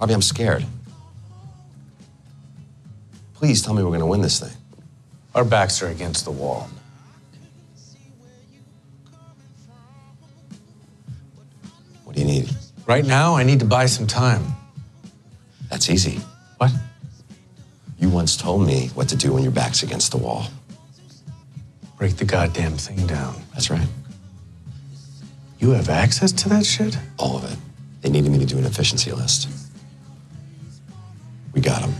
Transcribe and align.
Harvey, 0.00 0.14
I'm 0.14 0.22
scared. 0.22 0.64
Please 3.34 3.60
tell 3.60 3.74
me 3.74 3.82
we're 3.82 3.90
going 3.90 4.00
to 4.00 4.06
win 4.06 4.22
this 4.22 4.40
thing. 4.40 4.56
Our 5.34 5.44
backs 5.44 5.82
are 5.82 5.88
against 5.88 6.24
the 6.24 6.30
wall. 6.30 6.70
What 12.04 12.16
do 12.16 12.22
you 12.22 12.26
need? 12.26 12.50
Right 12.86 13.04
now, 13.04 13.36
I 13.36 13.44
need 13.44 13.60
to 13.60 13.66
buy 13.66 13.84
some 13.86 14.06
time. 14.06 14.42
That's 15.68 15.90
easy. 15.90 16.18
What? 16.56 16.72
You 17.98 18.08
once 18.08 18.38
told 18.38 18.66
me 18.66 18.88
what 18.94 19.10
to 19.10 19.16
do 19.16 19.34
when 19.34 19.42
your 19.42 19.52
back's 19.52 19.82
against 19.82 20.12
the 20.12 20.18
wall. 20.18 20.46
Break 21.98 22.16
the 22.16 22.24
goddamn 22.24 22.72
thing 22.72 23.06
down. 23.06 23.36
That's 23.52 23.70
right. 23.70 23.86
You 25.58 25.72
have 25.72 25.90
access 25.90 26.32
to 26.32 26.48
that 26.48 26.64
shit? 26.64 26.98
All 27.18 27.36
of 27.36 27.52
it. 27.52 27.58
They 28.00 28.08
needed 28.08 28.32
me 28.32 28.38
to 28.38 28.46
do 28.46 28.56
an 28.56 28.64
efficiency 28.64 29.12
list. 29.12 29.59
We 31.52 31.60
got 31.60 31.82
him. 31.82 31.94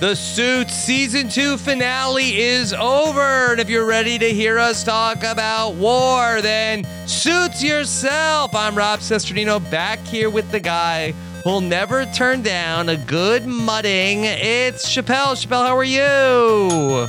The 0.00 0.14
Suits 0.14 0.72
season 0.72 1.28
two 1.28 1.58
finale 1.58 2.38
is 2.38 2.72
over. 2.72 3.52
And 3.52 3.60
if 3.60 3.68
you're 3.68 3.84
ready 3.84 4.18
to 4.18 4.30
hear 4.30 4.58
us 4.58 4.82
talk 4.82 5.18
about 5.18 5.74
war, 5.74 6.40
then 6.40 6.86
suits 7.06 7.62
yourself. 7.62 8.54
I'm 8.54 8.74
Rob 8.74 9.00
Cesternino 9.00 9.60
back 9.70 9.98
here 10.00 10.30
with 10.30 10.50
the 10.52 10.60
guy 10.60 11.12
who'll 11.44 11.60
never 11.60 12.06
turn 12.06 12.40
down 12.40 12.88
a 12.88 12.96
good 12.96 13.46
mudding. 13.46 14.24
It's 14.24 14.90
Chappell. 14.90 15.36
Chappell, 15.36 15.62
how 15.62 15.76
are 15.76 15.84
you? 15.84 17.06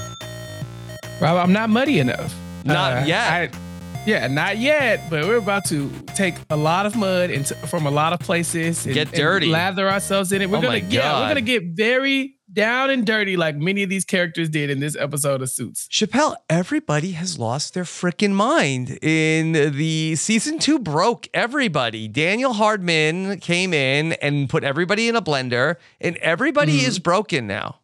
Rob, 1.22 1.38
I'm 1.38 1.54
not 1.54 1.70
muddy 1.70 2.00
enough. 2.00 2.36
Not 2.66 3.04
uh, 3.04 3.06
yet. 3.06 3.56
I, 4.06 4.10
yeah, 4.10 4.28
not 4.28 4.58
yet. 4.58 5.10
But 5.10 5.26
we're 5.26 5.38
about 5.38 5.66
to 5.66 5.90
take 6.16 6.36
a 6.50 6.56
lot 6.58 6.86
of 6.86 6.96
mud 6.96 7.30
into, 7.30 7.56
from 7.68 7.86
a 7.86 7.92
lot 7.92 8.14
of 8.14 8.20
places. 8.20 8.86
And, 8.86 8.94
Get 8.96 9.08
and 9.10 9.16
dirty. 9.18 9.48
lather 9.48 9.90
ourselves 9.90 10.32
in 10.32 10.42
it. 10.42 10.50
We're 10.50 10.58
Oh 10.58 10.62
gonna 10.62 10.80
my 10.80 10.88
yeah, 10.90 11.20
we're 11.22 11.28
gonna 11.30 11.42
get 11.42 11.64
very 11.74 12.36
down 12.54 12.90
and 12.90 13.06
dirty 13.06 13.38
like 13.38 13.56
many 13.56 13.82
of 13.82 13.90
these 13.90 14.04
characters 14.04 14.50
did 14.50 14.70
in 14.70 14.82
this 14.82 14.98
episode 14.98 15.42
of 15.42 15.50
Suits. 15.50 15.88
Chappell, 15.88 16.36
everybody 16.50 17.12
has 17.12 17.40
lost 17.40 17.74
their 17.74 17.86
freaking 17.86 18.32
mind 18.34 18.98
in 19.02 19.54
the 19.78 20.16
season 20.18 20.60
two 20.60 20.78
broke 20.78 21.28
everybody. 21.34 22.10
Daniel 22.10 22.52
Hardman 22.54 23.40
came 23.40 23.74
in 23.74 24.14
and 24.14 24.50
put 24.50 24.66
everybody 24.66 25.08
in 25.08 25.16
a 25.16 25.22
blender, 25.22 25.76
and 26.02 26.18
everybody 26.18 26.82
Mhm. 26.82 26.88
is 26.90 27.00
broken 27.00 27.48
now. 27.48 27.78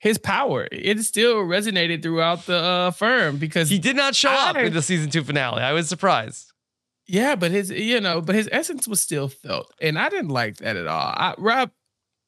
His 0.00 0.16
power, 0.18 0.66
it 0.72 0.98
still 1.02 1.36
resonated 1.44 2.02
throughout 2.02 2.46
the 2.46 2.56
uh, 2.56 2.90
firm 2.90 3.36
because 3.36 3.68
He 3.68 3.78
did 3.78 3.96
not 3.96 4.14
show 4.14 4.30
up 4.30 4.56
in 4.56 4.72
the 4.72 4.80
season 4.82 5.10
two 5.10 5.22
finale. 5.22 5.60
I 5.62 5.72
was 5.72 5.88
surprised. 5.88 6.52
Yeah, 7.06 7.34
but 7.34 7.50
his 7.50 7.70
you 7.70 8.00
know, 8.00 8.20
but 8.22 8.34
his 8.34 8.48
essence 8.50 8.88
was 8.88 9.00
still 9.00 9.28
felt, 9.28 9.72
and 9.80 9.98
I 9.98 10.08
didn't 10.08 10.30
like 10.30 10.56
that 10.58 10.76
at 10.76 10.86
all. 10.86 11.12
I 11.14 11.34
Rob, 11.38 11.70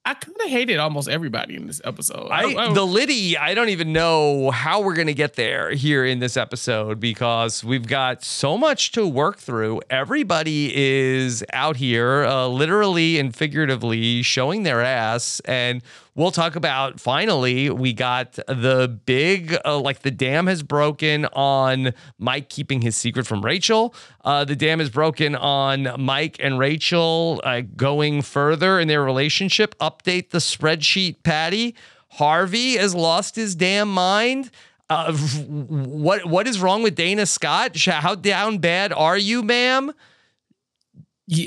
I 0.04 0.14
kind 0.14 0.36
of 0.44 0.50
hated 0.50 0.78
almost 0.78 1.08
everybody 1.08 1.54
in 1.54 1.66
this 1.68 1.80
episode. 1.84 2.28
I, 2.30 2.52
I- 2.52 2.72
the 2.74 2.84
Liddy, 2.84 3.38
I 3.38 3.54
don't 3.54 3.68
even 3.68 3.92
know 3.92 4.50
how 4.50 4.82
we're 4.82 4.94
gonna 4.96 5.12
get 5.14 5.34
there 5.34 5.70
here 5.70 6.04
in 6.04 6.18
this 6.18 6.36
episode 6.36 6.98
because 7.00 7.62
we've 7.62 7.86
got 7.86 8.22
so 8.24 8.58
much 8.58 8.90
to 8.92 9.06
work 9.06 9.38
through. 9.38 9.80
Everybody 9.88 10.72
is 10.76 11.44
out 11.52 11.76
here, 11.76 12.24
uh, 12.24 12.48
literally 12.48 13.18
and 13.20 13.34
figuratively, 13.34 14.22
showing 14.22 14.64
their 14.64 14.82
ass, 14.82 15.40
and 15.44 15.80
we'll 16.14 16.30
talk 16.30 16.56
about. 16.56 17.00
Finally, 17.00 17.70
we 17.70 17.92
got 17.92 18.32
the 18.46 19.00
big, 19.06 19.56
uh, 19.64 19.78
like 19.78 20.00
the 20.00 20.10
dam 20.10 20.46
has 20.46 20.62
broken 20.62 21.26
on 21.26 21.92
Mike 22.18 22.48
keeping 22.48 22.82
his 22.82 22.96
secret 22.96 23.26
from 23.26 23.42
Rachel. 23.44 23.94
Uh, 24.24 24.44
the 24.44 24.56
dam 24.56 24.80
is 24.80 24.90
broken 24.90 25.34
on 25.34 25.88
Mike 25.98 26.36
and 26.40 26.58
Rachel 26.58 27.40
uh, 27.44 27.62
going 27.76 28.22
further 28.22 28.78
in 28.78 28.88
their 28.88 29.02
relationship. 29.02 29.76
Update 29.78 30.30
the 30.30 30.38
spreadsheet, 30.38 31.22
Patty. 31.22 31.74
Harvey 32.08 32.76
has 32.76 32.94
lost 32.94 33.36
his 33.36 33.54
damn 33.54 33.92
mind. 33.92 34.50
Uh, 34.90 35.16
what 35.16 36.26
what 36.26 36.46
is 36.46 36.60
wrong 36.60 36.82
with 36.82 36.94
Dana 36.94 37.24
Scott? 37.24 37.74
How 37.78 38.14
down 38.14 38.58
bad 38.58 38.92
are 38.92 39.16
you, 39.16 39.42
ma'am? 39.42 39.92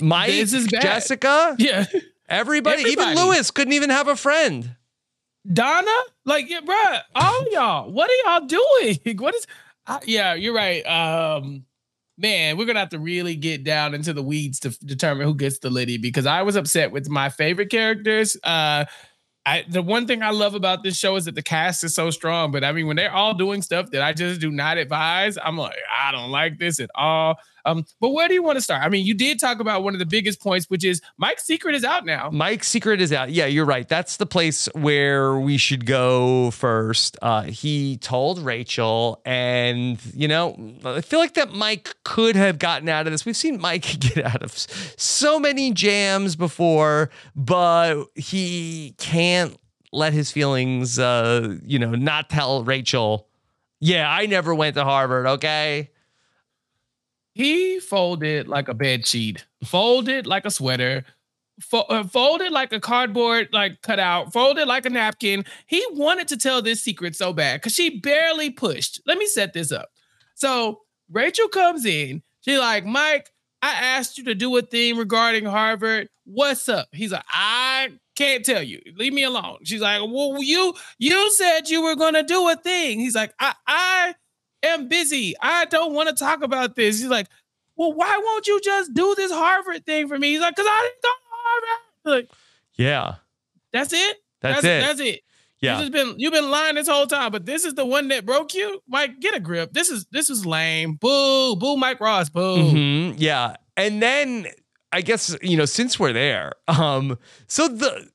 Mike, 0.01 0.31
this 0.31 0.53
is 0.53 0.67
bad. 0.67 0.81
Jessica, 0.81 1.55
yeah, 1.59 1.85
everybody, 2.29 2.83
even 2.83 3.15
Louis 3.15 3.49
couldn't 3.51 3.73
even 3.73 3.89
have 3.89 4.07
a 4.07 4.15
friend. 4.15 4.75
Donna, 5.51 5.91
like, 6.25 6.49
yeah, 6.49 6.61
bruh, 6.61 7.01
all 7.13 7.51
y'all, 7.51 7.91
what 7.91 8.09
are 8.09 8.39
y'all 8.39 8.47
doing? 8.47 8.99
What 9.19 9.35
is? 9.35 9.45
Uh, 9.87 9.99
yeah, 10.05 10.33
you're 10.33 10.55
right. 10.55 10.81
Um, 10.81 11.65
man, 12.17 12.57
we're 12.57 12.65
gonna 12.65 12.79
have 12.79 12.89
to 12.89 12.99
really 12.99 13.35
get 13.35 13.63
down 13.63 13.93
into 13.93 14.13
the 14.13 14.23
weeds 14.23 14.59
to 14.61 14.69
f- 14.69 14.79
determine 14.83 15.27
who 15.27 15.35
gets 15.35 15.59
the 15.59 15.69
Liddy 15.69 15.97
because 15.99 16.25
I 16.25 16.41
was 16.41 16.55
upset 16.55 16.91
with 16.91 17.09
my 17.09 17.29
favorite 17.29 17.69
characters. 17.69 18.35
Uh, 18.43 18.85
I 19.45 19.65
the 19.69 19.83
one 19.83 20.07
thing 20.07 20.23
I 20.23 20.31
love 20.31 20.55
about 20.55 20.83
this 20.83 20.97
show 20.97 21.15
is 21.15 21.25
that 21.25 21.35
the 21.35 21.43
cast 21.43 21.83
is 21.83 21.93
so 21.93 22.09
strong. 22.09 22.51
But 22.51 22.63
I 22.63 22.71
mean, 22.71 22.87
when 22.87 22.95
they're 22.95 23.13
all 23.13 23.35
doing 23.35 23.61
stuff 23.61 23.91
that 23.91 24.01
I 24.01 24.13
just 24.13 24.41
do 24.41 24.49
not 24.49 24.77
advise, 24.79 25.37
I'm 25.43 25.57
like, 25.57 25.75
I 25.95 26.11
don't 26.11 26.31
like 26.31 26.57
this 26.57 26.79
at 26.79 26.89
all. 26.95 27.35
Um, 27.65 27.85
but 27.99 28.09
where 28.09 28.27
do 28.27 28.33
you 28.33 28.43
want 28.43 28.57
to 28.57 28.61
start? 28.61 28.83
I 28.83 28.89
mean, 28.89 29.05
you 29.05 29.13
did 29.13 29.39
talk 29.39 29.59
about 29.59 29.83
one 29.83 29.93
of 29.93 29.99
the 29.99 30.05
biggest 30.05 30.41
points, 30.41 30.69
which 30.69 30.85
is 30.85 31.01
Mike's 31.17 31.43
secret 31.45 31.75
is 31.75 31.83
out 31.83 32.05
now. 32.05 32.29
Mike's 32.31 32.67
secret 32.67 33.01
is 33.01 33.11
out. 33.11 33.31
Yeah, 33.31 33.45
you're 33.47 33.65
right. 33.65 33.87
That's 33.87 34.17
the 34.17 34.25
place 34.25 34.67
where 34.73 35.37
we 35.37 35.57
should 35.57 35.85
go 35.85 36.51
first. 36.51 37.17
Uh, 37.21 37.43
he 37.43 37.97
told 37.97 38.39
Rachel, 38.39 39.21
and 39.25 39.99
you 40.13 40.27
know, 40.27 40.55
I 40.85 41.01
feel 41.01 41.19
like 41.19 41.33
that 41.33 41.51
Mike 41.53 41.95
could 42.03 42.35
have 42.35 42.59
gotten 42.59 42.87
out 42.87 43.07
of 43.07 43.11
this. 43.11 43.25
We've 43.25 43.35
seen 43.35 43.59
Mike 43.59 43.99
get 43.99 44.23
out 44.25 44.43
of 44.43 44.51
so 44.55 45.39
many 45.39 45.71
jams 45.71 46.35
before, 46.35 47.09
but 47.35 48.05
he 48.15 48.95
can't 48.97 49.57
let 49.91 50.13
his 50.13 50.31
feelings, 50.31 50.99
uh, 50.99 51.55
you 51.63 51.79
know, 51.79 51.91
not 51.91 52.29
tell 52.29 52.63
Rachel. 52.63 53.27
Yeah, 53.79 54.09
I 54.09 54.25
never 54.25 54.53
went 54.53 54.75
to 54.75 54.83
Harvard. 54.83 55.25
Okay. 55.25 55.89
He 57.35 57.79
folded 57.79 58.47
like 58.47 58.69
a 58.69 58.73
bed 58.73 59.06
sheet, 59.06 59.46
folded 59.63 60.25
like 60.25 60.46
a 60.46 60.51
sweater, 60.51 61.03
fo- 61.59 61.81
uh, 61.81 62.06
folded 62.06 62.51
like 62.51 62.72
a 62.73 62.79
cardboard 62.79 63.50
like 63.51 63.81
cutout, 63.81 64.34
folded 64.34 64.67
like 64.67 64.85
a 64.85 64.90
napkin. 64.90 65.46
He 65.67 65.85
wanted 65.91 66.29
to 66.29 66.37
tell 66.37 66.61
this 66.61 66.82
secret 66.82 67.16
so 67.16 67.34
bad 67.34 67.61
because 67.61 67.76
she 67.76 67.99
barely 67.99 68.49
pushed. 68.49 69.02
Let 69.05 69.17
me 69.17 69.28
set 69.28 69.53
this 69.53 69.72
up. 69.72 69.90
So 70.35 70.82
Rachel 71.11 71.49
comes 71.49 71.85
in. 71.85 72.23
She 72.41 72.58
like, 72.58 72.85
Mike, 72.85 73.32
I 73.61 73.73
asked 73.73 74.17
you 74.17 74.23
to 74.26 74.35
do 74.35 74.55
a 74.58 74.61
thing 74.61 74.97
regarding 74.97 75.46
Harvard. 75.46 76.09
What's 76.26 76.70
up? 76.70 76.88
He's 76.93 77.11
like, 77.11 77.26
I 77.29 77.91
can't 78.16 78.46
tell 78.46 78.64
you. 78.64 78.81
Leave 78.96 79.14
me 79.14 79.23
alone. 79.23 79.58
She's 79.64 79.81
like, 79.81 80.02
well, 80.02 80.41
you 80.41 80.73
you 80.99 81.31
said 81.31 81.67
you 81.67 81.84
were 81.84 81.96
gonna 81.96 82.23
do 82.23 82.47
a 82.49 82.55
thing. 82.55 82.99
He's 82.99 83.16
like, 83.16 83.34
I 83.40 83.53
I 83.67 84.16
am 84.67 84.88
busy. 84.88 85.35
I 85.41 85.66
don't 85.66 85.94
want 85.94 86.09
to 86.09 86.16
talk 86.16 86.41
about 86.44 86.76
this. 86.76 87.00
He's 87.00 87.09
like, 87.09 87.28
well, 87.76 87.94
why 87.94 88.20
won't 88.23 88.47
you 88.47 88.59
just 88.62 88.94
do 88.94 89.14
this 89.16 89.32
Harvard 89.32 89.85
thing 89.85 90.08
for 90.08 90.17
me? 90.17 90.32
He's 90.32 90.40
like, 90.41 90.56
because 90.56 90.67
I 90.70 90.82
didn't 90.90 91.02
go 91.03 91.09
to 91.09 92.14
Harvard. 92.14 92.20
Like, 92.28 92.29
Yeah. 92.78 93.16
that's 93.73 93.94
it. 93.94 94.17
That's, 94.41 94.64
it. 94.64 94.67
it. 94.70 94.82
That's 94.82 95.00
it. 95.00 95.22
yeah. 95.59 95.76
You 95.76 95.90
just 95.90 95.91
been 95.91 96.16
you've 96.20 96.34
been 96.34 96.50
lying 96.52 96.76
this 96.76 96.88
whole 96.88 97.08
time, 97.08 97.32
but 97.32 97.46
this 97.46 97.66
is 97.66 97.73
the 97.73 97.85
one 97.85 98.08
that 98.09 98.26
broke 98.26 98.53
you. 98.53 98.82
Mike, 98.88 99.20
get 99.20 99.35
a 99.35 99.40
grip. 99.40 99.73
This 99.73 99.90
is 99.90 100.06
this 100.12 100.29
is 100.29 100.46
lame. 100.46 100.94
Boo, 100.96 101.56
boo, 101.56 101.76
Mike 101.78 102.00
Ross. 102.00 102.29
Boo. 102.29 102.58
Mhm, 102.58 103.16
Yeah. 103.17 103.56
And 103.76 104.02
then 104.02 104.47
I 104.91 105.02
guess, 105.02 105.35
you 105.41 105.58
know, 105.58 105.66
since 105.66 106.00
we're 106.00 106.14
there, 106.14 106.53
um, 106.70 107.17
so 107.47 107.67
the 107.67 108.08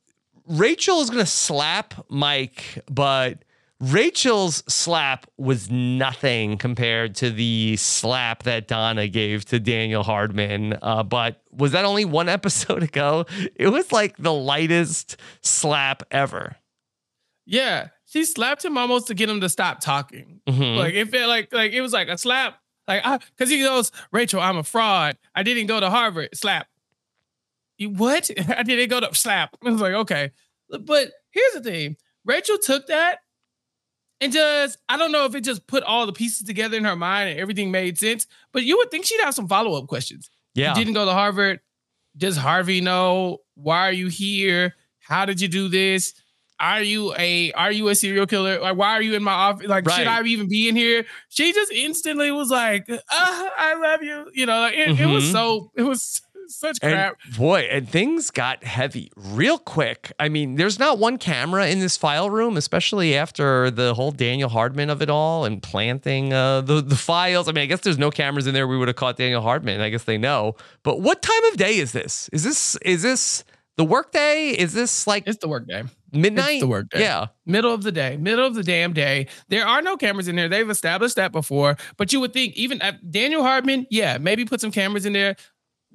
Rachel 0.47 1.01
is 1.03 1.11
going 1.11 1.23
to 1.25 1.31
slap 1.31 1.95
Mike, 2.09 2.83
but 2.91 3.45
Rachel's 3.81 4.63
slap 4.71 5.27
was 5.39 5.71
nothing 5.71 6.59
compared 6.59 7.15
to 7.17 7.31
the 7.31 7.77
slap 7.77 8.43
that 8.43 8.69
Donna 8.69 9.09
gave 9.09 9.47
to 9.47 9.59
Daniel 9.59 10.03
Hardman. 10.03 10.79
Uh, 10.83 11.03
but 11.03 11.41
was 11.51 11.73
that 11.73 11.87
only 11.87 12.05
one 12.05 12.29
episode 12.29 12.83
ago? 12.83 13.25
It 13.55 13.69
was 13.69 13.91
like 13.91 14.17
the 14.19 14.35
lightest 14.35 15.17
slap 15.41 16.03
ever. 16.11 16.57
Yeah, 17.47 17.89
she 18.05 18.25
slapped 18.27 18.65
him 18.65 18.77
almost 18.77 19.07
to 19.07 19.15
get 19.15 19.31
him 19.31 19.41
to 19.41 19.49
stop 19.49 19.81
talking. 19.81 20.41
Mhm. 20.47 20.77
Like 20.77 20.95
it 20.95 21.09
felt 21.09 21.29
like 21.29 21.53
like 21.53 21.73
it 21.73 21.81
was 21.81 21.93
like 21.95 22.09
a 22.09 22.19
slap. 22.19 22.61
Like 22.87 23.03
because 23.37 23.51
he 23.51 23.63
goes, 23.63 23.93
Rachel, 24.13 24.41
I'm 24.41 24.59
a 24.59 24.63
fraud. 24.63 25.17
I 25.35 25.43
didn't 25.43 25.67
go 25.69 25.81
to 25.81 25.89
Harvard. 25.89 26.29
Slap. 26.35 26.67
You 27.79 27.89
what? 27.91 28.31
I 28.57 28.63
didn't 28.63 28.91
go 28.91 29.01
to 29.01 29.15
slap. 29.15 29.57
I 29.65 29.71
was 29.71 29.81
like, 29.81 29.95
okay. 29.95 30.33
But 30.69 31.13
here's 31.31 31.53
the 31.55 31.63
thing. 31.63 31.97
Rachel 32.27 32.59
took 32.59 32.87
that 32.89 33.21
and 34.21 34.33
just 34.33 34.79
I 34.89 34.97
don't 34.97 35.13
know 35.13 35.25
if 35.25 35.35
it 35.35 35.43
just 35.45 35.67
put 35.67 35.83
all 35.85 36.07
the 36.07 36.13
pieces 36.13 36.47
together 36.47 36.77
in 36.77 36.85
her 36.85 36.97
mind 36.97 37.31
and 37.31 37.39
everything 37.41 37.71
made 37.71 37.99
sense. 37.99 38.27
But 38.53 38.65
you 38.65 38.77
would 38.79 38.91
think 38.91 39.05
she'd 39.07 39.21
have 39.23 39.35
some 39.35 39.49
follow 39.49 39.75
up 39.81 39.87
questions. 39.89 40.31
Yeah. 40.55 40.71
You 40.71 40.75
didn't 40.85 40.95
go 40.95 41.05
to 41.05 41.13
Harvard. 41.13 41.61
Does 42.17 42.37
Harvey 42.37 42.81
know? 42.81 43.39
Why 43.55 43.87
are 43.89 43.93
you 43.93 44.09
here? 44.09 44.75
How 45.01 45.25
did 45.25 45.41
you 45.41 45.49
do 45.49 45.69
this? 45.69 46.15
Are 46.59 46.83
you 46.83 47.15
a 47.17 47.53
are 47.53 47.73
you 47.73 47.89
a 47.89 47.95
serial 47.95 48.27
killer? 48.27 48.61
Like, 48.61 48.77
why 48.77 48.91
are 48.91 49.01
you 49.03 49.15
in 49.15 49.23
my 49.23 49.33
office? 49.33 49.67
Like, 49.67 49.89
should 49.89 50.07
I 50.07 50.23
even 50.25 50.47
be 50.49 50.69
in 50.69 50.77
here? 50.77 51.07
She 51.31 51.53
just 51.55 51.73
instantly 51.73 52.31
was 52.31 52.51
like, 52.51 52.87
ah, 53.11 53.51
I 53.57 53.75
love 53.81 54.03
you. 54.03 54.31
You 54.35 54.45
know, 54.45 54.61
like, 54.61 54.75
it, 54.75 55.01
it 55.01 55.07
was 55.07 55.25
Mhm. 55.25 55.33
so 55.33 55.71
it 55.75 55.83
was 55.85 56.21
such 56.59 56.79
And 56.83 56.93
crap. 56.93 57.17
boy, 57.37 57.61
and 57.71 57.89
things 57.89 58.31
got 58.31 58.65
heavy 58.65 59.11
real 59.17 59.59
quick. 59.59 60.13
I 60.19 60.29
mean, 60.29 60.57
there's 60.57 60.79
not 60.79 60.99
one 60.99 61.17
camera 61.19 61.69
in 61.69 61.81
this 61.81 61.97
file 61.97 62.31
room, 62.31 62.57
especially 62.57 63.17
after 63.17 63.71
the 63.71 63.95
whole 63.95 64.11
Daniel 64.13 64.49
Hardman 64.49 64.91
of 64.91 65.03
it 65.03 65.11
all 65.11 65.45
and 65.45 65.63
planting 65.63 66.33
uh, 66.33 66.61
the 66.63 66.81
the 66.81 66.97
files. 66.97 67.49
I 67.49 67.53
mean, 67.53 67.63
I 67.63 67.67
guess 67.67 67.81
there's 67.81 67.99
no 67.99 68.11
cameras 68.11 68.47
in 68.47 68.55
there. 68.55 68.67
We 68.67 68.77
would 68.79 68.89
have 68.89 68.97
caught 68.97 69.17
Daniel 69.17 69.43
Hardman. 69.43 69.81
I 69.81 69.89
guess 69.91 70.05
they 70.05 70.19
know. 70.19 70.57
But 70.83 71.01
what 71.01 71.23
time 71.23 71.45
of 71.45 71.57
day 71.57 71.77
is 71.77 71.93
this? 71.93 72.29
Is 72.33 72.43
this 72.45 72.77
is 72.77 73.03
this 73.03 73.45
the 73.77 73.85
work 73.85 74.13
day? 74.13 74.51
Is 74.51 74.73
this 74.75 75.07
like 75.07 75.25
It's 75.27 75.39
the 75.39 75.49
work 75.49 75.67
day. 75.67 75.85
midnight? 76.13 76.61
the 76.61 76.67
work 76.67 76.91
day. 76.91 77.01
Yeah. 77.01 77.27
Middle 77.47 77.73
of 77.73 77.83
the 77.83 77.93
day, 77.93 78.17
middle 78.19 78.47
of 78.47 78.55
the 78.55 78.63
damn 78.63 78.93
day. 78.93 79.27
There 79.49 79.67
are 79.67 79.81
no 79.81 79.97
cameras 79.97 80.29
in 80.29 80.37
there. 80.37 80.49
They've 80.51 80.69
established 80.69 81.17
that 81.17 81.33
before. 81.33 81.77
But 81.97 82.13
you 82.13 82.21
would 82.21 82.33
think, 82.35 82.57
even 82.57 82.83
at 82.83 83.11
Daniel 83.11 83.43
Hardman, 83.43 83.87
yeah, 83.91 84.19
maybe 84.19 84.45
put 84.45 84.61
some 84.61 84.71
cameras 84.71 85.07
in 85.07 85.13
there. 85.15 85.37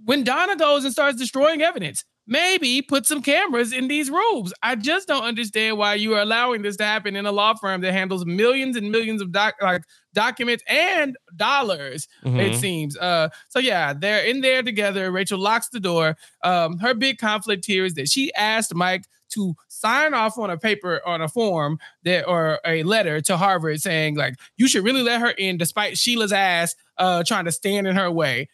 When 0.04 0.24
Donna 0.24 0.56
goes 0.56 0.84
and 0.84 0.92
starts 0.92 1.18
destroying 1.18 1.62
evidence, 1.62 2.04
maybe 2.28 2.82
put 2.82 3.06
some 3.06 3.22
cameras 3.22 3.72
in 3.72 3.88
these 3.88 4.10
rooms. 4.10 4.52
I 4.64 4.76
just 4.76 5.08
don't 5.08 5.24
understand 5.24 5.78
why 5.78 5.94
you 5.96 6.16
are 6.16 6.22
allowing 6.22 6.64
this 6.64 6.76
to 6.78 6.84
happen 6.84 7.16
in 7.16 7.26
a 7.26 7.32
law 7.32 7.54
firm 7.54 7.82
that 7.82 7.94
handles 7.94 8.26
millions 8.26 8.76
and 8.76 8.92
millions 8.92 9.22
of 9.22 9.32
doc- 9.32 9.56
like 9.62 9.84
documents 10.14 10.64
and 10.68 11.16
dollars. 11.36 12.08
It 12.24 12.30
Mhm. 12.30 12.56
seems. 12.60 12.98
Uh, 12.98 13.30
so 13.50 13.60
yeah, 13.60 13.94
they're 13.94 14.26
in 14.26 14.42
there 14.42 14.64
together. 14.64 15.12
Rachel 15.12 15.40
locks 15.40 15.70
the 15.70 15.80
door. 15.80 16.18
Um, 16.44 16.80
her 16.80 16.94
big 16.94 17.20
conflict 17.20 17.66
here 17.66 17.86
is 17.86 17.94
that 17.94 18.10
she 18.10 18.34
asked 18.34 18.74
Mike 18.74 19.06
to 19.30 19.56
sign 19.68 20.14
off 20.14 20.38
on 20.38 20.50
a 20.50 20.58
paper 20.58 21.02
on 21.06 21.20
a 21.22 21.28
form 21.28 21.78
that 22.04 22.28
or 22.28 22.60
a 22.66 22.84
letter 22.84 23.20
to 23.22 23.38
Harvard 23.38 23.82
saying 23.82 24.16
like 24.16 24.36
you 24.56 24.68
should 24.68 24.84
really 24.84 25.02
let 25.02 25.20
her 25.20 25.32
in 25.32 25.58
despite 25.58 25.98
Sheila 25.98 26.28
Sazs 26.28 26.76
uh 26.98 27.24
trying 27.24 27.46
to 27.46 27.52
stand 27.52 27.88
in 27.88 27.96
her 27.96 28.10
way. 28.10 28.48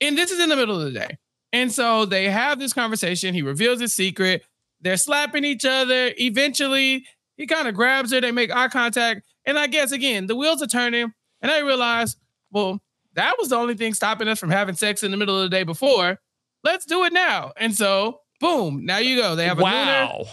And 0.00 0.16
this 0.16 0.30
is 0.30 0.40
in 0.40 0.48
the 0.48 0.56
middle 0.56 0.80
of 0.80 0.92
the 0.92 0.98
day. 0.98 1.18
And 1.52 1.72
so 1.72 2.04
they 2.04 2.28
have 2.28 2.58
this 2.58 2.72
conversation. 2.72 3.34
He 3.34 3.42
reveals 3.42 3.80
his 3.80 3.94
secret. 3.94 4.42
They're 4.80 4.96
slapping 4.96 5.44
each 5.44 5.64
other. 5.64 6.12
Eventually, 6.18 7.06
he 7.36 7.46
kind 7.46 7.66
of 7.66 7.74
grabs 7.74 8.12
her. 8.12 8.20
They 8.20 8.32
make 8.32 8.54
eye 8.54 8.68
contact. 8.68 9.26
And 9.44 9.58
I 9.58 9.66
guess 9.66 9.92
again, 9.92 10.26
the 10.26 10.36
wheels 10.36 10.62
are 10.62 10.66
turning. 10.66 11.12
And 11.40 11.50
I 11.50 11.60
realize, 11.60 12.16
well, 12.50 12.80
that 13.14 13.36
was 13.38 13.48
the 13.48 13.56
only 13.56 13.74
thing 13.74 13.94
stopping 13.94 14.28
us 14.28 14.38
from 14.38 14.50
having 14.50 14.74
sex 14.74 15.02
in 15.02 15.10
the 15.10 15.16
middle 15.16 15.40
of 15.40 15.48
the 15.50 15.56
day 15.56 15.62
before. 15.62 16.18
Let's 16.62 16.84
do 16.84 17.04
it 17.04 17.12
now. 17.12 17.52
And 17.56 17.74
so, 17.74 18.20
boom, 18.40 18.84
now 18.84 18.98
you 18.98 19.16
go. 19.16 19.36
They 19.36 19.46
have 19.46 19.58
a. 19.58 19.62
Wow. 19.62 20.26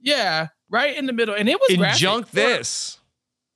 Yeah, 0.00 0.48
right 0.68 0.96
in 0.96 1.06
the 1.06 1.12
middle. 1.12 1.34
And 1.34 1.48
it 1.48 1.58
was. 1.58 1.70
Injunct 1.70 2.30
for- 2.30 2.36
this. 2.36 2.98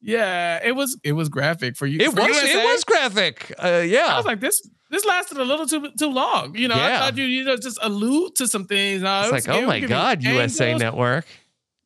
Yeah, 0.01 0.61
it 0.65 0.73
was 0.73 0.99
it 1.05 1.13
was 1.13 1.29
graphic 1.29 1.77
for 1.77 1.87
you. 1.87 2.01
It 2.01 2.11
for 2.13 2.23
was 2.23 2.31
it 2.33 2.65
was 2.65 2.85
graphic. 2.85 3.53
Uh, 3.59 3.83
yeah. 3.85 4.07
I 4.07 4.17
was 4.17 4.25
like, 4.25 4.41
this 4.41 4.67
this 4.91 5.05
lasted 5.05 5.39
a 5.39 5.45
little 5.45 5.67
too 5.67 5.91
too 5.99 6.11
long. 6.11 6.57
You 6.57 6.69
know, 6.69 6.75
I 6.75 6.99
thought 6.99 7.17
you 7.17 7.25
you 7.25 7.45
know 7.45 7.57
just 7.57 7.79
allude 7.81 8.37
to 8.37 8.47
some 8.47 8.67
things. 8.67 9.03
No, 9.03 9.23
it's 9.23 9.47
like, 9.47 9.49
oh 9.49 9.67
my 9.67 9.81
God, 9.81 10.23
USA 10.23 10.67
angles. 10.67 10.83
Network. 10.83 11.27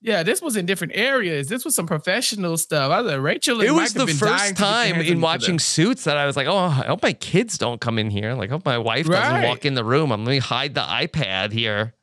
Yeah, 0.00 0.22
this 0.22 0.42
was 0.42 0.56
in 0.56 0.66
different 0.66 0.92
areas. 0.94 1.48
This 1.48 1.64
was 1.64 1.74
some 1.74 1.86
professional 1.86 2.58
stuff. 2.58 2.90
I 2.92 3.00
was 3.00 3.10
like, 3.10 3.22
Rachel 3.22 3.60
and 3.60 3.70
It 3.70 3.72
Mike 3.72 3.80
was 3.84 3.94
the 3.94 4.06
first 4.06 4.18
to 4.18 4.26
get 4.26 4.56
their 4.56 4.92
time 4.92 5.00
in 5.00 5.22
watching. 5.22 5.58
Suits 5.58 6.04
that 6.04 6.18
I 6.18 6.26
was 6.26 6.36
like, 6.36 6.46
oh, 6.46 6.58
I 6.58 6.68
hope 6.68 7.02
my 7.02 7.14
kids 7.14 7.56
don't 7.56 7.80
come 7.80 7.98
in 7.98 8.10
here. 8.10 8.34
Like, 8.34 8.50
I 8.50 8.52
hope 8.52 8.66
my 8.66 8.76
wife 8.76 9.06
doesn't 9.06 9.42
walk 9.44 9.64
in 9.64 9.72
the 9.72 9.82
room. 9.84 10.12
I'm 10.12 10.22
going 10.26 10.42
to 10.42 10.46
hide 10.46 10.74
the 10.74 10.82
iPad 10.82 11.52
here. 11.52 11.94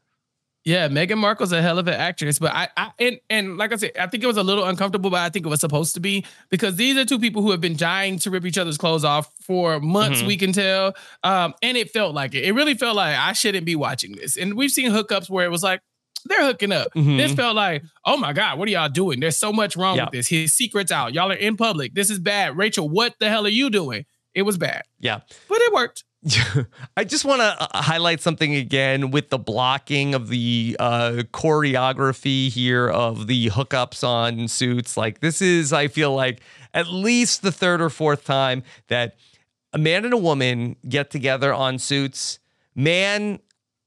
Yeah, 0.63 0.87
Meghan 0.89 1.17
Markle's 1.17 1.51
a 1.51 1.61
hell 1.61 1.79
of 1.79 1.87
an 1.87 1.95
actress, 1.95 2.37
but 2.37 2.53
I, 2.53 2.69
I 2.77 2.91
and 2.99 3.19
and 3.31 3.57
like 3.57 3.73
I 3.73 3.77
said, 3.77 3.91
I 3.99 4.05
think 4.05 4.23
it 4.23 4.27
was 4.27 4.37
a 4.37 4.43
little 4.43 4.63
uncomfortable, 4.65 5.09
but 5.09 5.19
I 5.19 5.29
think 5.29 5.45
it 5.45 5.49
was 5.49 5.59
supposed 5.59 5.95
to 5.95 5.99
be 5.99 6.23
because 6.49 6.75
these 6.75 6.95
are 6.97 7.05
two 7.05 7.17
people 7.17 7.41
who 7.41 7.49
have 7.49 7.61
been 7.61 7.75
dying 7.75 8.19
to 8.19 8.29
rip 8.29 8.45
each 8.45 8.59
other's 8.59 8.77
clothes 8.77 9.03
off 9.03 9.31
for 9.41 9.79
months. 9.79 10.21
Mhm. 10.21 10.27
We 10.27 10.37
can 10.37 10.53
tell, 10.53 10.93
um, 11.23 11.55
and 11.63 11.77
it 11.77 11.89
felt 11.89 12.13
like 12.13 12.35
it. 12.35 12.43
It 12.43 12.51
really 12.53 12.75
felt 12.75 12.95
like 12.95 13.17
I 13.17 13.33
shouldn't 13.33 13.65
be 13.65 13.75
watching 13.75 14.11
this. 14.17 14.37
And 14.37 14.53
we've 14.53 14.69
seen 14.69 14.91
hookups 14.91 15.31
where 15.31 15.45
it 15.45 15.49
was 15.49 15.63
like 15.63 15.81
they're 16.25 16.45
hooking 16.45 16.71
up. 16.71 16.93
Mhm. 16.93 17.17
This 17.17 17.33
felt 17.33 17.55
like, 17.55 17.83
oh 18.05 18.15
my 18.17 18.31
god, 18.31 18.59
what 18.59 18.67
are 18.67 18.71
y'all 18.71 18.87
doing? 18.87 19.19
There's 19.19 19.37
so 19.37 19.51
much 19.51 19.75
wrong 19.75 19.97
Yeah. 19.97 20.03
with 20.03 20.11
this. 20.11 20.27
His 20.27 20.55
secrets 20.55 20.91
out. 20.91 21.15
Y'all 21.15 21.31
are 21.31 21.35
in 21.35 21.57
public. 21.57 21.95
This 21.95 22.11
is 22.11 22.19
bad. 22.19 22.55
Rachel, 22.55 22.87
what 22.87 23.15
the 23.19 23.29
hell 23.29 23.47
are 23.47 23.49
you 23.49 23.71
doing? 23.71 24.05
It 24.35 24.43
was 24.43 24.59
bad, 24.59 24.83
Yeah. 24.99 25.21
but 25.49 25.57
it 25.59 25.73
worked. 25.73 26.03
I 26.97 27.03
just 27.03 27.25
want 27.25 27.41
to 27.41 27.67
highlight 27.73 28.21
something 28.21 28.53
again 28.55 29.09
with 29.11 29.29
the 29.29 29.39
blocking 29.39 30.13
of 30.13 30.27
the 30.27 30.75
uh, 30.79 31.23
choreography 31.33 32.49
here 32.49 32.87
of 32.89 33.27
the 33.27 33.49
hookups 33.49 34.03
on 34.07 34.47
suits. 34.47 34.95
Like, 34.97 35.19
this 35.19 35.41
is, 35.41 35.73
I 35.73 35.87
feel 35.87 36.13
like, 36.13 36.41
at 36.73 36.87
least 36.87 37.41
the 37.41 37.51
third 37.51 37.81
or 37.81 37.89
fourth 37.89 38.23
time 38.23 38.61
that 38.87 39.15
a 39.73 39.77
man 39.79 40.05
and 40.05 40.13
a 40.13 40.17
woman 40.17 40.75
get 40.87 41.09
together 41.09 41.53
on 41.53 41.79
suits. 41.79 42.37
Man 42.75 43.39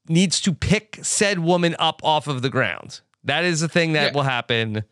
needs 0.09 0.41
to 0.41 0.51
pick 0.53 0.99
said 1.03 1.39
woman 1.39 1.75
up 1.79 2.01
off 2.03 2.27
of 2.27 2.41
the 2.41 2.49
ground. 2.49 2.99
That 3.23 3.43
is 3.45 3.61
a 3.61 3.69
thing 3.69 3.93
that 3.93 4.07
Yeah. 4.11 4.13
will 4.13 4.23
happen. 4.23 4.83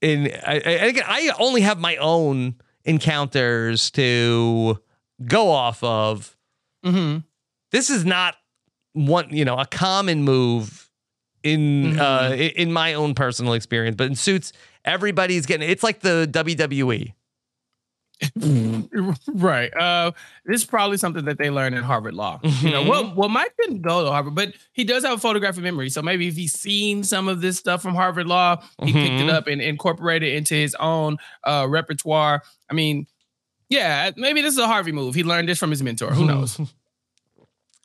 In 0.00 0.30
I, 0.46 0.54
I, 0.54 0.70
again, 0.86 1.04
I 1.06 1.30
only 1.38 1.62
have 1.62 1.78
my 1.78 1.96
own 1.96 2.54
encounters 2.84 3.90
to 3.92 4.78
go 5.24 5.50
off 5.50 5.82
of. 5.82 6.36
Mm-hmm. 6.84 7.18
This 7.70 7.90
is 7.90 8.04
not 8.04 8.36
one, 8.92 9.28
you 9.34 9.44
know, 9.44 9.56
a 9.56 9.66
common 9.66 10.22
move 10.22 10.88
in 11.42 11.98
uh 11.98 12.32
in 12.34 12.72
my 12.72 12.94
own 12.94 13.14
personal 13.14 13.52
experience, 13.52 13.96
but 13.96 14.06
in 14.06 14.14
suits, 14.14 14.52
everybody's 14.84 15.46
getting 15.46 15.68
it's 15.68 15.82
like 15.82 16.00
the. 16.00 16.28
WWE. 16.32 17.12
right. 19.34 19.76
Uh, 19.76 20.12
this 20.46 20.60
is 20.60 20.64
probably 20.64 20.96
something 20.96 21.24
that 21.24 21.36
they 21.36 21.50
learned 21.50 21.74
in 21.74 21.82
Harvard 21.82 22.14
Law. 22.14 22.40
You 22.42 22.70
know, 22.70 22.82
well, 22.88 23.12
well, 23.14 23.28
Mike 23.28 23.52
didn't 23.60 23.82
go 23.82 24.04
to 24.04 24.10
Harvard, 24.10 24.34
but 24.34 24.54
he 24.72 24.84
does 24.84 25.04
have 25.04 25.14
a 25.14 25.18
photographic 25.18 25.62
memory. 25.62 25.90
So 25.90 26.00
maybe 26.00 26.28
if 26.28 26.36
he's 26.36 26.52
seen 26.58 27.02
some 27.04 27.28
of 27.28 27.40
this 27.40 27.58
stuff 27.58 27.82
from 27.82 27.94
Harvard 27.94 28.26
Law, 28.26 28.62
he 28.82 28.92
picked 28.92 29.20
it 29.20 29.26
Mhm. 29.28 29.32
up 29.32 29.46
and 29.48 29.60
incorporated 29.60 30.28
it 30.32 30.36
into 30.36 30.54
his 30.54 30.74
own 30.76 31.18
uh, 31.42 31.66
repertoire. 31.68 32.42
I 32.70 32.74
mean, 32.74 33.06
yeah, 33.74 34.10
maybe 34.16 34.40
this 34.42 34.54
is 34.54 34.58
a 34.58 34.66
Harvey 34.66 34.92
move. 34.92 35.14
He 35.14 35.24
learned 35.24 35.48
this 35.48 35.58
from 35.58 35.70
his 35.70 35.82
mentor. 35.82 36.10
Who 36.12 36.26
knows? 36.26 36.60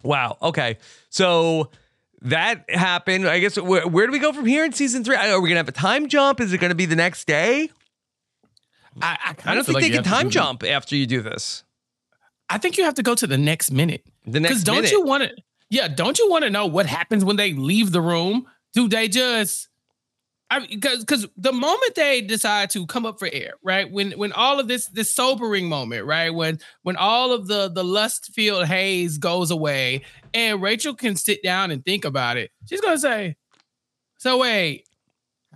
Wow. 0.01 0.37
Okay. 0.41 0.77
So 1.09 1.71
that 2.21 2.63
happened. 2.69 3.27
I 3.27 3.39
guess 3.39 3.57
where, 3.59 3.85
where 3.85 4.05
do 4.05 4.13
we 4.13 4.19
go 4.19 4.31
from 4.31 4.45
here 4.45 4.63
in 4.63 4.71
season 4.71 5.03
three? 5.03 5.17
Are 5.17 5.41
we 5.41 5.49
gonna 5.49 5.59
have 5.59 5.67
a 5.67 5.73
time 5.73 6.07
jump? 6.07 6.39
Is 6.39 6.53
it 6.53 6.59
gonna 6.59 6.73
be 6.73 6.85
the 6.85 6.95
next 6.95 7.27
day? 7.27 7.69
I, 9.01 9.17
I, 9.45 9.51
I 9.51 9.55
don't 9.55 9.65
think 9.65 9.75
like 9.75 9.83
they 9.83 9.89
can 9.89 10.03
time 10.03 10.27
do- 10.27 10.31
jump 10.31 10.63
after 10.63 10.95
you 10.95 11.05
do 11.05 11.21
this. 11.21 11.63
I 12.49 12.57
think 12.57 12.77
you 12.77 12.85
have 12.85 12.95
to 12.95 13.03
go 13.03 13.13
to 13.13 13.27
the 13.27 13.37
next 13.37 13.71
minute. 13.71 14.05
The 14.25 14.39
next 14.39 14.51
Because 14.51 14.63
don't 14.63 14.75
minute. 14.77 14.91
you 14.91 15.03
want 15.03 15.23
to? 15.23 15.31
Yeah, 15.69 15.87
don't 15.87 16.17
you 16.17 16.29
want 16.29 16.45
to 16.45 16.49
know 16.49 16.65
what 16.65 16.85
happens 16.85 17.23
when 17.23 17.35
they 17.35 17.53
leave 17.53 17.91
the 17.91 18.01
room? 18.01 18.47
Do 18.73 18.87
they 18.87 19.07
just? 19.07 19.68
I 20.51 20.65
because 20.65 20.99
because 20.99 21.27
the 21.37 21.51
moment 21.51 21.95
they 21.95 22.21
decide 22.21 22.71
to 22.71 22.87
come 22.87 23.05
up 23.05 23.19
for 23.19 23.29
air, 23.31 23.53
right? 23.63 23.89
When 23.89 24.13
when 24.13 24.31
all 24.31 24.59
of 24.59 24.67
this 24.67 24.87
this 24.87 25.13
sobering 25.13 25.69
moment, 25.69 26.05
right? 26.05 26.31
When 26.31 26.59
when 26.81 26.95
all 26.95 27.31
of 27.31 27.47
the 27.47 27.69
the 27.69 27.83
lust 27.83 28.31
filled 28.33 28.65
haze 28.65 29.17
goes 29.19 29.51
away, 29.51 30.01
and 30.33 30.59
Rachel 30.61 30.95
can 30.95 31.15
sit 31.15 31.43
down 31.43 31.69
and 31.71 31.85
think 31.85 32.03
about 32.03 32.37
it, 32.37 32.49
she's 32.67 32.81
gonna 32.81 32.97
say, 32.97 33.35
"So 34.17 34.37
wait." 34.39 34.85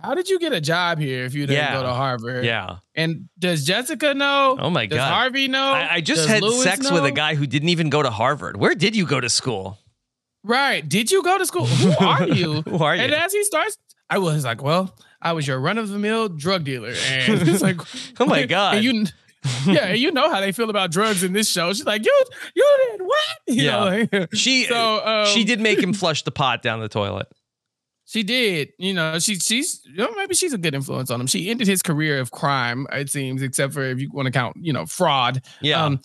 How 0.02 0.12
did 0.14 0.28
you 0.28 0.40
get 0.40 0.52
a 0.52 0.60
job 0.60 0.98
here 0.98 1.24
if 1.24 1.34
you 1.34 1.46
didn't 1.46 1.64
Yeah. 1.64 1.74
go 1.74 1.84
to 1.84 1.92
Harvard? 1.94 2.44
Yeah. 2.44 2.78
And 2.96 3.28
does 3.38 3.64
Jessica 3.64 4.12
know? 4.12 4.56
Oh 4.58 4.68
my 4.68 4.86
Does 4.86 4.96
god. 4.98 5.08
Harvey 5.12 5.46
know? 5.46 5.70
I, 5.70 5.94
I 5.94 6.00
just 6.00 6.22
Does 6.22 6.26
had 6.30 6.42
Louis 6.42 6.64
sex 6.64 6.90
with 6.90 7.04
a 7.04 7.12
guy 7.12 7.36
who 7.36 7.46
didn't 7.46 7.68
even 7.68 7.90
go 7.90 8.02
to 8.02 8.10
Harvard. 8.10 8.56
Where 8.56 8.74
did 8.74 8.96
you 8.96 9.06
go 9.06 9.20
to 9.20 9.30
school? 9.30 9.78
Right. 10.42 10.86
Did 10.86 11.12
you 11.12 11.22
go 11.22 11.38
to 11.38 11.46
school? 11.46 11.66
Who 11.66 12.04
are 12.04 12.26
you? 12.28 12.62
Who 12.62 12.82
are 12.82 12.96
you? 12.96 13.02
And 13.02 13.14
as 13.14 13.32
he 13.32 13.44
starts, 13.44 13.78
I 14.10 14.18
was 14.18 14.44
like, 14.44 14.62
well, 14.62 14.96
I 15.22 15.32
was 15.32 15.46
your 15.46 15.58
run 15.58 15.78
of 15.78 15.88
the 15.88 15.98
mill 15.98 16.28
drug 16.28 16.64
dealer. 16.64 16.88
And 17.08 17.48
it's 17.48 17.62
like, 17.62 17.80
Oh 18.20 18.26
my 18.26 18.44
God. 18.46 18.76
And 18.76 18.84
you, 18.84 19.04
yeah, 19.66 19.86
and 19.86 19.98
you 19.98 20.10
know 20.10 20.30
how 20.30 20.40
they 20.40 20.52
feel 20.52 20.70
about 20.70 20.90
drugs 20.90 21.22
in 21.22 21.32
this 21.32 21.50
show. 21.50 21.72
She's 21.72 21.84
like, 21.86 22.04
you, 22.04 22.22
you 22.54 22.78
did 22.92 23.00
what? 23.02 23.18
You 23.46 23.62
Yeah. 23.64 23.70
know, 23.72 24.08
like- 24.20 24.34
She 24.34 24.64
so 24.64 25.04
um, 25.06 25.26
she 25.26 25.44
did 25.44 25.60
make 25.60 25.78
him 25.82 25.92
flush 25.94 26.22
the 26.22 26.30
pot 26.30 26.62
down 26.62 26.80
the 26.80 26.88
toilet. 26.88 27.26
She 28.06 28.22
did. 28.22 28.68
You 28.78 28.92
know, 28.94 29.18
she 29.18 29.36
she's 29.36 29.80
you 29.86 29.96
know, 29.96 30.12
maybe 30.16 30.34
she's 30.34 30.52
a 30.52 30.58
good 30.58 30.74
influence 30.74 31.10
on 31.10 31.20
him. 31.20 31.26
She 31.26 31.50
ended 31.50 31.66
his 31.66 31.82
career 31.82 32.20
of 32.20 32.30
crime, 32.30 32.86
it 32.92 33.08
seems, 33.10 33.40
except 33.42 33.72
for 33.72 33.82
if 33.82 33.98
you 33.98 34.10
want 34.12 34.26
to 34.26 34.32
count, 34.32 34.56
you 34.60 34.72
know, 34.74 34.84
fraud. 34.86 35.42
Yeah. 35.62 35.82
Um, 35.84 36.00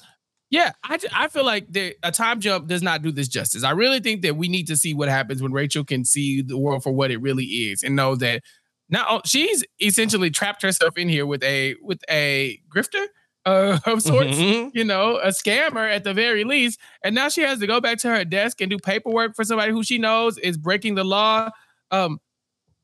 yeah, 0.50 0.72
I, 0.84 0.98
I 1.14 1.28
feel 1.28 1.46
like 1.46 1.72
the, 1.72 1.96
a 2.04 2.12
time 2.12 2.40
jump 2.40 2.68
does 2.68 2.82
not 2.82 3.02
do 3.02 3.12
this 3.12 3.28
justice. 3.28 3.64
I 3.64 3.72
really 3.72 4.00
think 4.00 4.22
that 4.24 4.36
we 4.36 4.48
need 4.48 4.68
to 4.68 4.76
see 4.78 4.94
what 4.94 5.10
happens 5.10 5.42
when 5.42 5.52
Rachel 5.52 5.84
can 5.84 6.04
see 6.06 6.42
the 6.42 6.58
world 6.58 6.84
for 6.84 6.92
what 6.92 7.12
it 7.12 7.18
really 7.22 7.46
is 7.46 7.84
and 7.84 7.96
know 7.96 8.16
that 8.16 8.42
now 8.90 9.22
she's 9.26 9.64
essentially 9.80 10.32
trapped 10.32 10.62
herself 10.64 10.98
in 10.98 11.08
here 11.10 11.26
with 11.26 11.44
a 11.44 11.76
with 11.82 12.02
a 12.10 12.60
grifter 12.76 13.06
uh, 13.46 13.78
of 13.86 14.02
sorts 14.02 14.36
Mhm. 14.38 14.72
you 14.74 14.84
know, 14.84 15.18
a 15.18 15.28
scammer 15.28 15.90
at 15.90 16.04
the 16.04 16.14
very 16.14 16.44
least. 16.44 16.80
And 17.04 17.14
now 17.16 17.30
she 17.30 17.42
has 17.42 17.60
to 17.60 17.68
go 17.68 17.80
back 17.80 18.00
to 18.00 18.10
her 18.10 18.26
desk 18.26 18.60
and 18.62 18.70
do 18.72 18.78
paperwork 18.80 19.36
for 19.36 19.44
somebody 19.44 19.72
who 19.72 19.84
she 19.84 19.98
knows 20.00 20.38
is 20.40 20.58
breaking 20.58 20.96
the 20.96 21.04
law. 21.04 21.52
Um, 21.92 22.20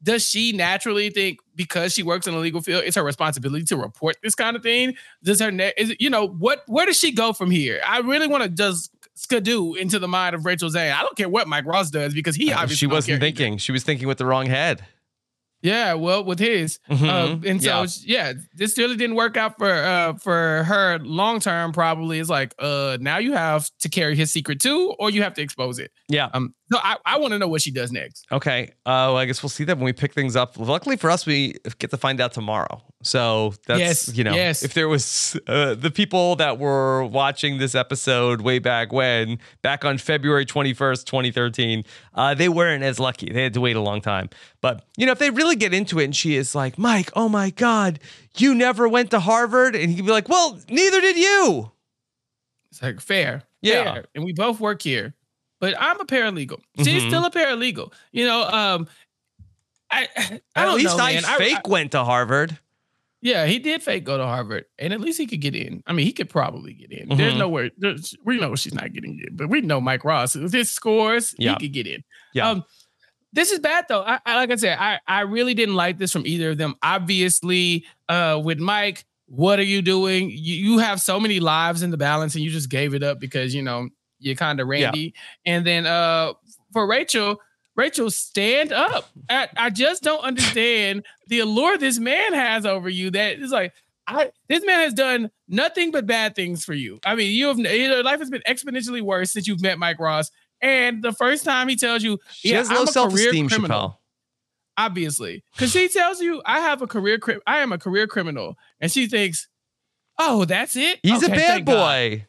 does 0.03 0.27
she 0.29 0.51
naturally 0.51 1.09
think 1.09 1.39
because 1.55 1.93
she 1.93 2.03
works 2.03 2.27
in 2.27 2.33
the 2.33 2.39
legal 2.39 2.61
field, 2.61 2.83
it's 2.85 2.95
her 2.95 3.03
responsibility 3.03 3.65
to 3.65 3.77
report 3.77 4.17
this 4.23 4.35
kind 4.35 4.55
of 4.55 4.63
thing? 4.63 4.95
Does 5.23 5.39
her 5.39 5.51
net 5.51 5.73
is 5.77 5.95
you 5.99 6.09
know 6.09 6.27
what? 6.27 6.63
Where 6.67 6.85
does 6.85 6.99
she 6.99 7.11
go 7.11 7.33
from 7.33 7.51
here? 7.51 7.81
I 7.87 7.99
really 7.99 8.27
want 8.27 8.43
to 8.43 8.49
just 8.49 8.91
skidoo 9.15 9.73
into 9.75 9.97
the 9.99 10.07
mind 10.07 10.35
of 10.35 10.45
Rachel 10.45 10.69
Zane. 10.69 10.91
I 10.91 11.01
don't 11.01 11.15
care 11.15 11.29
what 11.29 11.47
Mike 11.47 11.65
Ross 11.65 11.89
does 11.89 12.13
because 12.13 12.35
he 12.35 12.51
obviously 12.51 12.75
she 12.75 12.87
wasn't 12.87 13.07
care 13.07 13.15
either. 13.15 13.25
thinking. 13.37 13.57
She 13.57 13.71
was 13.71 13.83
thinking 13.83 14.07
with 14.07 14.17
the 14.17 14.25
wrong 14.25 14.45
head. 14.47 14.83
Yeah, 15.61 15.93
well, 15.95 16.23
with 16.23 16.37
his, 16.37 16.77
uh, 16.89 16.93
Mhm. 16.95 17.45
and 17.49 17.63
so 17.63 17.87
yeah. 18.03 18.33
this 18.53 18.77
really 18.77 18.97
didn't 18.97 19.15
work 19.15 19.35
out 19.35 19.57
for 19.57 19.71
uh 19.71 20.13
for 20.15 20.63
her 20.65 20.99
long 20.99 21.39
term. 21.39 21.71
Probably 21.71 22.19
is 22.19 22.29
like 22.29 22.53
uh 22.59 22.97
now 23.01 23.17
you 23.17 23.33
have 23.33 23.67
to 23.79 23.89
carry 23.89 24.15
his 24.15 24.31
secret 24.31 24.59
too, 24.59 24.93
or 24.99 25.09
you 25.09 25.23
have 25.23 25.33
to 25.35 25.41
expose 25.41 25.79
it. 25.79 25.91
Yeah. 26.07 26.29
Um, 26.35 26.53
so 26.71 26.79
I 26.81 26.97
I 27.05 27.17
want 27.19 27.33
to 27.33 27.39
know 27.39 27.47
what 27.47 27.61
she 27.61 27.71
does 27.71 27.91
next. 27.91 28.25
Okay. 28.31 28.69
Uh, 28.85 29.09
well, 29.13 29.17
I 29.17 29.25
guess 29.25 29.43
we'll 29.43 29.49
see 29.49 29.63
that 29.65 29.77
when 29.77 29.85
we 29.85 29.93
pick 29.93 30.13
things 30.13 30.35
up. 30.35 30.57
Luckily 30.57 30.97
for 30.97 31.09
us, 31.11 31.25
we 31.25 31.55
get 31.79 31.91
to 31.91 31.97
find 31.97 32.19
out 32.21 32.33
tomorrow. 32.33 32.81
So 33.03 33.53
that's 33.67 33.79
Yes, 33.79 34.15
you 34.17 34.23
know, 34.23 34.33
yes. 34.33 34.63
if 34.63 34.73
there 34.73 34.87
was 34.87 35.39
uh, 35.47 35.75
the 35.75 35.91
people 35.91 36.35
that 36.37 36.57
were 36.57 37.03
watching 37.05 37.59
this 37.59 37.75
episode 37.75 38.41
way 38.41 38.57
back 38.59 38.91
when, 38.91 39.37
back 39.61 39.85
on 39.85 39.97
February 39.97 40.45
twenty 40.45 40.73
first, 40.73 41.05
twenty 41.07 41.31
thirteen, 41.31 41.83
uh, 42.13 42.33
they 42.33 42.49
weren't 42.49 42.83
as 42.83 42.99
lucky. 42.99 43.31
They 43.31 43.43
had 43.43 43.53
to 43.53 43.61
wait 43.61 43.75
a 43.75 43.81
long 43.81 44.01
time. 44.01 44.29
But 44.61 44.83
you 44.97 45.05
know, 45.05 45.11
if 45.11 45.19
they 45.19 45.29
really 45.29 45.55
get 45.55 45.73
into 45.73 45.99
it, 45.99 46.05
and 46.05 46.15
she 46.15 46.35
is 46.35 46.55
like, 46.55 46.77
Mike, 46.77 47.11
oh 47.15 47.29
my 47.29 47.49
God, 47.51 47.99
you 48.37 48.55
never 48.55 48.87
went 48.89 49.11
to 49.11 49.19
Harvard, 49.19 49.75
and 49.75 49.91
he'd 49.91 50.05
be 50.05 50.11
like, 50.11 50.29
Well, 50.29 50.59
neither 50.69 51.01
did 51.01 51.17
you. 51.17 51.71
It's 52.71 52.81
like 52.81 52.99
fair, 52.99 53.43
Yeah. 53.61 53.93
fair. 53.93 54.05
and 54.15 54.23
we 54.25 54.33
both 54.33 54.59
work 54.59 54.81
here. 54.81 55.13
But 55.65 55.81
I'm 55.81 55.99
a 55.99 56.05
paralegal. 56.05 56.59
She's 56.77 57.01
Mhm. 57.01 57.07
still 57.07 57.25
a 57.25 57.31
paralegal. 57.31 57.91
You 58.11 58.25
know, 58.25 58.43
um, 58.43 58.87
I 59.89 60.07
I 60.15 60.41
At 60.55 60.65
don't 60.65 60.77
least 60.77 60.95
know, 60.97 61.03
I 61.03 61.13
man. 61.13 61.23
Fake 61.23 61.57
I- 61.65 61.67
went 61.69 61.91
to 61.93 62.03
Harvard. 62.03 62.57
Yeah, 63.21 63.47
he 63.47 63.57
did 63.57 63.81
fake 63.81 64.03
go 64.03 64.17
to 64.19 64.23
Harvard, 64.25 64.65
and 64.77 64.93
at 64.93 65.01
least 65.01 65.17
he 65.17 65.25
could 65.25 65.41
get 65.41 65.55
in. 65.55 65.81
I 65.87 65.93
mean, 65.93 66.05
he 66.05 66.11
could 66.13 66.29
probably 66.29 66.73
get 66.73 66.91
in. 66.91 67.17
There's 67.17 67.33
Mhm. 67.33 67.37
nowhere. 67.39 67.71
There's, 67.75 68.13
we 68.23 68.37
know 68.39 68.55
she's 68.55 68.75
not 68.75 68.93
getting 68.93 69.19
in, 69.19 69.35
but 69.35 69.49
we 69.49 69.61
know 69.61 69.81
Mike 69.81 70.03
Ross. 70.05 70.33
His 70.33 70.69
scores, 70.69 71.33
Yeah. 71.39 71.53
he 71.57 71.65
could 71.65 71.73
get 71.73 71.87
in. 71.87 72.03
Yeah. 72.35 72.49
Um, 72.51 72.63
this 73.33 73.51
is 73.51 73.57
bad 73.57 73.85
though. 73.89 74.03
I, 74.03 74.19
I 74.27 74.35
like 74.35 74.51
I 74.51 74.55
said, 74.57 74.77
I 74.79 74.99
I 75.07 75.21
really 75.21 75.55
didn't 75.55 75.73
like 75.75 75.97
this 75.97 76.11
from 76.11 76.27
either 76.27 76.51
of 76.51 76.59
them. 76.59 76.75
Obviously, 76.83 77.85
uh, 78.09 78.39
with 78.43 78.59
Mike, 78.59 79.05
what 79.25 79.57
are 79.57 79.63
you 79.63 79.81
doing? 79.81 80.29
You, 80.29 80.35
you 80.73 80.77
have 80.77 81.01
so 81.01 81.19
many 81.19 81.39
lives 81.39 81.81
in 81.81 81.89
the 81.89 81.97
balance, 81.97 82.35
and 82.35 82.43
you 82.43 82.51
just 82.51 82.69
gave 82.69 82.93
it 82.93 83.01
up 83.01 83.19
because 83.19 83.55
you 83.55 83.63
know 83.63 83.89
you're 84.19 84.35
kind 84.35 84.59
of 84.59 84.67
Yeah. 84.67 84.85
Randy. 84.85 85.13
And 85.45 85.65
then 85.65 85.85
uh, 85.85 86.33
for 86.73 86.87
Rachel. 86.87 87.39
Rachel, 87.77 88.09
stand 88.09 88.71
up. 88.71 89.09
I, 89.29 89.49
I 89.57 89.69
just 89.69 90.01
don't 90.01 90.23
understand 90.23 91.03
the 91.27 91.39
allure 91.41 91.77
this 91.77 91.99
man 91.99 92.33
has 92.33 92.65
over 92.65 92.87
you. 92.87 93.11
That 93.11 93.37
is 93.39 93.51
like, 93.51 93.73
I 94.07 94.31
this 94.47 94.63
man 94.65 94.79
has 94.79 94.93
done 94.93 95.29
nothing 95.49 95.91
but 95.91 96.05
bad 96.05 96.35
things 96.35 96.63
for 96.63 96.73
you. 96.73 97.01
I 97.05 97.15
mean, 97.15 97.33
you 97.33 97.47
have 97.47 97.59
your 97.59 98.01
life 98.01 98.19
has 98.19 98.29
been 98.29 98.43
exponentially 98.47 99.01
worse 99.01 99.33
since 99.33 99.45
you've 99.45 99.61
met 99.61 99.77
Mike 99.77 99.99
Ross. 99.99 100.31
And 100.61 101.03
the 101.03 101.11
first 101.11 101.43
time 101.43 101.67
he 101.67 101.75
tells 101.75 102.01
you, 102.01 102.17
She 102.31 102.51
yeah, 102.51 102.59
has 102.59 102.71
low 102.71 102.83
a 102.83 102.87
self 102.87 103.13
esteem, 103.13 103.49
criminal, 103.49 103.67
Chappell. 103.77 104.01
obviously, 104.77 105.43
because 105.53 105.73
he 105.73 105.89
tells 105.89 106.21
you, 106.21 106.41
I 106.45 106.61
have 106.61 106.81
a 106.81 106.87
career, 106.87 107.17
cri- 107.17 107.41
I 107.45 107.57
am 107.59 107.73
a 107.73 107.77
career 107.77 108.07
criminal, 108.07 108.57
and 108.79 108.89
she 108.89 109.07
thinks, 109.07 109.49
oh, 110.17 110.45
that's 110.45 110.77
it. 110.77 110.99
He's 111.03 111.23
a 111.23 111.29
bad 111.29 111.65
boy. 111.65 112.19
God. 112.19 112.27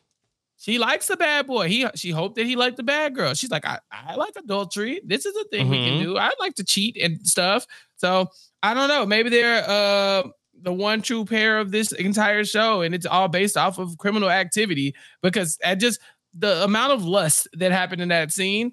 She 0.59 0.79
likes 0.79 1.07
the 1.09 1.17
bad 1.17 1.47
boy. 1.47 1.69
He 1.69 1.87
she 1.95 2.11
hoped 2.11 2.37
that 2.37 2.47
he 2.47 2.57
liked 2.57 2.77
the 2.77 2.83
bad 2.83 3.15
girl. 3.15 3.35
She's 3.35 3.51
like, 3.51 3.67
I, 3.67 3.79
I 3.93 4.15
like 4.17 4.35
adultery. 4.37 5.01
This 5.05 5.27
is 5.27 5.37
a 5.37 5.45
thing 5.49 5.69
we 5.69 5.77
Mhm. 5.79 5.85
can 5.89 6.03
do. 6.03 6.17
I 6.19 6.31
like 6.41 6.55
to 6.55 6.65
cheat 6.65 6.97
and 6.97 7.27
stuff. 7.27 7.67
So 7.99 8.29
I 8.63 8.73
don't 8.75 8.89
know. 8.89 9.05
Maybe 9.07 9.29
they're 9.31 9.65
uh 9.69 10.23
the 10.63 10.73
one 10.73 11.03
true 11.03 11.27
pair 11.27 11.59
of 11.59 11.71
this 11.71 11.93
entire 11.93 12.43
show, 12.45 12.81
and 12.81 12.95
it's 12.95 13.05
all 13.05 13.29
based 13.29 13.57
off 13.59 13.79
of 13.79 13.99
criminal 13.99 14.31
activity 14.31 14.95
because 15.23 15.59
I 15.65 15.75
just 15.75 16.01
the 16.33 16.65
amount 16.65 16.93
of 16.93 17.05
lust 17.05 17.47
that 17.55 17.73
happened 17.73 18.01
in 18.03 18.09
that 18.09 18.33
scene 18.33 18.73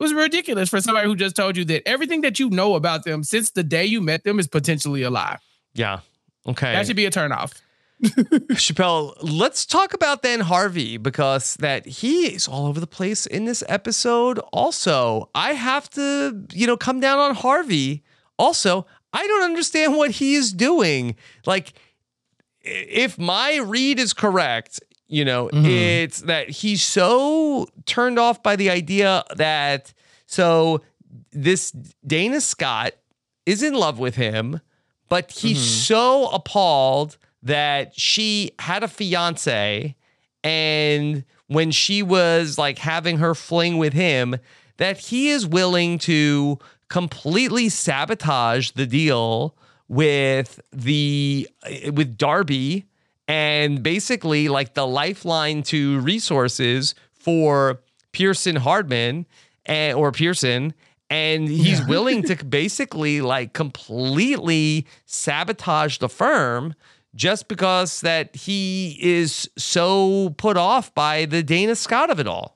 was 0.00 0.12
ridiculous 0.14 0.68
for 0.68 0.80
somebody 0.80 1.06
who 1.08 1.16
just 1.16 1.36
told 1.36 1.56
you 1.56 1.64
that 1.66 1.86
everything 1.88 2.20
that 2.22 2.38
you 2.38 2.50
know 2.50 2.74
about 2.76 3.04
them 3.04 3.22
since 3.24 3.50
the 3.50 3.62
day 3.64 3.84
you 3.84 4.00
met 4.00 4.22
them 4.24 4.38
is 4.38 4.46
potentially 4.48 5.02
a 5.02 5.10
lie. 5.10 5.38
Yeah. 5.74 6.00
Okay. 6.46 6.72
That 6.72 6.86
should 6.86 6.96
be 6.96 7.06
a 7.06 7.10
turnoff. 7.10 7.60
Chappell, 8.56 9.16
let's 9.22 9.64
talk 9.66 9.94
about 9.94 10.22
then 10.22 10.40
Harvey 10.40 10.96
because 10.96 11.54
that 11.56 11.86
he 11.86 12.26
is 12.34 12.46
all 12.48 12.66
over 12.66 12.80
the 12.80 12.86
place 12.86 13.26
in 13.26 13.44
this 13.44 13.62
episode. 13.68 14.38
Also, 14.52 15.30
I 15.34 15.52
have 15.52 15.88
to, 15.90 16.44
you 16.52 16.66
know, 16.66 16.76
come 16.76 17.00
down 17.00 17.18
on 17.18 17.34
Harvey. 17.34 18.02
Also, 18.38 18.86
I 19.12 19.26
don't 19.26 19.42
understand 19.42 19.96
what 19.96 20.12
he 20.12 20.34
is 20.34 20.52
doing. 20.52 21.16
Like, 21.46 21.72
if 22.60 23.18
my 23.18 23.56
read 23.56 23.98
is 23.98 24.12
correct, 24.12 24.80
you 25.06 25.24
know, 25.24 25.48
Mhm. 25.52 25.66
it's 26.02 26.20
that 26.22 26.48
he's 26.50 26.82
so 26.82 27.68
turned 27.86 28.18
off 28.18 28.42
by 28.42 28.56
the 28.56 28.70
idea 28.70 29.22
that 29.36 29.92
so 30.26 30.80
this 31.30 31.70
Dana 32.06 32.40
Scott 32.40 32.94
is 33.46 33.62
in 33.62 33.74
love 33.74 33.98
with 33.98 34.16
him, 34.16 34.60
but 35.08 35.30
he's 35.30 35.60
so 35.60 36.28
appalled 36.28 37.18
that 37.44 37.98
she 37.98 38.50
had 38.58 38.82
a 38.82 38.88
fiance 38.88 39.94
and 40.42 41.24
when 41.46 41.70
she 41.70 42.02
was 42.02 42.58
like 42.58 42.78
having 42.78 43.18
her 43.18 43.34
fling 43.34 43.78
with 43.78 43.92
him 43.92 44.36
that 44.78 44.98
he 44.98 45.30
is 45.30 45.46
willing 45.46 45.98
to 45.98 46.58
completely 46.88 47.68
sabotage 47.68 48.70
the 48.72 48.86
deal 48.86 49.54
with 49.88 50.60
the 50.72 51.48
eh, 51.66 51.90
with 51.90 52.16
Darby 52.16 52.86
and 53.28 53.82
basically 53.82 54.48
like 54.48 54.74
the 54.74 54.86
lifeline 54.86 55.62
to 55.64 56.00
resources 56.00 56.94
for 57.12 57.80
Pearson 58.12 58.56
Hardman 58.56 59.26
and 59.66 59.96
or 59.96 60.12
Pearson 60.12 60.74
and 61.10 61.48
he's 61.48 61.84
willing 61.86 62.22
to 62.22 62.42
basically 62.44 63.20
like 63.20 63.52
completely 63.52 64.86
sabotage 65.04 65.98
the 65.98 66.08
firm 66.08 66.74
just 67.14 67.48
because 67.48 68.00
that 68.02 68.34
he 68.36 68.98
is 69.00 69.48
so 69.56 70.30
put 70.38 70.56
off 70.56 70.94
by 70.94 71.24
the 71.26 71.42
Dana 71.42 71.74
Scott 71.76 72.10
of 72.10 72.18
it 72.20 72.26
all. 72.26 72.54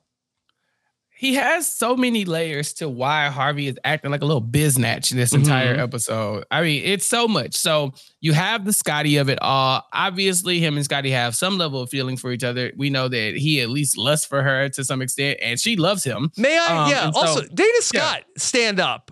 he 1.21 1.35
has 1.35 1.69
so 1.69 1.97
many 1.97 2.25
layers 2.25 2.73
to 2.75 2.89
why 2.89 3.27
Harvey 3.27 3.67
is 3.67 3.77
acting 3.83 4.13
like 4.13 4.23
a 4.23 4.25
little 4.25 4.41
biznatch 4.41 5.11
in 5.11 5.17
this 5.17 5.33
entire 5.33 5.77
Mhm. 5.77 5.83
episode. 5.83 6.45
I 6.49 6.63
mean, 6.63 6.81
it's 6.85 7.07
so 7.07 7.27
much. 7.27 7.57
So 7.57 7.93
you 8.21 8.33
have 8.35 8.65
the 8.65 8.73
Scotty 8.73 9.17
of 9.17 9.29
it 9.29 9.41
all. 9.43 9.83
Obviously, 9.93 10.61
him 10.61 10.77
and 10.77 10.85
Scotty 10.85 11.11
have 11.11 11.35
some 11.35 11.59
level 11.59 11.81
of 11.83 11.91
feeling 11.91 12.17
for 12.17 12.31
each 12.31 12.45
other. 12.45 12.71
We 12.77 12.89
know 12.91 13.09
that 13.09 13.35
he 13.37 13.61
at 13.61 13.69
least 13.69 13.99
lusts 13.99 14.27
for 14.27 14.45
her 14.45 14.69
to 14.69 14.85
some 14.85 15.03
extent, 15.03 15.41
and 15.43 15.59
she 15.59 15.75
loves 15.75 16.05
him. 16.05 16.31
May 16.37 16.57
I? 16.57 16.85
Um, 16.85 16.91
yeah. 16.93 17.11
so- 17.11 17.19
Also, 17.19 17.43
Dana 17.53 17.81
Scott, 17.83 18.23
stand 18.37 18.79
up. 18.79 19.11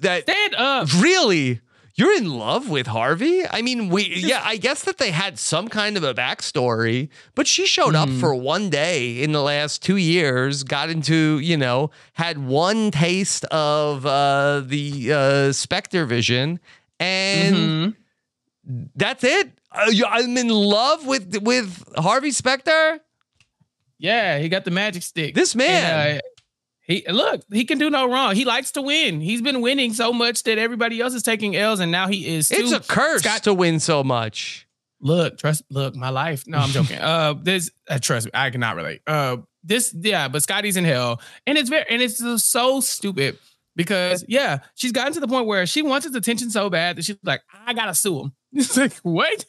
That 0.00 0.24
Stand 0.24 0.56
up. 0.56 0.88
really 1.00 1.60
you're 1.96 2.14
in 2.16 2.28
love 2.30 2.68
with 2.68 2.86
Harvey? 2.86 3.46
I 3.48 3.62
mean, 3.62 3.88
we 3.88 4.04
yeah, 4.14 4.42
I 4.44 4.56
guess 4.58 4.84
that 4.84 4.98
they 4.98 5.10
had 5.10 5.38
some 5.38 5.68
kind 5.68 5.96
of 5.96 6.04
a 6.04 6.14
backstory, 6.14 7.08
but 7.34 7.46
she 7.46 7.66
showed 7.66 7.94
up 7.94 8.08
Mhm. 8.08 8.20
for 8.20 8.34
one 8.34 8.70
day 8.70 9.20
in 9.22 9.32
the 9.32 9.42
last 9.42 9.82
two 9.82 9.96
years, 9.96 10.62
got 10.62 10.90
into, 10.90 11.38
you 11.38 11.56
know, 11.56 11.90
had 12.14 12.38
one 12.38 12.90
taste 12.90 13.44
of 13.46 14.04
uh 14.06 14.60
the 14.64 15.12
uh 15.12 15.52
Specter 15.52 16.04
vision, 16.06 16.60
and 17.00 17.56
Mhm. 17.56 17.96
that's 18.94 19.24
it. 19.24 19.52
Uh, 19.72 19.90
I'm 20.08 20.36
in 20.36 20.48
love 20.48 21.06
with 21.06 21.38
with 21.42 21.82
Harvey 21.96 22.30
Specter. 22.30 23.00
Yeah, 23.98 24.38
he 24.38 24.48
got 24.50 24.64
the 24.66 24.70
magic 24.70 25.02
stick. 25.02 25.34
This 25.34 25.54
man. 25.54 25.84
And, 26.10 26.18
uh, 26.18 26.20
He 26.86 27.04
look, 27.08 27.42
he 27.52 27.64
can 27.64 27.78
do 27.78 27.90
no 27.90 28.08
wrong. 28.10 28.36
He 28.36 28.44
likes 28.44 28.70
to 28.72 28.82
win. 28.82 29.20
He's 29.20 29.42
been 29.42 29.60
winning 29.60 29.92
so 29.92 30.12
much 30.12 30.44
that 30.44 30.56
everybody 30.56 31.00
else 31.00 31.14
is 31.14 31.22
taking 31.24 31.56
L's, 31.56 31.80
and 31.80 31.90
now 31.90 32.06
he 32.06 32.36
is. 32.36 32.50
It's 32.50 32.70
too. 32.70 32.76
a 32.76 32.80
curse 32.80 33.22
Scott- 33.22 33.42
to 33.44 33.54
win 33.54 33.80
so 33.80 34.04
much. 34.04 34.66
look, 35.00 35.36
trust, 35.38 35.64
look, 35.70 35.96
my 35.96 36.10
life. 36.10 36.44
No, 36.46 36.58
I'm 36.58 36.70
joking. 36.70 36.98
uh, 37.00 37.34
this, 37.42 37.70
uh, 37.88 37.98
trust 37.98 38.26
me, 38.26 38.30
I 38.34 38.50
cannot 38.50 38.76
relate. 38.76 39.02
Uh, 39.06 39.38
this, 39.64 39.92
yeah, 39.98 40.28
but 40.28 40.42
Scotty's 40.44 40.76
in 40.76 40.84
hell, 40.84 41.20
and 41.46 41.58
it's 41.58 41.68
very, 41.68 41.84
and 41.90 42.00
it's 42.00 42.18
just 42.18 42.52
so 42.52 42.80
stupid 42.80 43.36
because, 43.74 44.24
yeah, 44.28 44.60
she's 44.76 44.92
gotten 44.92 45.12
to 45.14 45.20
the 45.20 45.28
point 45.28 45.46
where 45.46 45.66
she 45.66 45.82
wants 45.82 46.06
his 46.06 46.14
attention 46.14 46.50
so 46.50 46.70
bad 46.70 46.96
that 46.96 47.04
she's 47.04 47.18
like, 47.24 47.42
I 47.66 47.74
gotta 47.74 47.94
sue 47.94 48.20
him. 48.20 48.32
It's 48.58 48.74
like, 48.76 48.94
what? 49.02 49.44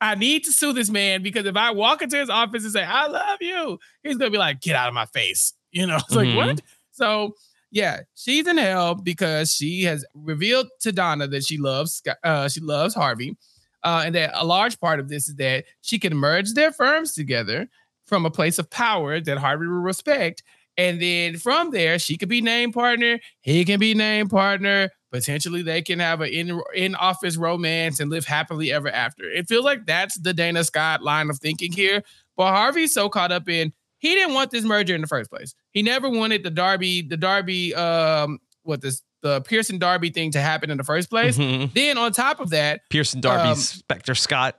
I 0.00 0.14
need 0.14 0.44
to 0.44 0.52
sue 0.52 0.72
this 0.74 0.88
man 0.88 1.24
because 1.24 1.44
if 1.44 1.56
I 1.56 1.72
walk 1.72 2.02
into 2.02 2.16
his 2.16 2.30
office 2.30 2.62
and 2.62 2.72
say, 2.72 2.84
I 2.84 3.08
love 3.08 3.38
you, 3.40 3.78
he's 4.04 4.16
gonna 4.16 4.30
be 4.30 4.38
like, 4.38 4.60
get 4.60 4.76
out 4.76 4.86
of 4.86 4.94
my 4.94 5.06
face. 5.06 5.54
You 5.74 5.86
know, 5.86 5.96
it's 6.08 6.14
Mhm. 6.14 6.36
like, 6.36 6.36
what? 6.36 6.60
So, 6.92 7.34
yeah, 7.70 8.00
she's 8.14 8.46
in 8.46 8.56
hell 8.56 8.94
because 8.94 9.52
she 9.52 9.82
has 9.82 10.04
revealed 10.14 10.68
to 10.80 10.92
Donna 10.92 11.26
that 11.28 11.44
she 11.44 11.58
loves, 11.58 12.00
uh, 12.22 12.48
she 12.48 12.60
loves 12.60 12.94
Harvey. 12.94 13.36
Uh, 13.82 14.04
and 14.06 14.14
that 14.14 14.30
a 14.32 14.46
large 14.46 14.80
part 14.80 14.98
of 15.00 15.08
this 15.08 15.28
is 15.28 15.34
that 15.34 15.64
she 15.82 15.98
can 15.98 16.16
merge 16.16 16.54
their 16.54 16.72
firms 16.72 17.12
together 17.12 17.68
from 18.06 18.24
a 18.24 18.30
place 18.30 18.58
of 18.58 18.70
power 18.70 19.20
that 19.20 19.36
Harvey 19.38 19.66
will 19.66 19.74
respect. 19.82 20.42
And 20.78 21.02
then 21.02 21.36
from 21.36 21.70
there, 21.70 21.98
she 21.98 22.16
could 22.16 22.28
be 22.30 22.40
named 22.40 22.72
partner, 22.74 23.18
he 23.42 23.64
can 23.64 23.78
be 23.78 23.92
named 23.94 24.30
partner. 24.30 24.90
Potentially, 25.12 25.62
they 25.62 25.82
can 25.82 26.00
have 26.00 26.20
an 26.22 26.28
in 26.30 26.60
in 26.74 26.94
office 26.96 27.36
romance 27.36 28.00
and 28.00 28.10
live 28.10 28.24
happily 28.24 28.72
ever 28.72 28.88
after. 28.90 29.24
It 29.30 29.48
feels 29.48 29.64
like 29.64 29.86
that's 29.86 30.18
the 30.18 30.32
Dana 30.34 30.64
Scott 30.64 31.02
line 31.02 31.30
of 31.30 31.38
thinking 31.38 31.70
here. 31.72 32.02
But 32.36 32.48
Harvey's 32.52 32.92
so 32.94 33.08
caught 33.08 33.30
up 33.30 33.48
in 33.48 33.72
he 34.04 34.14
didn't 34.14 34.34
want 34.34 34.50
this 34.50 34.64
merger 34.64 34.94
in 34.94 35.00
the 35.00 35.06
first 35.06 35.30
place. 35.30 35.54
He 35.72 35.82
never 35.82 36.08
wanted 36.10 36.42
the 36.42 36.50
Darby, 36.50 37.02
the 37.02 37.16
Darby, 37.16 37.74
um, 37.74 38.38
what 38.62 38.80
this 38.80 39.02
the 39.22 39.40
Pearson 39.40 39.78
Darby 39.78 40.10
thing 40.10 40.30
to 40.32 40.40
happen 40.40 40.70
in 40.70 40.76
the 40.76 40.84
first 40.84 41.08
place. 41.08 41.38
Mhm. 41.38 41.72
Then 41.72 41.96
on 41.96 42.12
top 42.12 42.40
of 42.40 42.50
that, 42.50 42.82
Pearson 42.90 43.20
Darby, 43.22 43.48
Um, 43.50 43.56
Specter 43.56 44.14
Scott. 44.14 44.58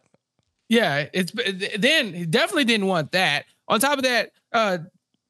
yeah, 0.69 1.05
it's 1.13 1.31
then 1.77 2.13
he 2.13 2.25
definitely 2.25 2.63
didn't 2.65 2.87
want 2.87 3.11
that. 3.11 3.45
On 3.67 3.79
top 3.79 3.97
of 3.97 4.03
that, 4.03 4.31
uh 4.51 4.79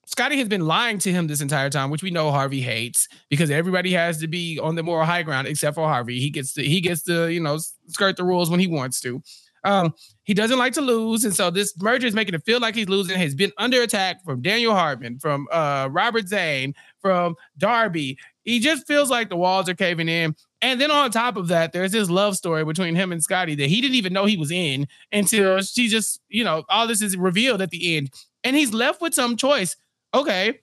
Scotty 0.07 0.37
has 0.37 0.47
been 0.47 0.67
lying 0.67 0.99
to 0.99 1.11
him 1.11 1.25
this 1.25 1.41
entire 1.41 1.69
time, 1.71 1.89
which 1.89 2.03
we 2.03 2.11
know 2.11 2.29
Harvey 2.29 2.61
hates 2.61 3.07
because 3.29 3.49
everybody 3.49 3.91
has 3.93 4.19
to 4.19 4.27
be 4.27 4.59
on 4.59 4.75
the 4.75 4.83
moral 4.83 5.03
high 5.03 5.23
ground 5.23 5.47
except 5.47 5.73
for 5.73 5.87
Harvey. 5.87 6.19
He 6.19 6.29
gets 6.29 6.53
to 6.53 6.63
he 6.63 6.79
gets 6.79 7.01
to, 7.03 7.27
you 7.27 7.39
know, 7.39 7.57
skirt 7.87 8.15
the 8.15 8.23
rules 8.23 8.49
when 8.49 8.59
he 8.59 8.67
wants 8.67 9.01
to. 9.01 9.21
Um, 9.65 9.93
he 10.23 10.33
doesn't 10.33 10.57
like 10.57 10.73
to 10.73 10.81
lose, 10.81 11.25
and 11.25 11.35
so 11.35 11.49
this 11.49 11.73
merger 11.81 12.07
is 12.07 12.13
making 12.13 12.35
it 12.35 12.43
feel 12.45 12.59
like 12.59 12.75
he's 12.75 12.87
losing. 12.87 13.17
He's 13.19 13.35
been 13.35 13.51
under 13.57 13.81
attack 13.81 14.23
from 14.23 14.41
Daniel 14.41 14.73
Hardman, 14.73 15.19
from 15.19 15.47
uh 15.51 15.89
Robert 15.91 16.27
Zane, 16.27 16.73
from 16.99 17.35
Darby. 17.57 18.17
He 18.43 18.59
just 18.59 18.85
feels 18.87 19.09
like 19.09 19.29
the 19.29 19.35
walls 19.35 19.67
are 19.67 19.73
caving 19.73 20.07
in. 20.07 20.35
And 20.61 20.79
then 20.79 20.91
on 20.91 21.11
top 21.11 21.35
of 21.35 21.47
that, 21.49 21.73
there's 21.73 21.91
this 21.91 22.09
love 22.09 22.35
story 22.35 22.63
between 22.63 22.95
him 22.95 23.11
and 23.11 23.21
Scotty 23.21 23.55
that 23.55 23.67
he 23.67 23.81
didn't 23.81 23.95
even 23.95 24.13
know 24.13 24.25
he 24.25 24.37
was 24.37 24.51
in 24.51 24.87
until 25.11 25.61
she 25.61 25.87
just, 25.87 26.21
you 26.29 26.43
know, 26.43 26.63
all 26.69 26.87
this 26.87 27.01
is 27.01 27.17
revealed 27.17 27.61
at 27.61 27.71
the 27.71 27.97
end. 27.97 28.11
And 28.43 28.55
he's 28.55 28.73
left 28.73 29.01
with 29.01 29.13
some 29.13 29.35
choice. 29.35 29.75
Okay, 30.13 30.59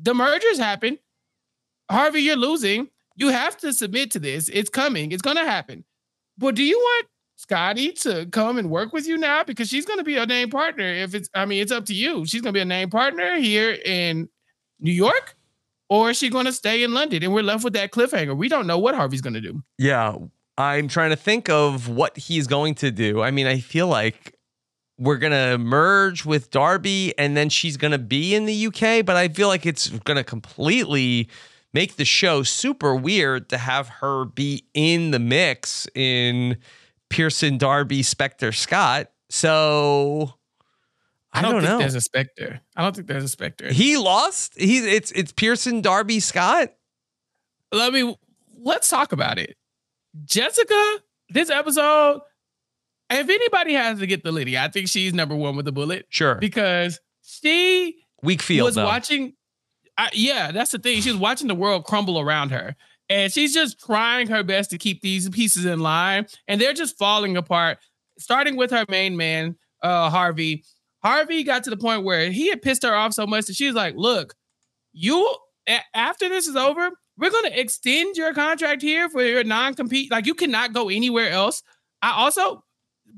the 0.00 0.14
mergers 0.14 0.58
happen. 0.58 0.98
Harvey, 1.90 2.20
you're 2.20 2.36
losing. 2.36 2.88
You 3.16 3.28
have 3.28 3.56
to 3.58 3.72
submit 3.72 4.10
to 4.12 4.18
this. 4.18 4.48
It's 4.48 4.70
coming. 4.70 5.12
It's 5.12 5.22
going 5.22 5.36
to 5.36 5.44
happen. 5.44 5.84
But 6.38 6.54
do 6.54 6.62
you 6.62 6.78
want 6.78 7.06
Scotty 7.36 7.92
to 7.92 8.26
come 8.26 8.58
and 8.58 8.70
work 8.70 8.92
with 8.92 9.06
you 9.06 9.16
now? 9.16 9.44
Because 9.44 9.68
she's 9.68 9.84
going 9.84 9.98
to 9.98 10.04
be 10.04 10.16
a 10.16 10.26
name 10.26 10.50
partner. 10.50 10.84
If 10.84 11.14
it's, 11.14 11.28
I 11.34 11.44
mean, 11.44 11.62
it's 11.62 11.72
up 11.72 11.84
to 11.86 11.94
you. 11.94 12.24
She's 12.26 12.40
going 12.40 12.52
to 12.52 12.56
be 12.56 12.62
a 12.62 12.66
name 12.66 12.90
partner 12.90 13.36
here 13.36 13.76
in 13.84 14.28
New 14.80 14.92
York, 14.92 15.36
or 15.88 16.10
is 16.10 16.16
she 16.18 16.30
going 16.30 16.46
to 16.46 16.52
stay 16.52 16.82
in 16.82 16.92
London? 16.94 17.22
And 17.22 17.32
we're 17.32 17.42
left 17.42 17.64
with 17.64 17.74
that 17.74 17.92
cliffhanger. 17.92 18.36
We 18.36 18.48
don't 18.48 18.66
know 18.66 18.78
what 18.78 18.94
Harvey's 18.94 19.20
going 19.20 19.34
to 19.34 19.40
do. 19.40 19.62
Yeah, 19.78 20.16
I'm 20.58 20.88
trying 20.88 21.10
to 21.10 21.16
think 21.16 21.48
of 21.48 21.88
what 21.88 22.16
he's 22.16 22.46
going 22.46 22.74
to 22.76 22.90
do. 22.90 23.22
I 23.22 23.30
mean, 23.30 23.46
I 23.46 23.60
feel 23.60 23.88
like 23.88 24.36
we're 24.98 25.18
gonna 25.18 25.58
merge 25.58 26.24
with 26.24 26.50
Darby, 26.50 27.12
and 27.18 27.36
then 27.36 27.48
she's 27.48 27.76
gonna 27.76 27.98
be 27.98 28.34
in 28.34 28.46
the 28.46 28.66
UK. 28.66 29.04
But 29.04 29.16
I 29.16 29.28
feel 29.28 29.48
like 29.48 29.66
it's 29.66 29.88
gonna 29.90 30.24
completely 30.24 31.28
make 31.74 31.96
the 31.96 32.04
show 32.04 32.42
super 32.42 32.94
weird 32.94 33.50
to 33.50 33.58
have 33.58 33.88
her 33.88 34.24
be 34.24 34.64
in 34.72 35.10
the 35.10 35.18
mix 35.18 35.86
in 35.94 36.56
Pearson 37.08 37.58
Darby 37.58 38.02
Specter 38.02 38.52
Scott. 38.52 39.10
So 39.28 40.34
I, 41.32 41.42
don't, 41.42 41.52
think 41.52 41.64
know. 41.64 41.78
there's 41.78 41.94
a 41.94 42.00
Specter. 42.00 42.60
I 42.76 42.82
don't 42.82 42.94
think 42.94 43.08
there's 43.08 43.24
a 43.24 43.28
Specter. 43.28 43.72
he 43.72 43.96
lost. 43.96 44.54
He's 44.56 44.84
it's 44.84 45.10
it's 45.12 45.32
Pearson 45.32 45.80
Darby 45.80 46.20
Scott. 46.20 46.72
Let 47.72 47.92
me 47.92 48.16
let's 48.58 48.88
talk 48.88 49.12
about 49.12 49.38
it. 49.38 49.56
Jessica, 50.24 50.94
this 51.28 51.50
episode, 51.50 52.20
if 53.10 53.28
anybody 53.28 53.74
has 53.74 53.98
to 53.98 54.06
get 54.06 54.24
the 54.24 54.32
Liddy, 54.32 54.56
I 54.56 54.68
think 54.68 54.88
she's 54.88 55.12
number 55.12 55.34
one 55.34 55.56
with 55.56 55.64
the 55.66 55.72
bullet 55.72 56.06
Sure, 56.08 56.36
because 56.36 57.00
she 57.22 57.96
weak 58.22 58.40
field 58.42 58.66
was 58.66 58.74
though. 58.76 58.84
watching. 58.84 59.34
I, 59.98 60.10
yeah, 60.12 60.52
that's 60.52 60.72
the 60.72 60.78
thing. 60.78 61.00
She 61.00 61.10
was 61.10 61.18
watching 61.18 61.48
the 61.48 61.54
world 61.54 61.84
crumble 61.84 62.20
around 62.20 62.50
her, 62.50 62.76
and 63.08 63.32
she's 63.32 63.54
just 63.54 63.78
trying 63.80 64.28
her 64.28 64.42
best 64.42 64.70
to 64.70 64.78
keep 64.78 65.00
these 65.00 65.28
pieces 65.30 65.64
in 65.64 65.80
line, 65.80 66.26
and 66.48 66.60
they're 66.60 66.72
just 66.72 66.98
falling 66.98 67.36
apart. 67.36 67.78
Starting 68.18 68.56
with 68.56 68.70
her 68.70 68.84
main 68.88 69.16
man, 69.16 69.56
uh, 69.82 70.10
Harvey. 70.10 70.64
Harvey 71.02 71.44
got 71.44 71.64
to 71.64 71.70
the 71.70 71.76
point 71.76 72.04
where 72.04 72.30
he 72.30 72.48
had 72.48 72.62
pissed 72.62 72.82
her 72.82 72.94
off 72.94 73.12
so 73.12 73.26
much 73.26 73.46
that 73.46 73.56
she 73.56 73.66
was 73.66 73.74
like, 73.74 73.94
"Look, 73.96 74.34
you 74.92 75.36
a- 75.68 75.80
after 75.94 76.28
this 76.28 76.46
is 76.48 76.56
over, 76.56 76.90
we're 77.18 77.30
gonna 77.30 77.50
extend 77.52 78.16
your 78.16 78.34
contract 78.34 78.82
here 78.82 79.08
for 79.08 79.22
your 79.22 79.44
non-compete. 79.44 80.10
Like 80.10 80.26
you 80.26 80.34
cannot 80.34 80.72
go 80.72 80.88
anywhere 80.88 81.30
else. 81.30 81.62
I 82.02 82.12
also 82.12 82.64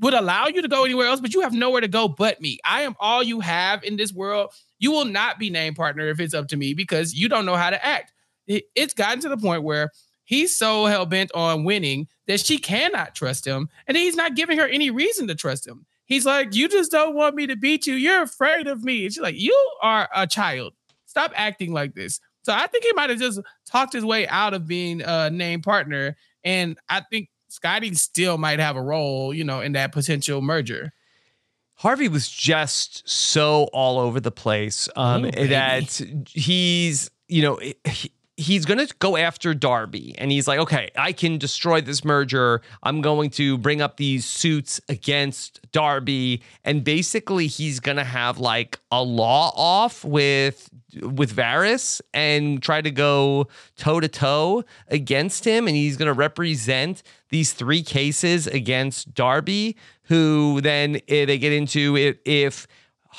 would 0.01 0.15
allow 0.15 0.47
you 0.47 0.63
to 0.63 0.69
go 0.69 0.85
anywhere 0.85 1.07
else, 1.07 1.21
but 1.21 1.35
you 1.35 1.41
have 1.41 1.53
nowhere 1.53 1.81
to 1.81 1.89
go 1.89 2.09
but 2.09 2.41
me. 2.41 2.59
I 2.65 2.83
am 2.83 2.95
all 3.01 3.23
you 3.23 3.41
have 3.41 3.83
in 3.83 3.97
this 3.97 4.13
world. 4.13 4.53
You 4.79 4.93
will 4.93 5.05
not 5.05 5.39
be 5.39 5.51
named 5.51 5.77
partner 5.77 6.09
if 6.09 6.21
it's 6.21 6.35
up 6.35 6.49
to 6.49 6.57
me 6.57 6.75
because 6.75 7.15
you 7.15 7.29
don't 7.29 7.47
know 7.47 7.57
how 7.57 7.71
to 7.71 7.85
act. 7.85 8.13
It- 8.49 8.65
it's 8.75 8.95
gotten 8.95 9.21
to 9.21 9.29
the 9.29 9.37
point 9.37 9.63
where 9.63 9.91
he's 10.25 10.57
so 10.57 10.87
hell 10.87 11.07
bent 11.07 11.31
on 11.35 11.63
winning 11.65 12.09
that 12.27 12.41
she 12.45 12.59
cannot 12.59 13.15
trust 13.15 13.47
him, 13.47 13.69
and 13.87 13.97
he's 13.97 14.17
not 14.17 14.35
giving 14.35 14.59
her 14.59 14.67
any 14.67 14.91
reason 14.91 15.29
to 15.29 15.35
trust 15.37 15.67
him. 15.67 15.87
He's 16.07 16.27
like, 16.27 16.55
"You 16.55 16.69
just 16.69 16.91
don't 16.91 17.15
want 17.15 17.35
me 17.37 17.47
to 17.47 17.55
beat 17.57 17.87
you. 17.87 17.95
You're 17.95 18.23
afraid 18.23 18.67
of 18.67 18.83
me." 18.83 19.05
And 19.05 19.13
she's 19.15 19.23
like, 19.23 19.39
"You 19.39 19.55
are 19.83 20.09
a 20.15 20.27
child. 20.27 20.73
Stop 21.07 21.33
acting 21.37 21.73
like 21.73 21.95
this." 21.95 22.19
So 22.43 22.53
I 22.53 22.67
think 22.67 22.85
he 22.85 22.93
might 22.95 23.11
have 23.11 23.19
just 23.19 23.41
talked 23.67 23.93
his 23.93 24.05
way 24.05 24.27
out 24.29 24.55
of 24.55 24.67
being 24.67 25.03
a 25.03 25.29
named 25.31 25.63
partner, 25.65 26.17
and 26.43 26.79
I 26.89 27.03
think 27.11 27.29
Scotty 27.49 27.95
still 27.95 28.39
might 28.39 28.59
have 28.59 28.77
a 28.77 28.83
role, 28.83 29.33
you 29.35 29.45
know, 29.45 29.61
in 29.61 29.73
that 29.73 29.93
potential 29.93 30.41
merger. 30.43 30.93
Harvey 31.75 32.09
was 32.09 32.29
just 32.29 33.09
so 33.09 33.65
all 33.73 33.99
over 33.99 34.19
the 34.19 34.31
place 34.33 34.89
um, 34.97 35.27
Ooh, 35.27 35.31
that 35.31 36.03
he's, 36.29 37.11
you 37.29 37.43
know, 37.43 37.61
he, 37.85 38.13
he's 38.39 38.65
going 38.65 38.79
to 38.79 38.95
go 39.01 39.17
after 39.17 39.53
Darby 39.53 40.15
and 40.17 40.31
he's 40.31 40.47
like, 40.47 40.61
okay, 40.61 40.91
I 40.97 41.13
can 41.13 41.39
destroy 41.39 41.81
this 41.81 42.05
merger. 42.05 42.63
I'm 42.85 43.01
going 43.01 43.31
to 43.31 43.59
bring 43.59 43.83
up 43.83 43.97
these 43.97 44.25
suits 44.25 44.81
against 44.89 45.61
Darby. 45.73 46.43
And 46.65 46.85
basically, 46.85 47.49
he's 47.49 47.81
going 47.81 47.97
to 47.97 48.05
have 48.05 48.39
like 48.39 48.79
a 48.93 49.03
law 49.03 49.53
off 49.57 50.05
with 50.05 50.71
with 51.03 51.37
Varys 51.37 52.01
and 52.15 52.63
try 52.63 52.81
to 52.81 52.91
go 52.91 53.49
toe 53.77 54.01
to 54.01 54.09
toe 54.09 54.65
against 54.87 55.45
him. 55.45 55.67
And 55.67 55.77
he's 55.77 55.97
going 55.97 56.07
to 56.07 56.13
represent 56.13 57.03
these 57.31 57.53
three 57.53 57.83
cases 57.83 58.47
against 58.47 59.13
Darby, 59.15 59.77
who 60.05 60.61
then 60.61 61.01
eh, 61.09 61.25
they 61.25 61.39
get 61.39 61.53
into 61.53 61.97
it 61.97 62.21
if 62.25 62.69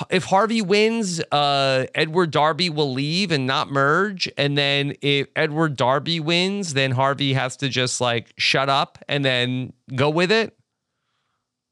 if 0.10 0.24
Harvey 0.26 0.62
wins, 0.62 1.20
uh, 1.32 1.86
Edward 1.96 2.32
Darby 2.32 2.70
will 2.70 2.94
leave 2.94 3.32
and 3.32 3.46
not 3.48 3.72
merge. 3.72 4.30
And 4.38 4.58
then 4.58 4.94
if 5.02 5.28
Edward 5.36 5.76
Darby 5.76 6.20
wins, 6.20 6.74
then 6.74 6.92
Harvey 6.92 7.34
has 7.34 7.58
to 7.58 7.70
just 7.70 8.00
like 8.00 8.34
shut 8.38 8.70
up 8.70 8.98
and 9.08 9.26
then 9.26 9.74
go 9.96 10.10
with 10.10 10.32
it. 10.32 10.56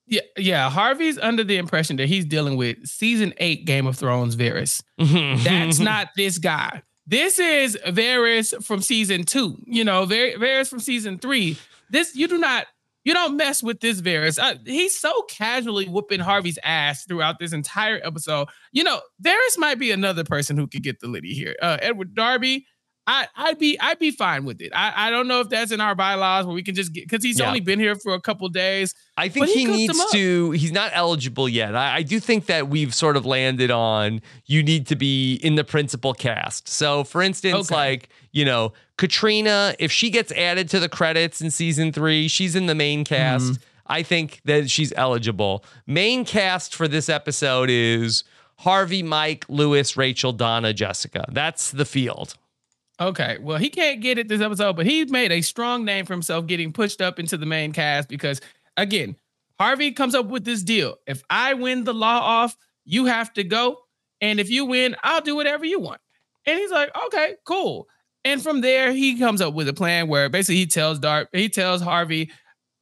Yeah, 0.07 0.21
yeah. 0.37 0.69
Harvey's 0.69 1.17
under 1.19 1.43
the 1.43 1.57
impression 1.57 1.97
that 1.97 2.07
he's 2.07 2.25
dealing 2.25 2.55
with 2.55 2.85
season 2.87 3.33
eight 3.37 3.65
Game 3.65 3.85
of 3.85 3.97
Thrones 3.97 4.35
Varys. 4.35 4.81
That's 5.43 5.79
not 5.79 6.09
this 6.15 6.37
guy. 6.37 6.83
This 7.05 7.39
is 7.39 7.77
Varys 7.87 8.63
from 8.63 8.81
season 8.81 9.23
two. 9.23 9.57
You 9.65 9.83
know, 9.83 10.05
Var- 10.05 10.37
Varys 10.37 10.69
from 10.69 10.79
season 10.79 11.19
three. 11.19 11.57
This 11.89 12.15
you 12.15 12.27
do 12.27 12.37
not. 12.37 12.67
You 13.07 13.13
don't 13.13 13.37
mess 13.37 13.63
with 13.63 13.79
this 13.79 14.01
Varys. 14.01 14.37
Uh, 14.37 14.55
he's 14.65 14.99
so 14.99 15.21
casually 15.29 15.85
whooping 15.85 16.19
Harvey's 16.19 16.59
ass 16.61 17.05
throughout 17.05 17.39
this 17.39 17.53
entire 17.53 18.01
episode. 18.03 18.49
You 18.73 18.83
know, 18.83 18.99
Varys 19.23 19.57
might 19.57 19.79
be 19.79 19.91
another 19.91 20.25
person 20.25 20.57
who 20.57 20.67
could 20.67 20.83
get 20.83 20.99
the 20.99 21.07
Liddy 21.07 21.33
here. 21.33 21.55
Uh, 21.61 21.77
Edward 21.81 22.13
Darby. 22.13 22.65
I 23.09 23.25
I'd 23.37 23.57
be 23.57 23.79
I'd 23.79 23.99
be 23.99 24.11
fine 24.11 24.43
with 24.43 24.61
it. 24.61 24.71
I, 24.75 25.07
I 25.07 25.09
don't 25.09 25.27
know 25.29 25.39
if 25.39 25.47
that's 25.49 25.71
in 25.71 25.79
our 25.79 25.95
bylaws 25.95 26.45
where 26.45 26.53
we 26.53 26.61
can 26.61 26.75
just 26.75 26.91
get 26.93 27.05
because 27.07 27.23
he's 27.23 27.39
Yeah. 27.39 27.47
only 27.47 27.61
been 27.61 27.79
here 27.79 27.95
for 27.95 28.13
a 28.13 28.19
couple 28.19 28.47
days. 28.49 28.93
I 29.15 29.29
think 29.29 29.47
he 29.47 29.59
he, 29.61 29.65
needs 29.65 30.11
to. 30.11 30.51
He's 30.51 30.73
not 30.73 30.91
eligible 30.93 31.47
yet. 31.47 31.73
I, 31.73 31.95
I 31.95 32.01
do 32.03 32.19
think 32.19 32.47
that 32.47 32.67
we've 32.67 32.93
sort 32.93 33.15
of 33.15 33.25
landed 33.25 33.71
on 33.71 34.21
you 34.45 34.61
need 34.61 34.87
to 34.87 34.95
be 34.97 35.35
in 35.35 35.55
the 35.55 35.63
principal 35.63 36.13
cast. 36.13 36.67
So, 36.67 37.05
for 37.05 37.21
instance, 37.21 37.71
Okay. 37.71 37.75
like 37.75 38.09
you 38.33 38.43
know 38.43 38.73
Katrina, 38.97 39.73
if 39.79 39.91
she 39.91 40.09
gets 40.09 40.31
added 40.33 40.69
to 40.69 40.79
the 40.81 40.89
credits 40.89 41.41
in 41.41 41.49
season 41.49 41.93
three, 41.93 42.27
she's 42.27 42.55
in 42.55 42.65
the 42.65 42.75
main 42.75 43.05
cast. 43.05 43.45
Mm-hmm. 43.53 43.63
I 43.89 44.03
think 44.03 44.41
that 44.43 44.69
she's 44.69 44.91
eligible. 44.97 45.63
Main 45.85 46.25
cast 46.25 46.75
for 46.75 46.89
this 46.89 47.07
episode 47.07 47.69
is 47.69 48.25
Harvey, 48.57 49.01
Mike, 49.01 49.45
Louis, 49.47 49.95
Rachel, 49.95 50.33
Donna, 50.33 50.73
Jessica. 50.73 51.23
That's 51.31 51.71
the 51.71 51.85
field. 51.85 52.35
Okay, 52.99 53.37
well 53.39 53.57
he 53.57 53.69
can't 53.69 54.01
get 54.01 54.17
it 54.17 54.27
this 54.27 54.41
episode, 54.41 54.75
but 54.75 54.85
he 54.85 55.05
made 55.05 55.31
a 55.31 55.41
strong 55.41 55.85
name 55.85 56.05
for 56.05 56.13
himself 56.13 56.47
getting 56.47 56.73
pushed 56.73 57.01
up 57.01 57.19
into 57.19 57.37
the 57.37 57.45
main 57.45 57.71
cast 57.71 58.09
because 58.09 58.41
again, 58.75 59.15
Harvey 59.59 59.91
comes 59.91 60.15
up 60.15 60.27
with 60.27 60.45
this 60.45 60.63
deal. 60.63 60.95
If 61.05 61.23
I 61.29 61.53
win 61.53 61.83
the 61.83 61.93
law 61.93 62.19
off, 62.19 62.57
you 62.85 63.05
have 63.05 63.33
to 63.33 63.43
go, 63.43 63.77
and 64.21 64.39
if 64.39 64.49
you 64.49 64.65
win, 64.65 64.95
I'll 65.03 65.21
do 65.21 65.35
whatever 65.35 65.65
you 65.65 65.79
want. 65.79 66.01
And 66.45 66.57
he's 66.57 66.71
like, 66.71 66.89
okay, 67.07 67.35
cool. 67.45 67.87
And 68.23 68.41
from 68.41 68.61
there, 68.61 68.91
he 68.91 69.19
comes 69.19 69.41
up 69.41 69.53
with 69.53 69.67
a 69.67 69.73
plan 69.73 70.07
where 70.07 70.29
basically 70.29 70.57
he 70.57 70.65
tells 70.65 70.99
Dart, 70.99 71.29
he 71.33 71.49
tells 71.49 71.81
Harvey, 71.81 72.31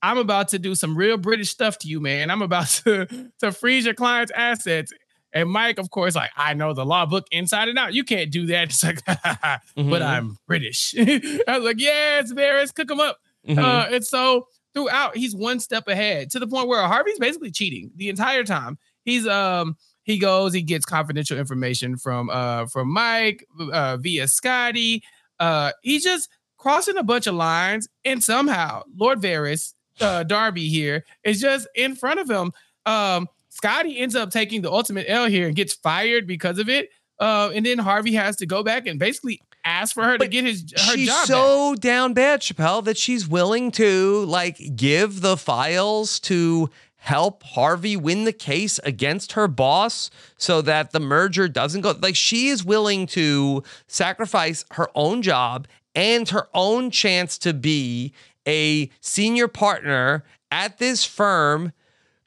I'm 0.01 0.17
about 0.17 0.49
to 0.49 0.59
do 0.59 0.75
some 0.75 0.95
real 0.95 1.17
British 1.17 1.49
stuff 1.49 1.79
to 1.79 1.87
you, 1.87 1.99
man. 1.99 2.29
I'm 2.29 2.41
about 2.41 2.67
to, 2.85 3.31
to 3.39 3.51
freeze 3.51 3.85
your 3.85 3.93
client's 3.93 4.31
assets. 4.35 4.93
And 5.35 5.49
Mike, 5.51 5.77
of 5.77 5.91
course, 5.91 6.15
like, 6.15 6.31
I 6.35 6.55
know 6.55 6.73
the 6.73 6.85
law 6.85 7.05
book 7.05 7.27
inside 7.29 7.69
and 7.69 7.77
out. 7.77 7.93
You 7.93 8.03
can't 8.03 8.31
do 8.31 8.47
that. 8.47 8.69
It's 8.69 8.83
like, 8.83 9.05
but 9.05 9.61
Mhm. 9.77 10.01
I'm 10.01 10.37
British. 10.47 10.95
I 10.99 11.57
was 11.59 11.63
like, 11.65 11.79
yes, 11.79 12.33
Varys, 12.33 12.73
cook 12.73 12.89
him 12.89 12.99
up. 12.99 13.19
Mhm. 13.47 13.59
Uh, 13.59 13.87
and 13.93 14.03
so 14.03 14.47
throughout, 14.73 15.15
he's 15.15 15.35
one 15.35 15.59
step 15.59 15.87
ahead 15.87 16.31
to 16.31 16.39
the 16.39 16.47
point 16.47 16.67
where 16.67 16.81
Harvey's 16.87 17.19
basically 17.19 17.51
cheating 17.51 17.91
the 17.95 18.09
entire 18.09 18.43
time. 18.43 18.79
He's 19.03 19.27
um 19.27 19.75
he 20.03 20.17
goes, 20.17 20.53
he 20.53 20.61
gets 20.63 20.85
confidential 20.85 21.37
information 21.37 21.97
from 21.97 22.29
uh 22.31 22.65
from 22.67 22.91
Mike 22.91 23.45
uh, 23.71 23.97
via 23.97 24.27
Scotty. 24.27 25.03
Uh, 25.39 25.71
he's 25.83 26.03
just 26.03 26.29
crossing 26.57 26.97
a 26.97 27.03
bunch 27.03 27.27
of 27.27 27.35
lines, 27.35 27.87
and 28.05 28.23
somehow 28.23 28.81
Lord 28.97 29.21
Varys, 29.21 29.73
uh, 30.01 30.23
Darby 30.23 30.69
here 30.69 31.03
is 31.23 31.39
just 31.41 31.67
in 31.75 31.95
front 31.95 32.19
of 32.19 32.29
him. 32.29 32.51
Um, 32.85 33.27
Scotty 33.55 33.97
ends 33.99 34.15
up 34.15 34.31
taking 34.31 34.61
the 34.61 34.71
ultimate 34.71 35.05
L 35.07 35.27
here 35.27 35.47
and 35.47 35.55
gets 35.55 35.73
fired 35.73 36.27
because 36.27 36.59
of 36.59 36.67
it. 36.67 36.89
Uh, 37.19 37.51
and 37.55 37.65
then 37.65 37.77
Harvey 37.77 38.13
has 38.13 38.35
to 38.37 38.45
go 38.45 38.63
back 38.63 38.85
and 38.85 38.99
basically 38.99 39.39
ask 39.63 39.93
for 39.93 40.03
her 40.03 40.17
to 40.17 40.27
get 40.27 40.43
his 40.43 40.65
her 40.75 40.93
she's 40.93 41.07
job 41.07 41.15
back. 41.15 41.25
so 41.25 41.75
down 41.75 42.13
bad, 42.13 42.41
Chappell, 42.41 42.81
that 42.81 42.97
she's 42.97 43.29
willing 43.29 43.71
to 43.71 44.25
like 44.25 44.59
give 44.75 45.21
the 45.21 45.37
files 45.37 46.19
to 46.19 46.69
help 46.97 47.43
Harvey 47.43 47.95
win 47.95 48.25
the 48.25 48.33
case 48.33 48.77
against 48.83 49.31
her 49.33 49.47
boss 49.47 50.09
so 50.37 50.61
that 50.61 50.91
the 50.91 50.99
merger 50.99 51.47
doesn't 51.47 51.79
go 51.79 51.95
like 52.01 52.15
she 52.17 52.49
is 52.49 52.65
willing 52.65 53.07
to 53.07 53.63
sacrifice 53.87 54.65
her 54.71 54.89
own 54.95 55.21
job 55.21 55.65
and 55.95 56.27
her 56.27 56.49
own 56.53 56.91
chance 56.91 57.37
to 57.37 57.53
be 57.53 58.11
a 58.45 58.89
senior 58.99 59.47
partner 59.47 60.25
at 60.51 60.77
this 60.77 61.05
firm 61.05 61.71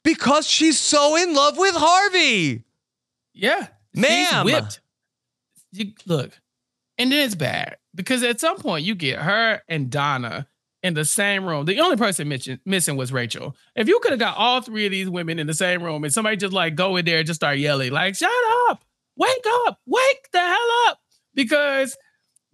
because 0.03 0.47
she's 0.47 0.79
so 0.79 1.15
in 1.15 1.33
love 1.33 1.57
with 1.57 1.75
Harvey. 1.75 2.63
Yeah. 3.33 3.67
Ma'am. 3.93 4.45
She's 4.45 4.53
whipped. 4.53 4.81
You, 5.71 5.91
look, 6.07 6.39
and 6.97 7.11
then 7.11 7.25
it's 7.25 7.35
bad 7.35 7.77
because 7.93 8.23
at 8.23 8.39
some 8.39 8.57
point 8.57 8.85
you 8.85 8.95
get 8.95 9.19
her 9.19 9.61
and 9.67 9.89
Donna 9.89 10.47
in 10.81 10.93
the 10.93 11.05
same 11.05 11.45
room. 11.45 11.65
The 11.65 11.79
only 11.79 11.97
person 11.97 12.27
mention, 12.27 12.59
missing 12.65 12.97
was 12.97 13.11
Rachel. 13.11 13.55
If 13.75 13.87
you 13.87 13.99
could 13.99 14.11
have 14.11 14.19
got 14.19 14.37
all 14.37 14.61
three 14.61 14.85
of 14.85 14.91
these 14.91 15.09
women 15.09 15.37
in 15.37 15.47
the 15.47 15.53
same 15.53 15.83
room 15.83 16.03
and 16.03 16.13
somebody 16.13 16.37
just 16.37 16.53
like 16.53 16.75
go 16.75 16.95
in 16.95 17.05
there 17.05 17.19
and 17.19 17.27
just 17.27 17.39
start 17.39 17.57
yelling, 17.57 17.91
like, 17.91 18.15
shut 18.15 18.31
up, 18.69 18.83
wake 19.15 19.45
up, 19.67 19.79
wake 19.85 20.29
the 20.31 20.39
hell 20.39 20.87
up. 20.87 20.99
Because 21.35 21.95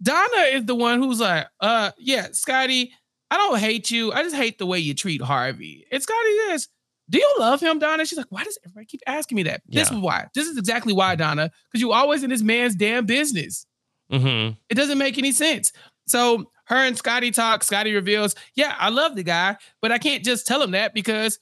Donna 0.02 0.42
is 0.52 0.64
the 0.66 0.74
one 0.74 1.00
who's 1.00 1.20
like, 1.20 1.46
uh, 1.60 1.92
yeah, 1.98 2.28
Scotty, 2.32 2.92
I 3.30 3.36
don't 3.38 3.58
hate 3.58 3.90
you. 3.90 4.12
I 4.12 4.22
just 4.22 4.36
hate 4.36 4.58
the 4.58 4.66
way 4.66 4.78
you 4.78 4.94
treat 4.94 5.22
Harvey. 5.22 5.86
And 5.90 6.02
Scotty 6.02 6.28
is, 6.52 6.68
do 7.08 7.18
you 7.18 7.34
love 7.38 7.60
him, 7.60 7.78
Donna? 7.78 8.04
She's 8.04 8.18
like, 8.18 8.26
why 8.30 8.44
does 8.44 8.58
everybody 8.64 8.86
keep 8.86 9.00
asking 9.06 9.36
me 9.36 9.42
that? 9.44 9.62
This 9.66 9.90
Yeah. 9.90 9.96
is 9.96 10.02
why. 10.02 10.26
This 10.34 10.46
is 10.48 10.56
exactly 10.58 10.92
why, 10.92 11.14
Donna, 11.14 11.50
because 11.70 11.80
you're 11.80 11.94
always 11.94 12.22
in 12.22 12.30
this 12.30 12.42
man's 12.42 12.74
damn 12.74 13.06
business. 13.06 13.66
Mm-hmm. 14.12 14.54
It 14.68 14.74
doesn't 14.74 14.98
make 14.98 15.18
any 15.18 15.32
sense. 15.32 15.72
So 16.06 16.50
her 16.66 16.76
and 16.76 16.96
Scotty 16.96 17.30
talk. 17.30 17.62
Scotty 17.64 17.92
reveals, 17.94 18.34
yeah, 18.54 18.74
I 18.78 18.88
love 18.90 19.14
the 19.16 19.22
guy, 19.22 19.56
but 19.80 19.92
I 19.92 19.98
can't 19.98 20.24
just 20.24 20.46
tell 20.46 20.62
him 20.62 20.72
that 20.72 20.94
because 20.94 21.38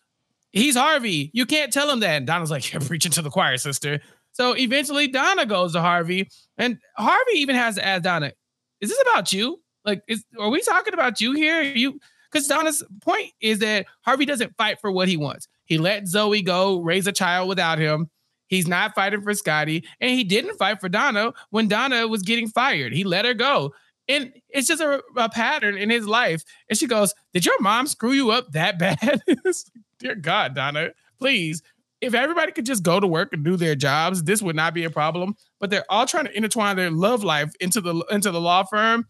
he's 0.52 0.76
Harvey. 0.76 1.30
You 1.32 1.46
can't 1.46 1.72
tell 1.72 1.90
him 1.90 2.00
that. 2.00 2.16
And 2.16 2.26
Donna's 2.26 2.50
like, 2.50 2.70
you're 2.72 2.80
preaching 2.82 3.12
to 3.12 3.22
the 3.22 3.30
choir, 3.30 3.56
sister. 3.56 4.00
So 4.32 4.54
eventually 4.56 5.06
Donna 5.08 5.46
goes 5.46 5.72
to 5.74 5.80
Harvey, 5.80 6.28
and 6.58 6.78
Harvey 6.96 7.34
even 7.36 7.54
has 7.54 7.76
to 7.76 7.86
ask 7.86 8.02
Donna, 8.02 8.32
is 8.80 8.90
this 8.90 9.00
about 9.02 9.32
you? 9.32 9.62
Like, 9.84 10.02
is 10.08 10.24
are 10.38 10.50
we 10.50 10.60
talking 10.60 10.92
about 10.94 11.20
you 11.20 11.32
here? 11.32 11.62
You 11.62 12.00
because 12.32 12.48
Donna's 12.48 12.82
point 13.02 13.30
is 13.40 13.60
that 13.60 13.86
Harvey 14.02 14.24
doesn't 14.26 14.56
fight 14.56 14.80
for 14.80 14.90
what 14.90 15.06
he 15.06 15.16
wants. 15.16 15.46
He 15.64 15.78
let 15.78 16.06
Zoe 16.06 16.42
go 16.42 16.80
raise 16.80 17.06
a 17.06 17.12
child 17.12 17.48
without 17.48 17.78
him. 17.78 18.10
He's 18.46 18.68
not 18.68 18.94
fighting 18.94 19.22
for 19.22 19.34
Scotty, 19.34 19.84
and 20.00 20.10
he 20.10 20.22
didn't 20.22 20.58
fight 20.58 20.80
for 20.80 20.88
Donna 20.88 21.32
when 21.50 21.68
Donna 21.68 22.06
was 22.06 22.22
getting 22.22 22.48
fired. 22.48 22.92
He 22.92 23.04
let 23.04 23.24
her 23.24 23.34
go. 23.34 23.72
And 24.06 24.34
it's 24.50 24.68
just 24.68 24.82
a, 24.82 25.02
a 25.16 25.28
pattern 25.30 25.78
in 25.78 25.88
his 25.88 26.06
life. 26.06 26.42
And 26.68 26.78
she 26.78 26.86
goes, 26.86 27.14
Did 27.32 27.46
your 27.46 27.58
mom 27.60 27.86
screw 27.86 28.12
you 28.12 28.30
up 28.30 28.52
that 28.52 28.78
bad? 28.78 29.22
Like, 29.26 29.54
Dear 29.98 30.14
God, 30.14 30.54
Donna, 30.54 30.90
please. 31.18 31.62
If 32.00 32.12
everybody 32.12 32.52
could 32.52 32.66
just 32.66 32.82
go 32.82 33.00
to 33.00 33.06
work 33.06 33.32
and 33.32 33.42
do 33.42 33.56
their 33.56 33.74
jobs, 33.74 34.24
this 34.24 34.42
would 34.42 34.56
not 34.56 34.74
be 34.74 34.84
a 34.84 34.90
problem. 34.90 35.36
But 35.58 35.70
they're 35.70 35.86
all 35.88 36.04
trying 36.04 36.26
to 36.26 36.36
intertwine 36.36 36.76
their 36.76 36.90
love 36.90 37.24
life 37.24 37.54
into 37.60 37.80
the 37.80 38.04
into 38.10 38.30
the 38.30 38.40
law 38.40 38.64
firm. 38.64 39.06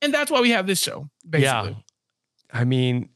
And 0.00 0.14
that's 0.14 0.30
why 0.30 0.40
we 0.40 0.50
have 0.50 0.68
this 0.68 0.80
show, 0.80 1.08
basically. 1.28 1.70
Yeah. 1.70 2.60
I 2.60 2.64
mean, 2.64 3.08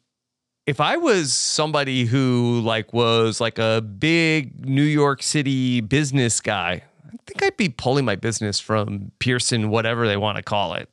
if 0.71 0.81
I 0.81 0.99
was 0.99 1.33
somebody 1.33 2.05
who 2.05 2.61
like 2.61 2.93
was 2.93 3.41
like 3.41 3.59
a 3.59 3.81
big 3.81 4.65
New 4.65 4.85
York 4.85 5.21
City 5.21 5.81
business 5.81 6.41
guy, 6.41 6.85
I 7.07 7.17
think 7.27 7.43
I'd 7.43 7.57
be 7.57 7.69
pulling 7.69 8.05
my 8.05 8.15
business 8.15 8.61
from 8.61 9.11
Pearson, 9.19 9.69
whatever 9.69 10.07
they 10.07 10.17
want 10.17 10.37
to 10.37 10.45
call 10.45 10.75
it. 10.75 10.89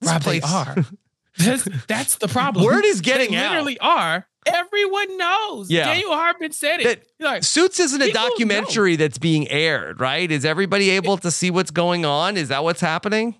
This 0.00 0.12
Rob, 0.12 0.22
they 0.22 0.40
are. 0.42 0.76
That's, 1.38 1.68
that's 1.86 2.16
the 2.16 2.26
problem. 2.26 2.64
Word 2.64 2.84
is 2.84 3.00
getting 3.00 3.30
they 3.30 3.36
out. 3.36 3.50
literally 3.50 3.78
are. 3.78 4.26
Everyone 4.44 5.16
knows. 5.18 5.70
Yeah. 5.70 5.84
Daniel 5.84 6.10
Hardman 6.10 6.50
said 6.50 6.80
it. 6.80 7.06
Like, 7.20 7.44
Suits 7.44 7.78
isn't 7.78 8.02
a 8.02 8.06
People 8.06 8.22
know. 8.22 8.28
documentary 8.30 8.96
that's 8.96 9.18
being 9.18 9.46
aired, 9.46 10.00
right? 10.00 10.28
Is 10.28 10.44
everybody 10.44 10.90
able 10.90 11.16
to 11.18 11.30
see 11.30 11.52
what's 11.52 11.70
going 11.70 12.04
on? 12.04 12.36
Is 12.36 12.48
that 12.48 12.64
what's 12.64 12.80
happening? 12.80 13.36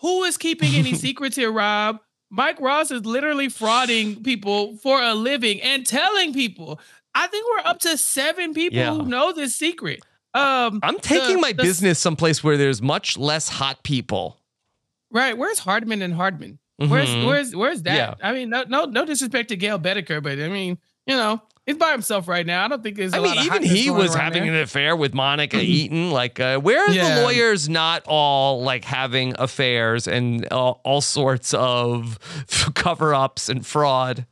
Who 0.00 0.24
is 0.24 0.36
keeping 0.36 0.74
any 0.74 0.92
secrets 0.92 1.36
here, 1.36 1.50
Rob? 1.50 2.00
Mike 2.32 2.58
Ross 2.60 2.90
is 2.90 3.04
literally 3.04 3.48
frauding 3.48 4.20
people 4.24 4.76
for 4.78 5.00
a 5.02 5.14
living 5.14 5.60
and 5.60 5.86
telling 5.86 6.32
people. 6.32 6.80
I 7.14 7.26
think 7.26 7.44
we're 7.50 7.70
up 7.70 7.78
to 7.80 7.96
seven 7.98 8.54
people 8.54 8.78
Yeah. 8.78 8.94
who 8.94 9.02
know 9.04 9.32
this 9.32 9.54
secret. 9.54 10.00
Um, 10.34 10.80
I'm 10.82 10.98
taking 10.98 11.36
the- 11.36 11.42
my 11.42 11.52
the- 11.52 11.62
business 11.62 11.98
someplace 11.98 12.42
where 12.42 12.56
there's 12.56 12.80
much 12.80 13.18
less 13.18 13.48
hot 13.50 13.82
people. 13.82 14.38
Right. 15.10 15.36
Where's 15.36 15.58
Hardman 15.58 16.00
and 16.00 16.14
Hardman? 16.14 16.58
Where's 16.78 17.10
Mhm. 17.10 17.26
where's 17.26 17.54
where's 17.54 17.82
that? 17.82 17.94
Yeah. 17.94 18.14
I 18.28 18.32
mean, 18.32 18.48
no, 18.48 18.64
no 18.66 18.86
no 18.86 19.04
disrespect 19.04 19.50
to 19.50 19.56
Gail 19.56 19.78
Bedecker, 19.78 20.22
but 20.22 20.38
I 20.40 20.48
mean, 20.48 20.78
you 21.06 21.14
know, 21.14 21.42
he's 21.66 21.76
by 21.76 21.92
himself 21.92 22.28
right 22.28 22.44
now. 22.46 22.64
I 22.64 22.68
don't 22.68 22.82
think 22.82 22.96
there's. 22.96 23.14
I 23.14 23.18
mean, 23.20 23.36
even 23.44 23.62
he 23.62 23.90
was 23.90 24.14
having 24.14 24.48
an 24.48 24.56
affair 24.56 24.94
with 24.96 25.14
Monica 25.14 25.60
Eaton. 25.60 26.10
Like, 26.10 26.40
uh, 26.40 26.58
where 26.58 26.84
are 26.86 26.90
Yeah. 26.92 27.16
the 27.16 27.22
lawyers 27.22 27.68
not 27.68 28.02
all 28.06 28.62
like 28.62 28.84
having 28.84 29.34
affairs 29.38 30.06
and 30.08 30.46
all, 30.52 30.80
all 30.84 31.00
sorts 31.00 31.54
of 31.54 32.18
cover 32.74 33.14
ups 33.14 33.48
and 33.48 33.64
fraud? 33.66 34.26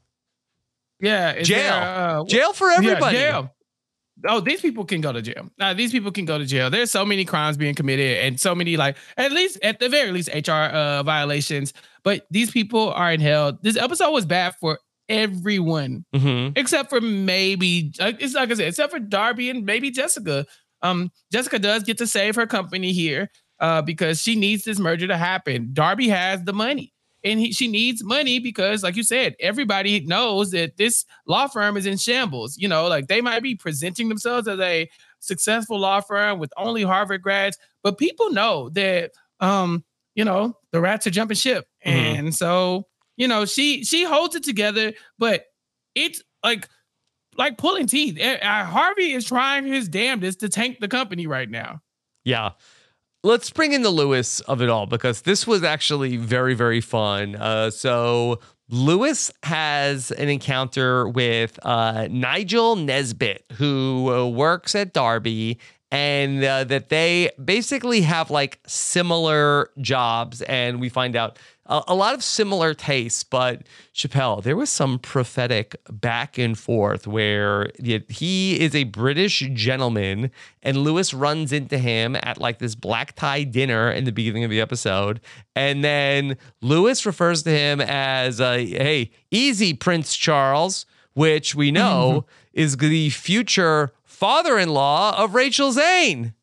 yeah 1.02 1.40
Jail. 1.42 1.56
there, 1.56 1.82
uh, 2.18 2.24
Jail 2.24 2.52
for 2.52 2.68
yeah, 2.70 2.76
everybody. 2.76 3.16
jail. 3.16 3.54
Oh, 4.28 4.40
these 4.40 4.60
people 4.60 4.84
can 4.84 5.00
go 5.00 5.12
to 5.14 5.22
jail. 5.22 5.48
Uh, 5.58 5.72
these 5.72 5.92
people 5.92 6.12
can 6.12 6.26
go 6.26 6.36
to 6.36 6.44
jail. 6.44 6.68
There's 6.68 6.90
so 6.90 7.06
many 7.06 7.24
crimes 7.24 7.56
being 7.56 7.74
committed, 7.74 8.18
and 8.18 8.38
so 8.38 8.54
many 8.54 8.76
like 8.76 8.98
at 9.16 9.32
least 9.32 9.58
at 9.62 9.78
the 9.80 9.88
very 9.88 10.12
least 10.12 10.28
HR 10.34 10.50
uh, 10.52 11.02
violations. 11.04 11.72
But 12.02 12.26
these 12.30 12.50
people 12.50 12.92
are 12.92 13.10
in 13.12 13.20
hell. 13.20 13.58
This 13.62 13.78
episode 13.78 14.10
was 14.10 14.26
bad 14.26 14.54
for 14.60 14.78
everyone 15.10 16.04
Mhm. 16.14 16.52
except 16.56 16.88
for 16.90 17.00
maybe 17.00 17.92
it's 17.98 18.34
like 18.34 18.50
I 18.50 18.54
said, 18.54 18.68
except 18.68 18.92
for 18.92 18.98
Darby 19.00 19.50
and 19.50 19.66
maybe 19.66 19.90
Jessica. 19.90 20.46
Um, 20.82 21.10
Jessica 21.30 21.58
does 21.58 21.82
get 21.82 21.98
to 21.98 22.06
save 22.06 22.36
her 22.36 22.46
company 22.46 22.92
here 22.92 23.30
uh, 23.60 23.82
because 23.82 24.22
she 24.22 24.34
needs 24.36 24.64
this 24.64 24.78
merger 24.78 25.06
to 25.06 25.16
happen. 25.18 25.70
Darby 25.74 26.08
has 26.08 26.42
the 26.44 26.54
money, 26.54 26.94
and 27.22 27.38
he, 27.38 27.52
she 27.52 27.68
needs 27.68 28.02
money 28.02 28.38
because, 28.38 28.82
like 28.82 28.96
you 28.96 29.02
said, 29.02 29.34
everybody 29.40 30.00
knows 30.00 30.52
that 30.52 30.78
this 30.78 31.04
law 31.26 31.46
firm 31.48 31.76
is 31.76 31.84
in 31.84 31.98
shambles. 31.98 32.56
You 32.56 32.68
know, 32.68 32.88
like 32.88 33.08
they 33.08 33.20
might 33.20 33.42
be 33.42 33.54
presenting 33.54 34.08
themselves 34.08 34.48
as 34.48 34.58
a 34.60 34.88
successful 35.18 35.78
law 35.78 36.00
firm 36.00 36.38
with 36.38 36.50
only 36.56 36.82
Harvard 36.82 37.20
grads, 37.20 37.58
but 37.82 37.98
people 37.98 38.30
know 38.32 38.70
that 38.70 39.10
um, 39.40 39.84
you 40.14 40.24
know 40.24 40.56
the 40.72 40.80
rats 40.80 41.06
are 41.06 41.10
jumping 41.10 41.36
ship, 41.36 41.66
Mhm. 41.86 41.92
and 42.18 42.34
so 42.34 42.86
you 43.20 43.28
know 43.28 43.44
she 43.44 43.84
she 43.84 44.04
holds 44.04 44.34
it 44.34 44.42
together, 44.42 44.94
but 45.18 45.44
it's 45.94 46.22
like 46.42 46.66
like 47.36 47.58
pulling 47.58 47.86
teeth. 47.86 48.16
Eh, 48.18 48.38
uh, 48.38 48.64
Harvey 48.64 49.12
is 49.12 49.26
trying 49.26 49.66
his 49.66 49.88
damnedest 49.88 50.40
to 50.40 50.48
tank 50.48 50.78
the 50.80 50.88
company 50.88 51.26
right 51.26 51.48
now. 51.48 51.82
Yeah. 52.24 52.52
Let's 53.22 53.50
bring 53.50 53.74
in 53.74 53.82
the 53.82 53.90
Louis 53.90 54.40
of 54.40 54.62
it 54.62 54.70
all 54.70 54.86
because 54.86 55.22
this 55.22 55.46
was 55.46 55.62
actually 55.62 56.16
very, 56.16 56.54
very 56.54 56.80
fun. 56.80 57.36
Uh, 57.36 57.70
so, 57.70 58.40
Louis 58.70 59.30
has 59.42 60.10
an 60.12 60.30
encounter 60.30 61.06
with 61.06 61.58
uh, 61.62 62.08
Nigel 62.10 62.76
Nesbitt, 62.76 63.44
who 63.52 64.10
uh, 64.10 64.26
works 64.26 64.74
at 64.74 64.94
Darby, 64.94 65.58
and 65.90 66.42
uh, 66.42 66.64
that 66.64 66.88
they 66.88 67.30
basically 67.44 68.00
have 68.00 68.30
like 68.30 68.60
similar 68.66 69.68
jobs. 69.80 70.40
And 70.42 70.80
we 70.80 70.88
find 70.88 71.16
out 71.16 71.38
a, 71.70 71.82
a 71.88 71.94
lot 71.94 72.14
of 72.14 72.22
similar 72.22 72.74
tastes. 72.74 73.24
But 73.24 73.62
Chappell, 73.94 74.42
there 74.42 74.56
was 74.56 74.68
some 74.68 74.98
prophetic 74.98 75.76
back 75.90 76.36
and 76.36 76.58
forth 76.58 77.06
where 77.06 77.70
he 78.08 78.60
is 78.60 78.74
a 78.74 78.84
British 78.84 79.38
gentleman, 79.54 80.30
and 80.62 80.78
Louis 80.78 81.14
runs 81.14 81.52
into 81.52 81.78
him 81.78 82.16
at 82.16 82.38
like 82.38 82.58
this 82.58 82.74
black 82.74 83.16
tie 83.16 83.44
dinner 83.44 83.90
in 83.90 84.04
the 84.04 84.12
beginning 84.12 84.44
of 84.44 84.50
the 84.50 84.60
episode. 84.60 85.20
And 85.56 85.82
then 85.82 86.36
Louis 86.60 87.06
refers 87.06 87.42
to 87.44 87.50
him 87.50 87.80
as, 87.80 88.40
uh, 88.40 88.58
hey, 88.58 89.12
easy, 89.30 89.72
Prince 89.72 90.16
Charles, 90.16 90.84
which 91.14 91.54
we 91.54 91.70
know 91.70 92.26
is 92.52 92.76
the 92.76 93.10
future 93.10 93.92
father 94.04 94.58
in 94.58 94.68
law 94.68 95.16
of 95.16 95.34
Rachel 95.34 95.72
Zane. 95.72 96.34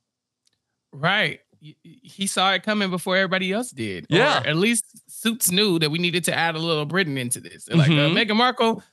Right. 0.92 1.42
He 1.60 2.28
saw 2.28 2.54
it 2.54 2.64
coming 2.64 2.90
before 2.90 3.18
everybody 3.18 3.52
else 3.52 3.72
did. 3.72 4.06
Yeah. 4.10 4.42
Or 4.42 4.48
at 4.48 4.56
least 4.56 4.86
Suits 5.20 5.52
knew 5.52 5.80
that 5.80 5.90
we 5.90 5.98
needed 5.98 6.24
to 6.26 6.34
add 6.38 6.56
a 6.56 6.60
little 6.60 6.86
Britain 6.86 7.18
into 7.18 7.40
this. 7.40 7.66
They're 7.66 7.76
Like 7.78 7.90
uh. 7.90 8.10
Meghan 8.10 8.36
Markle, 8.36 8.84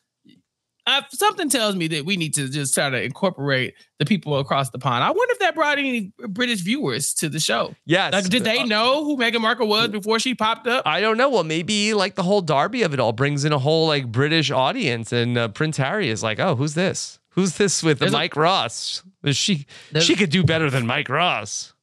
uh, 0.86 1.02
something 1.10 1.48
tells 1.50 1.76
me 1.76 1.86
that 1.88 2.04
we 2.06 2.16
need 2.16 2.32
to 2.34 2.48
just 2.48 2.72
try 2.74 2.88
to 2.90 3.02
incorporate 3.02 3.74
the 3.98 4.04
people 4.06 4.38
across 4.38 4.70
the 4.70 4.78
pond. 4.78 5.04
I 5.04 5.10
wonder 5.10 5.32
if 5.32 5.38
that 5.40 5.54
brought 5.54 5.78
any 5.78 6.12
British 6.28 6.60
viewers 6.60 7.12
to 7.14 7.28
the 7.28 7.40
show. 7.40 7.74
Yes. 7.86 8.12
Like, 8.14 8.28
did 8.30 8.44
they 8.44 8.60
Uh, 8.60 8.64
know 8.66 9.04
who 9.04 9.16
Meghan 9.18 9.40
Markle 9.42 9.66
was 9.68 9.88
before 9.88 10.18
she 10.18 10.34
popped 10.34 10.66
up? 10.66 10.86
I 10.86 11.00
don't 11.02 11.18
know. 11.18 11.28
Well, 11.28 11.44
maybe 11.44 11.92
like 11.94 12.14
the 12.14 12.22
whole 12.22 12.40
Darby 12.40 12.82
of 12.82 12.94
it 12.94 13.00
all 13.00 13.12
brings 13.12 13.44
in 13.44 13.52
a 13.52 13.58
whole 13.58 13.86
like 13.86 14.10
British 14.10 14.50
audience, 14.50 15.12
and 15.12 15.36
uh, 15.36 15.48
Prince 15.48 15.76
Harry 15.76 16.08
is 16.08 16.22
like, 16.22 16.38
"Oh, 16.40 16.54
who's 16.56 16.72
this? 16.74 17.18
Who's 17.30 17.56
this 17.58 17.82
with 17.82 17.98
There's 17.98 18.12
a- 18.12 18.16
Mike 18.16 18.34
Ross? 18.36 19.02
She 19.32 19.66
she 20.00 20.14
could 20.16 20.30
do 20.30 20.42
better 20.42 20.70
than 20.70 20.86
Mike 20.86 21.10
Ross." 21.10 21.73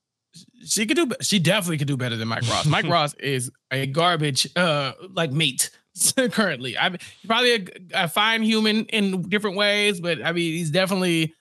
She 0.65 0.85
could 0.85 0.97
do. 0.97 1.09
She 1.21 1.39
definitely 1.39 1.77
could 1.77 1.87
do 1.87 1.97
better 1.97 2.15
than 2.15 2.27
Mike 2.27 2.47
Ross. 2.49 2.65
Mike 2.65 2.85
Ross 2.87 3.13
is 3.15 3.51
a 3.71 3.85
garbage, 3.87 4.47
uh, 4.55 4.93
like 5.13 5.31
mate 5.31 5.69
currently. 6.31 6.77
I 6.77 6.89
mean, 6.89 6.99
probably 7.27 7.53
a, 7.55 7.65
a 8.03 8.07
fine 8.07 8.43
human 8.43 8.85
in 8.85 9.23
different 9.23 9.57
ways, 9.57 9.99
but 9.99 10.23
I 10.23 10.31
mean, 10.31 10.53
he's 10.53 10.71
definitely. 10.71 11.33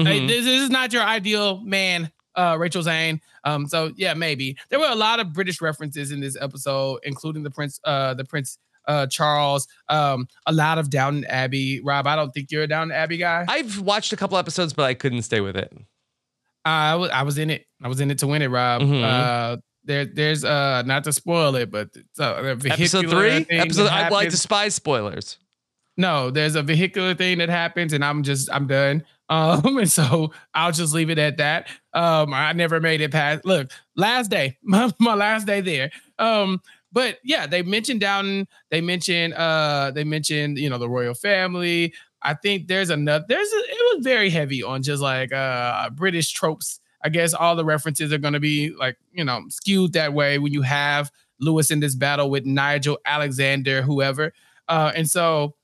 Mhm. 0.00 0.28
this, 0.28 0.44
this 0.44 0.62
is 0.62 0.70
not 0.70 0.92
your 0.92 1.02
ideal 1.02 1.60
man, 1.64 2.12
uh, 2.36 2.56
Rachel 2.58 2.82
Zane. 2.82 3.20
Um, 3.42 3.66
so 3.66 3.92
yeah, 3.96 4.14
maybe 4.14 4.56
there 4.70 4.78
were 4.78 4.86
a 4.88 4.94
lot 4.94 5.18
of 5.18 5.32
British 5.32 5.60
references 5.60 6.12
in 6.12 6.20
this 6.20 6.36
episode, 6.40 7.00
including 7.02 7.42
the 7.42 7.50
Prince, 7.50 7.80
uh, 7.84 8.14
the 8.14 8.24
Prince. 8.24 8.58
Uh, 8.86 9.06
Charles, 9.06 9.68
um, 9.90 10.26
a 10.46 10.52
lot 10.52 10.78
of 10.78 10.88
Downton 10.88 11.26
Abbey. 11.26 11.82
Rob, 11.84 12.06
I 12.06 12.16
don't 12.16 12.30
think 12.30 12.50
you're 12.50 12.62
a 12.62 12.66
Downton 12.66 12.96
Abbey 12.96 13.18
guy. 13.18 13.44
I've 13.46 13.80
watched 13.80 14.14
a 14.14 14.16
couple 14.16 14.38
episodes, 14.38 14.72
but 14.72 14.84
I 14.84 14.94
couldn't 14.94 15.20
stay 15.22 15.42
with 15.42 15.58
it. 15.58 15.70
I 16.64 16.94
was 16.96 17.10
I 17.10 17.22
was 17.22 17.38
in 17.38 17.50
it. 17.50 17.66
I 17.82 17.88
was 17.88 18.00
in 18.00 18.10
it 18.10 18.18
to 18.18 18.26
win 18.26 18.42
it, 18.42 18.48
Rob. 18.48 18.82
Mhm. 18.82 19.02
Uh, 19.02 19.56
there 19.84 20.04
there's 20.04 20.44
uh 20.44 20.82
not 20.82 21.04
to 21.04 21.12
spoil 21.12 21.54
it, 21.56 21.70
but 21.70 21.88
it's 21.94 22.18
a, 22.18 22.24
a 22.24 22.50
Episode 22.72 23.08
three, 23.08 23.46
episode. 23.50 23.86
I, 23.86 24.00
I 24.00 24.02
happens. 24.04 24.32
despise 24.34 24.74
spoilers. 24.74 25.38
no, 25.96 26.30
there's 26.30 26.54
a 26.54 26.62
vehicular 26.62 27.14
thing 27.14 27.38
that 27.38 27.48
happens, 27.48 27.92
and 27.92 28.04
I'm 28.04 28.22
just 28.22 28.48
I'm 28.52 28.66
done. 28.66 29.04
Um, 29.30 29.76
and 29.76 29.90
so 29.90 30.32
I'll 30.54 30.72
just 30.72 30.94
leave 30.94 31.10
it 31.10 31.18
at 31.18 31.36
that. 31.36 31.68
Um, 31.92 32.32
I 32.32 32.54
never 32.54 32.80
made 32.80 33.02
it 33.02 33.10
past. 33.12 33.44
Look, 33.44 33.70
last 33.94 34.30
day, 34.30 34.56
my, 34.62 34.90
my 34.98 35.12
last 35.14 35.46
day 35.46 35.60
there. 35.60 35.90
Um, 36.18 36.62
but 36.92 37.18
yeah, 37.22 37.46
they 37.46 37.60
mentioned 37.60 38.00
Downton. 38.00 38.48
They 38.70 38.80
mentioned 38.80 39.34
uh, 39.34 39.90
they 39.94 40.04
mentioned 40.04 40.56
you 40.56 40.70
know 40.70 40.78
the 40.78 40.88
royal 40.88 41.12
family. 41.12 41.92
I 42.22 42.34
think 42.34 42.68
there's 42.68 42.90
another. 42.90 43.24
There's 43.28 43.52
a, 43.52 43.58
it 43.58 43.96
was 43.96 44.04
very 44.04 44.30
heavy 44.30 44.62
on 44.62 44.82
just 44.82 45.02
like 45.02 45.32
uh 45.32 45.90
British 45.90 46.32
tropes. 46.32 46.80
I 47.02 47.10
guess 47.10 47.32
all 47.32 47.54
the 47.54 47.64
references 47.64 48.12
are 48.12 48.18
to 48.34 48.40
be 48.40 48.70
like 48.70 48.96
you 49.12 49.24
know 49.24 49.42
skewed 49.48 49.92
that 49.92 50.12
way 50.12 50.38
when 50.38 50.52
you 50.52 50.62
have 50.62 51.10
Louis 51.40 51.70
in 51.70 51.80
this 51.80 51.94
battle 51.94 52.30
with 52.30 52.44
Nigel 52.44 52.98
Alexander, 53.04 53.82
whoever. 53.82 54.32
Uh, 54.68 54.92
and 54.94 55.08
so 55.08 55.54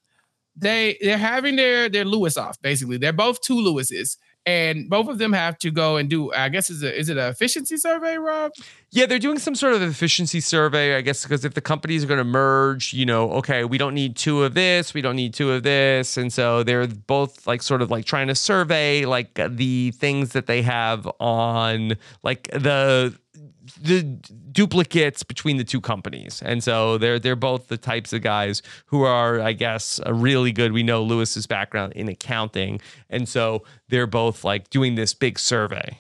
they 0.56 0.96
they're 1.00 1.18
having 1.18 1.56
their 1.56 1.88
their 1.88 2.04
Louis 2.04 2.36
off 2.36 2.60
basically. 2.62 2.98
They're 2.98 3.12
both 3.12 3.40
two 3.40 3.56
Louises, 3.56 4.16
and 4.46 4.90
both 4.90 5.09
of 5.09 5.18
them 5.18 5.33
have 5.33 5.59
to 5.59 5.70
go 5.70 5.96
and 5.96 6.09
do. 6.11 6.33
I 6.33 6.48
guess 6.48 6.70
is 6.70 6.83
it 6.83 6.94
is 6.94 7.09
it 7.09 7.16
an 7.16 7.30
efficiency 7.30 7.76
survey, 7.76 8.18
Rob? 8.18 8.52
Yeah, 8.90 9.07
they're 9.07 9.18
doing 9.18 9.38
some 9.38 9.54
sort 9.54 9.74
of 9.74 9.83
efficiency 9.83 10.40
survey, 10.40 10.96
I 10.96 11.00
guess, 11.00 11.24
because 11.24 11.44
if 11.44 11.54
the 11.54 11.61
companies 11.61 12.04
are 12.04 12.07
going 12.07 12.18
to 12.18 12.24
merge, 12.24 12.92
you 12.92 13.04
know, 13.04 13.30
okay, 13.33 13.64
we 13.64 13.78
don't 13.78 13.94
need 13.94 14.16
two 14.16 14.44
of 14.44 14.54
this, 14.54 14.94
we 14.94 15.00
don't 15.00 15.16
need 15.16 15.35
two 15.35 15.50
of 15.50 15.62
this, 15.62 16.16
and 16.16 16.33
so 16.33 16.62
they're 16.62 16.87
both 16.87 17.46
like 17.46 17.62
sort 17.62 17.83
of 17.83 17.90
like 17.90 18.04
trying 18.04 18.28
to 18.28 18.35
survey 18.35 19.04
like 19.04 19.35
the 19.35 19.90
things 19.92 20.33
that 20.33 20.46
they 20.46 20.62
have 20.62 21.09
on 21.20 21.94
like 22.22 22.48
the 22.52 23.16
the 23.85 24.03
duplicates 24.51 25.23
between 25.23 25.59
the 25.59 25.64
two 25.64 25.81
companies, 25.81 26.42
and 26.42 26.62
so 26.64 26.99
they're 26.99 27.18
they're 27.18 27.37
both 27.37 27.68
the 27.68 27.77
types 27.77 28.12
of 28.12 28.23
guys 28.23 28.62
who 28.87 29.03
are, 29.03 29.40
I 29.40 29.53
guess, 29.53 30.01
uh, 30.07 30.12
really 30.12 30.53
good. 30.53 30.73
We 30.73 30.83
know 30.83 31.03
Louis's 31.03 31.47
background 31.47 31.92
in 31.92 32.09
accounting, 32.09 32.81
and 33.11 33.29
so 33.29 33.64
they're 33.88 34.07
both 34.07 34.44
like 34.44 34.70
doing 34.70 34.94
this 34.94 35.14
big 35.14 35.38
survey. 35.38 35.99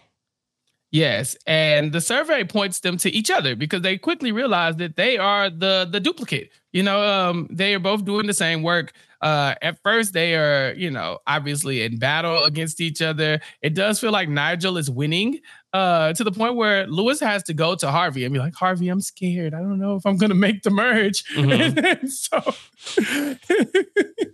Yes, 0.90 1.36
and 1.44 1.92
the 1.92 2.00
survey 2.00 2.44
points 2.44 2.78
them 2.78 2.96
to 2.98 3.10
each 3.10 3.28
other 3.28 3.56
because 3.56 3.82
they 3.82 3.98
quickly 3.98 4.30
realize 4.30 4.76
that 4.76 4.96
they 4.96 5.18
are 5.18 5.50
the 5.50 5.88
the 5.90 6.00
duplicate. 6.00 6.50
You 6.72 6.84
know, 6.84 7.02
um, 7.02 7.48
they 7.50 7.74
are 7.74 7.80
both 7.80 8.04
doing 8.04 8.26
the 8.26 8.34
same 8.34 8.62
work. 8.62 8.92
Uh, 9.24 9.54
at 9.62 9.78
first, 9.82 10.12
they 10.12 10.36
are, 10.36 10.74
you 10.76 10.90
know, 10.90 11.18
obviously 11.26 11.82
in 11.82 11.98
battle 11.98 12.44
against 12.44 12.80
each 12.80 13.02
other. 13.02 13.40
It 13.62 13.74
does 13.74 13.98
feel 13.98 14.12
like 14.12 14.28
Nigel 14.28 14.76
is 14.78 14.90
winning, 14.90 15.40
uh, 15.72 16.12
to 16.12 16.22
the 16.24 16.30
point 16.32 16.56
where 16.56 16.86
Louis 16.86 17.18
has 17.20 17.42
to 17.44 17.54
go 17.54 17.74
to 17.76 17.90
Harvey 17.90 18.24
and 18.24 18.32
be 18.34 18.38
like, 18.38 18.54
"Harvey, 18.54 18.88
I'm 18.90 19.00
scared. 19.00 19.54
I 19.54 19.60
don't 19.60 19.80
know 19.80 19.96
if 19.96 20.06
I'm 20.06 20.18
gonna 20.18 20.34
make 20.36 20.62
the 20.62 20.70
merge." 20.70 21.24
Mhm. 21.34 22.08
so, 22.10 22.54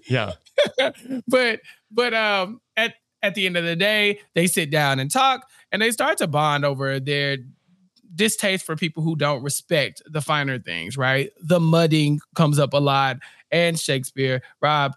Yeah. 0.09 0.33
but 1.29 1.61
but 1.90 2.14
um 2.14 2.61
at 2.76 2.94
at 3.22 3.35
the 3.35 3.46
end 3.46 3.57
of 3.57 3.64
the 3.64 3.76
day 3.76 4.20
they 4.35 4.46
sit 4.46 4.70
down 4.70 4.98
and 4.98 5.11
talk 5.11 5.46
and 5.72 5.81
they 5.81 5.90
start 5.92 6.18
to 6.18 6.26
bond 6.26 6.64
over 6.64 7.00
their 7.00 7.38
distaste 8.14 8.66
for 8.66 8.76
people 8.76 9.03
who 9.03 9.14
don't 9.16 9.42
respect 9.42 10.03
the 10.07 10.20
finer 10.20 10.59
things 10.59 10.96
right 10.96 11.31
the 11.42 11.61
mudding 11.61 12.20
comes 12.35 12.59
up 12.59 12.72
a 12.74 12.79
lot 12.79 13.18
and 13.53 13.79
shakespeare 13.79 14.43
rob 14.61 14.95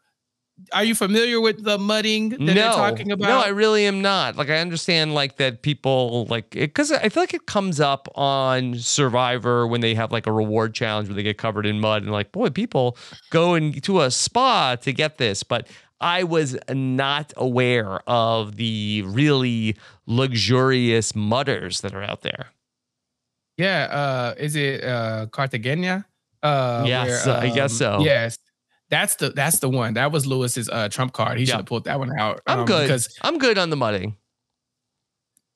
are 0.72 0.84
you 0.84 0.94
familiar 0.94 1.42
with 1.42 1.64
the 1.64 1.80
mudding 1.80 2.30
that 2.30 2.40
no, 2.40 2.54
they're 2.54 2.72
talking 2.74 3.12
about 3.12 3.28
No, 3.28 3.40
I 3.40 3.48
really 3.48 3.88
am 3.88 4.04
not. 4.04 4.36
Like 4.36 4.50
I 4.52 4.60
understand 4.60 5.16
like 5.16 5.38
that 5.38 5.64
people 5.64 6.26
like 6.30 6.52
because 6.52 6.92
I 6.92 7.10
feel 7.10 7.24
like 7.24 7.34
it 7.34 7.48
comes 7.48 7.80
up 7.80 8.08
on 8.14 8.78
Survivor 8.78 9.66
when 9.66 9.82
they 9.82 9.96
have 9.96 10.12
like 10.12 10.28
a 10.28 10.32
reward 10.32 10.76
challenge 10.76 11.10
where 11.10 11.16
they 11.16 11.24
get 11.24 11.40
covered 11.40 11.66
in 11.66 11.80
mud 11.80 12.04
and 12.04 12.12
like 12.12 12.32
boy, 12.32 12.50
people 12.52 12.98
go 13.32 13.56
into 13.56 14.02
a 14.02 14.12
spa 14.12 14.76
to 14.76 14.94
get 14.94 15.18
this, 15.18 15.42
but 15.42 15.68
I 16.00 16.24
was 16.24 16.56
not 16.70 17.34
aware 17.36 18.08
of 18.08 18.56
the 18.56 19.02
really 19.08 19.76
luxurious 20.06 21.16
mudders 21.16 21.82
that 21.82 21.96
are 21.96 22.04
out 22.04 22.22
there. 22.22 22.50
yeah 23.58 23.88
uh 23.92 24.36
is 24.38 24.56
it 24.56 24.84
uh 24.84 25.26
cartagena 25.32 26.06
uh 26.44 26.84
Yes, 26.86 27.26
where, 27.26 27.38
I 27.38 27.50
guess 27.50 27.72
um, 27.74 27.78
so. 27.78 28.04
yes 28.04 28.38
that's 28.90 29.16
the 29.16 29.30
that's 29.32 29.60
the 29.60 29.70
one 29.70 29.94
that 29.96 30.12
was 30.12 30.26
louis's 30.28 30.70
uh 30.70 30.88
trump 30.90 31.14
card 31.14 31.38
he 31.40 31.46
should 31.46 31.56
have 31.56 31.66
pulled 31.66 31.86
that 31.86 32.00
one 32.00 32.12
out 32.20 32.42
I'm 32.46 32.60
um, 32.60 32.66
good. 32.66 32.84
because 32.84 33.18
I'm 33.22 33.38
good 33.38 33.58
on 33.58 33.70
the 33.70 33.76
mudding. 33.76 34.16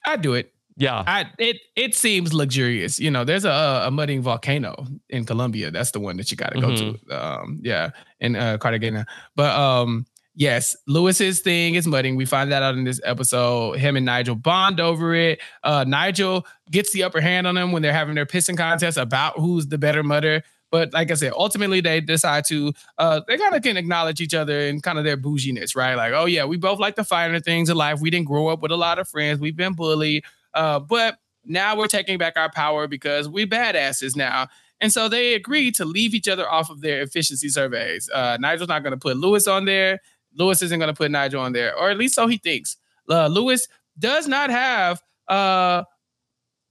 i 0.05 0.15
do 0.15 0.33
it 0.33 0.51
Yeah. 0.77 1.03
I 1.05 1.25
it 1.37 1.57
it 1.75 1.95
seems 1.95 2.33
luxurious. 2.33 2.99
You 2.99 3.09
know, 3.11 3.23
there's 3.25 3.45
a 3.45 3.83
a 3.87 3.91
mudding 3.91 4.21
volcano 4.21 4.85
in 5.09 5.25
Colombia. 5.25 5.71
That's 5.71 5.91
the 5.91 5.99
one 5.99 6.17
that 6.17 6.29
you 6.31 6.37
got 6.37 6.53
to 6.53 6.61
go 6.61 6.67
Mm-hmm. 6.69 7.09
to. 7.09 7.23
Um, 7.23 7.59
yeah, 7.63 7.89
in 8.19 8.35
uh, 8.35 8.57
Cartagena. 8.59 9.05
But 9.35 9.55
um, 9.57 10.05
yes, 10.35 10.75
Louis's 10.87 11.39
thing 11.41 11.73
is 11.75 11.87
mudding. 11.87 12.15
We 12.15 12.25
find 12.25 12.51
that 12.51 12.61
out 12.61 12.75
in 12.75 12.83
this 12.83 13.01
episode. 13.03 13.79
Him 13.79 13.95
and 13.97 14.05
Nigel 14.05 14.35
bond 14.35 14.79
over 14.79 15.15
it. 15.15 15.39
Uh, 15.63 15.83
Nigel 15.87 16.45
gets 16.71 16.93
the 16.93 17.01
upper 17.03 17.21
hand 17.21 17.47
on 17.47 17.55
them 17.55 17.71
when 17.71 17.81
they're 17.81 17.91
having 18.01 18.13
their 18.15 18.27
pissing 18.27 18.55
contest 18.57 18.97
about 18.99 19.39
who's 19.39 19.65
the 19.67 19.77
better 19.79 20.03
mudder. 20.03 20.43
But 20.71 20.93
like 20.93 21.11
I 21.11 21.13
said, 21.13 21.33
ultimately 21.35 21.81
they 21.81 22.01
decide 22.01 22.43
to 22.47 22.73
uh 22.97 23.21
they 23.27 23.37
kind 23.37 23.55
of 23.55 23.61
can 23.61 23.77
acknowledge 23.77 24.19
each 24.21 24.33
other 24.33 24.67
and 24.67 24.83
kind 24.83 24.97
of 24.97 25.05
their 25.05 25.17
bouginess, 25.17 25.75
right? 25.75 25.95
Like, 25.95 26.13
oh 26.13 26.25
yeah, 26.25 26.45
we 26.45 26.57
both 26.57 26.79
like 26.79 26.95
the 26.95 27.03
finer 27.03 27.39
things 27.39 27.69
in 27.69 27.77
life. 27.77 27.99
We 28.01 28.09
didn't 28.09 28.27
grow 28.27 28.47
up 28.47 28.61
with 28.61 28.71
a 28.71 28.77
lot 28.77 28.99
of 28.99 29.07
friends. 29.07 29.39
We've 29.39 29.55
been 29.55 29.73
bullied. 29.73 30.23
Uh, 30.53 30.79
but 30.79 31.17
now 31.45 31.77
we're 31.77 31.87
taking 31.87 32.17
back 32.17 32.33
our 32.35 32.51
power 32.51 32.87
because 32.87 33.29
we're 33.29 33.47
badasses 33.47 34.15
now. 34.15 34.47
And 34.79 34.91
so 34.91 35.09
they 35.09 35.33
agreed 35.33 35.75
to 35.75 35.85
leave 35.85 36.13
each 36.13 36.27
other 36.27 36.47
off 36.47 36.69
of 36.69 36.81
their 36.81 37.01
efficiency 37.01 37.49
surveys. 37.49 38.09
Uh, 38.13 38.37
Nigel's 38.39 38.69
not 38.69 38.83
going 38.83 38.91
to 38.91 38.97
put 38.97 39.17
Louis 39.17 39.47
on 39.47 39.65
there. 39.65 39.99
Louis 40.35 40.61
isn't 40.61 40.79
going 40.79 40.93
to 40.93 40.97
put 40.97 41.09
Nigel 41.09 41.41
on 41.41 41.53
there, 41.53 41.75
or 41.75 41.89
at 41.89 41.97
least 41.97 42.13
so 42.13 42.27
he 42.27 42.37
thinks. 42.37 42.77
Uh, 43.09 43.27
Louis 43.27 43.67
does 43.97 44.27
not 44.27 44.49
have 44.51 45.01
uh, 45.27 45.83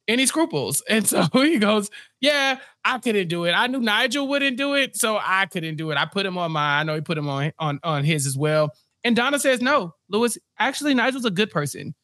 any 0.09 0.27
scruples. 0.27 0.83
And 0.89 1.07
so 1.07 1.23
he 1.33 1.59
goes, 1.59 1.91
Yeah, 2.21 2.59
I 2.85 2.99
couldn't 2.99 3.29
do 3.29 3.45
it. 3.45 3.53
I 3.53 3.67
knew 3.67 3.81
Nigel 3.81 4.29
wouldn't 4.29 4.57
do 4.57 4.75
it, 4.75 4.97
so 4.97 5.19
I 5.21 5.47
couldn't 5.47 5.77
do 5.77 5.91
it. 5.91 5.99
I 5.99 6.07
put 6.07 6.27
him 6.27 6.39
on 6.39 6.53
mine. 6.53 6.81
I 6.81 6.83
know 6.85 6.95
he 6.95 7.01
put 7.01 7.19
him 7.19 7.29
on 7.29 7.53
on, 7.59 7.81
on 7.83 8.05
his 8.05 8.27
as 8.27 8.37
well. 8.37 8.73
And 9.05 9.15
Donna 9.15 9.39
says, 9.39 9.61
No, 9.61 9.95
Louis, 10.09 10.37
actually, 10.59 10.95
Nigel's 10.95 11.25
a 11.25 11.31
good 11.31 11.51
person. 11.51 11.95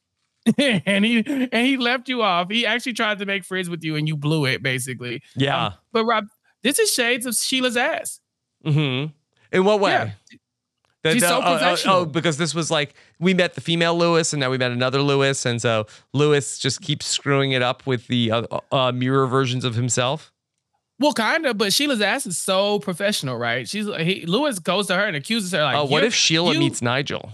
and 0.59 1.05
he 1.05 1.25
and 1.27 1.67
he 1.67 1.77
left 1.77 2.09
you 2.09 2.23
off. 2.23 2.51
He 2.51 2.67
actually 2.67 2.95
tried 2.95 3.19
to 3.21 3.27
make 3.27 3.45
friends 3.45 3.69
with 3.71 3.85
you 3.85 3.97
and 3.97 4.09
you 4.09 4.17
blew 4.17 4.45
it, 4.45 4.63
basically. 4.63 5.23
Yeah. 5.37 5.67
Um, 5.67 5.75
but 5.93 6.05
Rob, 6.05 6.25
this 6.63 6.79
is 6.79 6.93
shades 6.93 7.27
of 7.27 7.37
Sheila 7.37 7.71
Sazs. 7.71 8.19
Mm-hmm. 8.65 9.13
In 9.57 9.65
what 9.65 9.81
way? 9.81 9.93
Yeah. 9.93 10.11
That- 11.03 11.15
She's 11.15 11.23
so 11.23 11.37
oh, 11.39 11.43
oh, 11.45 11.51
professional. 11.59 11.97
Oh, 11.97 12.05
because 12.07 12.37
this 12.37 12.55
was 12.55 12.71
like 12.71 12.95
we 13.19 13.35
met 13.35 13.55
the 13.55 13.61
female 13.61 13.97
Louis, 13.99 14.33
and 14.33 14.41
now 14.41 14.51
we 14.51 14.59
met 14.59 14.71
another 14.71 15.03
Louis, 15.03 15.45
and 15.45 15.61
so 15.61 15.87
Louis 16.13 16.59
just 16.59 16.81
keeps 16.81 17.07
screwing 17.07 17.53
it 17.53 17.63
up 17.63 17.85
with 17.87 18.07
the 18.07 18.31
uh, 18.31 18.43
uh, 18.71 18.93
mirror 18.93 19.27
versions 19.27 19.65
of 19.65 19.75
himself. 19.75 20.33
Well, 21.01 21.13
kind 21.13 21.45
of, 21.47 21.59
but 21.59 21.73
Sheila 21.73 21.97
Sazs 21.97 22.29
is 22.29 22.39
so 22.39 22.79
professional, 22.79 23.37
right? 23.37 23.69
She's 23.69 23.87
he, 23.99 24.25
Louis 24.27 24.59
goes 24.61 24.87
to 24.87 24.95
her 24.95 25.05
and 25.05 25.17
accuses 25.17 25.51
her 25.51 25.63
like, 25.65 25.77
Uh, 25.77 25.87
what 25.87 26.05
if 26.05 26.15
Sheila 26.15 26.53
you- 26.53 26.61
meets 26.61 26.81
Nigel? 26.81 27.33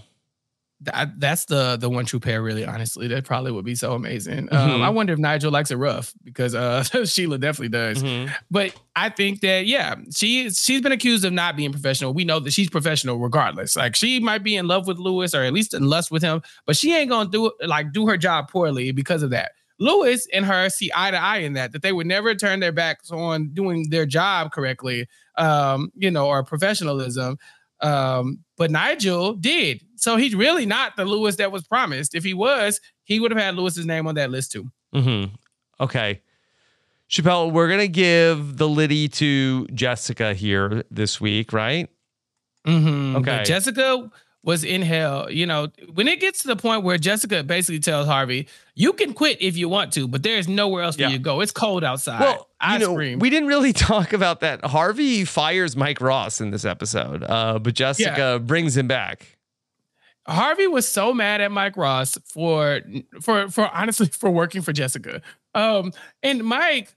That, 0.81 1.19
that's 1.19 1.43
the 1.43 1.75
the 1.75 1.89
one 1.89 2.05
true 2.05 2.21
pair, 2.21 2.41
really. 2.41 2.65
Honestly, 2.65 3.07
that 3.09 3.25
probably 3.25 3.51
would 3.51 3.65
be 3.65 3.75
so 3.75 3.93
amazing. 3.95 4.47
Mhm. 4.47 4.53
Um, 4.53 4.81
I 4.81 4.87
wonder 4.89 5.11
if 5.11 5.19
Nigel 5.19 5.51
likes 5.51 5.71
it 5.71 5.75
rough 5.75 6.13
because 6.23 6.55
uh, 6.55 6.83
Sheila 7.05 7.37
definitely 7.37 7.67
does. 7.69 8.01
Mhm. 8.01 8.33
But 8.49 8.73
I 8.95 9.09
think 9.09 9.41
that 9.41 9.65
yeah, 9.65 9.95
she 10.15 10.49
she's 10.51 10.79
been 10.79 10.93
accused 10.93 11.25
of 11.25 11.33
not 11.33 11.57
being 11.57 11.73
professional. 11.73 12.13
We 12.13 12.23
know 12.23 12.39
that 12.39 12.53
she's 12.53 12.69
professional 12.69 13.19
regardless. 13.19 13.75
Like 13.75 13.93
she 13.95 14.21
might 14.21 14.41
be 14.41 14.55
in 14.55 14.67
love 14.67 14.87
with 14.87 14.99
Louis 14.99 15.35
or 15.35 15.43
at 15.43 15.51
least 15.51 15.73
in 15.73 15.83
lust 15.83 16.11
with 16.11 16.23
him, 16.23 16.41
but 16.65 16.77
she 16.77 16.95
ain't 16.95 17.09
gonna 17.09 17.29
do 17.29 17.51
like 17.65 17.91
do 17.91 18.07
her 18.07 18.15
job 18.15 18.49
poorly 18.49 18.91
because 18.93 19.21
of 19.21 19.31
that. 19.31 19.51
Louis 19.81 20.25
and 20.33 20.45
her 20.45 20.69
see 20.69 20.89
eye 20.95 21.11
to 21.11 21.17
eye 21.21 21.37
in 21.39 21.53
that 21.53 21.73
that 21.73 21.81
they 21.81 21.91
would 21.91 22.07
never 22.07 22.35
turn 22.35 22.61
their 22.61 22.71
backs 22.71 23.11
on 23.11 23.49
doing 23.53 23.89
their 23.89 24.05
job 24.05 24.51
correctly, 24.53 25.07
um, 25.37 25.91
you 25.95 26.09
know, 26.09 26.27
or 26.27 26.41
professionalism. 26.43 27.37
Um, 27.81 28.39
but 28.57 28.71
Nigel 28.71 29.33
did. 29.33 29.81
So 30.01 30.15
he's 30.17 30.35
really 30.35 30.65
not 30.65 30.95
the 30.95 31.05
Louis 31.05 31.35
that 31.37 31.51
was 31.51 31.63
promised. 31.67 32.15
If 32.15 32.23
he 32.23 32.33
was, 32.33 32.79
he 33.03 33.19
would 33.19 33.31
have 33.31 33.39
had 33.39 33.55
Louis's 33.55 33.85
name 33.85 34.07
on 34.07 34.15
that 34.15 34.29
list 34.31 34.51
too. 34.51 34.71
Mm-hmm. 34.93 35.33
Okay. 35.81 36.21
Chappell, 37.07 37.49
we're 37.51 37.69
gonna 37.69 37.87
give 37.87 38.57
the 38.57 38.67
Liddy 38.69 39.07
to 39.09 39.65
Jessica 39.67 40.33
here 40.33 40.83
this 40.91 41.19
week, 41.19 41.51
right? 41.53 41.89
Mm-hmm. 42.67 43.15
Okay. 43.17 43.37
But 43.37 43.45
Jessica 43.45 44.11
was 44.43 44.63
in 44.63 44.81
hell. 44.83 45.29
You 45.31 45.45
know, 45.47 45.69
when 45.93 46.07
it 46.07 46.19
gets 46.19 46.43
to 46.43 46.47
the 46.47 46.55
point 46.55 46.83
where 46.83 46.97
Jessica 46.97 47.43
basically 47.43 47.79
tells 47.79 48.05
Harvey, 48.07 48.47
"You 48.75 48.93
can 48.93 49.13
quit 49.13 49.41
if 49.41 49.57
you 49.57 49.67
want 49.69 49.91
to, 49.93 50.07
but 50.07 50.21
there's 50.21 50.47
nowhere 50.47 50.83
else 50.83 50.95
for 50.97 51.01
Yeah. 51.01 51.07
you 51.09 51.17
to 51.17 51.23
go. 51.23 51.41
It's 51.41 51.51
cold 51.51 51.83
outside." 51.83 52.19
Well, 52.21 52.47
I 52.61 52.73
you 52.73 52.79
know, 52.85 52.93
scream. 52.93 53.19
we 53.19 53.29
didn't 53.31 53.47
really 53.47 53.73
talk 53.89 54.13
about 54.13 54.41
that. 54.41 54.63
Harvey 54.63 55.25
fires 55.25 55.75
Mike 55.75 56.01
Ross 56.01 56.39
in 56.41 56.51
this 56.51 56.63
episode, 56.63 57.23
uh, 57.23 57.57
but 57.57 57.73
Jessica 57.73 58.39
brings 58.43 58.77
him 58.77 58.87
back. 58.87 59.37
Harvey 60.29 60.67
was 60.67 60.87
so 60.87 61.13
mad 61.13 61.41
at 61.41 61.51
Mike 61.51 61.75
Ross 61.77 62.17
for 62.25 62.81
for 63.21 63.49
for 63.49 63.67
honestly 63.69 64.07
for 64.11 64.29
working 64.29 64.61
for 64.61 64.71
Jessica. 64.73 65.21
Um, 65.55 65.91
and 66.23 66.43
Mike, 66.43 66.93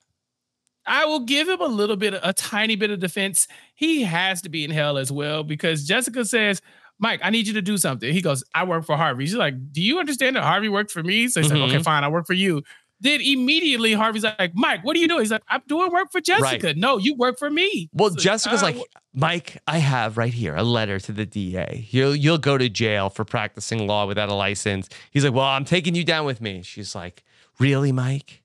I 0.87 1.05
will 1.07 1.21
give 1.21 1.49
him 1.49 1.61
a 1.61 1.67
little 1.67 1.97
bit, 1.97 2.15
a 2.23 2.33
tiny 2.33 2.77
bit 2.77 2.91
of 2.91 3.01
defense. 3.01 3.49
He 3.75 4.03
has 4.03 4.43
to 4.43 4.49
be 4.49 4.65
in 4.65 4.71
hell 4.71 4.99
as 4.99 5.11
well 5.11 5.43
because 5.45 5.85
Jessica 5.87 6.25
says, 6.25 6.61
Mike, 6.99 7.21
I 7.23 7.31
need 7.31 7.47
you 7.47 7.55
to 7.55 7.63
do 7.63 7.79
something. 7.79 8.13
He 8.13 8.21
goes, 8.21 8.45
I 8.55 8.65
work 8.65 8.85
for 8.85 8.97
Harvey. 8.97 9.25
She's 9.27 9.35
like, 9.35 9.55
Do 9.73 9.81
you 9.83 9.99
understand 9.99 10.37
that 10.37 10.43
Harvey 10.45 10.69
worked 10.69 10.91
for 10.91 11.03
me? 11.03 11.29
So 11.29 11.41
he's 11.41 11.51
Mhm. 11.51 11.61
like, 11.61 11.71
Okay, 11.75 11.83
fine, 11.83 12.05
I 12.05 12.09
work 12.09 12.27
for 12.27 12.35
you. 12.35 12.63
Then 13.03 13.21
immediately 13.21 13.93
Harvey's 13.95 14.23
like, 14.23 14.53
Mike, 14.55 14.85
what 14.85 14.97
are 14.97 15.01
you 15.01 15.09
doing? 15.09 15.21
He's 15.23 15.33
like, 15.33 15.43
I'm 15.49 15.61
doing 15.67 15.91
work 15.93 16.13
for 16.13 16.21
Jessica. 16.21 16.73
No, 16.75 16.99
you 16.99 17.17
work 17.17 17.37
for 17.37 17.51
me. 17.51 17.91
Well, 17.93 18.13
It's 18.15 18.23
Jessica's 18.23 18.63
"Uh, 18.63 18.67
like, 18.67 18.79
Mike, 19.13 19.61
I 19.67 19.79
have 19.79 20.17
right 20.17 20.33
here 20.33 20.55
a 20.55 20.63
letter 20.63 21.01
to 21.01 21.13
the 21.13 21.27
DA. 21.27 21.89
You'll 21.91 22.15
you'll 22.15 22.39
go 22.39 22.57
to 22.57 22.69
jail 22.69 23.11
for 23.11 23.25
practicing 23.25 23.89
law 23.89 24.07
without 24.07 24.29
a 24.29 24.35
license. 24.35 24.89
He's 25.11 25.25
like, 25.25 25.35
Well, 25.35 25.45
I'm 25.45 25.65
taking 25.65 25.97
you 25.97 26.05
down 26.05 26.25
with 26.27 26.41
me. 26.41 26.63
She's 26.63 26.95
like, 26.95 27.25
Really, 27.59 27.91
Mike? 27.91 28.43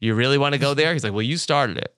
You 0.00 0.14
really 0.14 0.38
want 0.38 0.54
to 0.54 0.58
go 0.60 0.74
there? 0.74 0.92
He's 0.92 1.04
like, 1.04 1.12
Well, 1.12 1.22
you 1.22 1.36
started 1.36 1.78
it. 1.78 1.94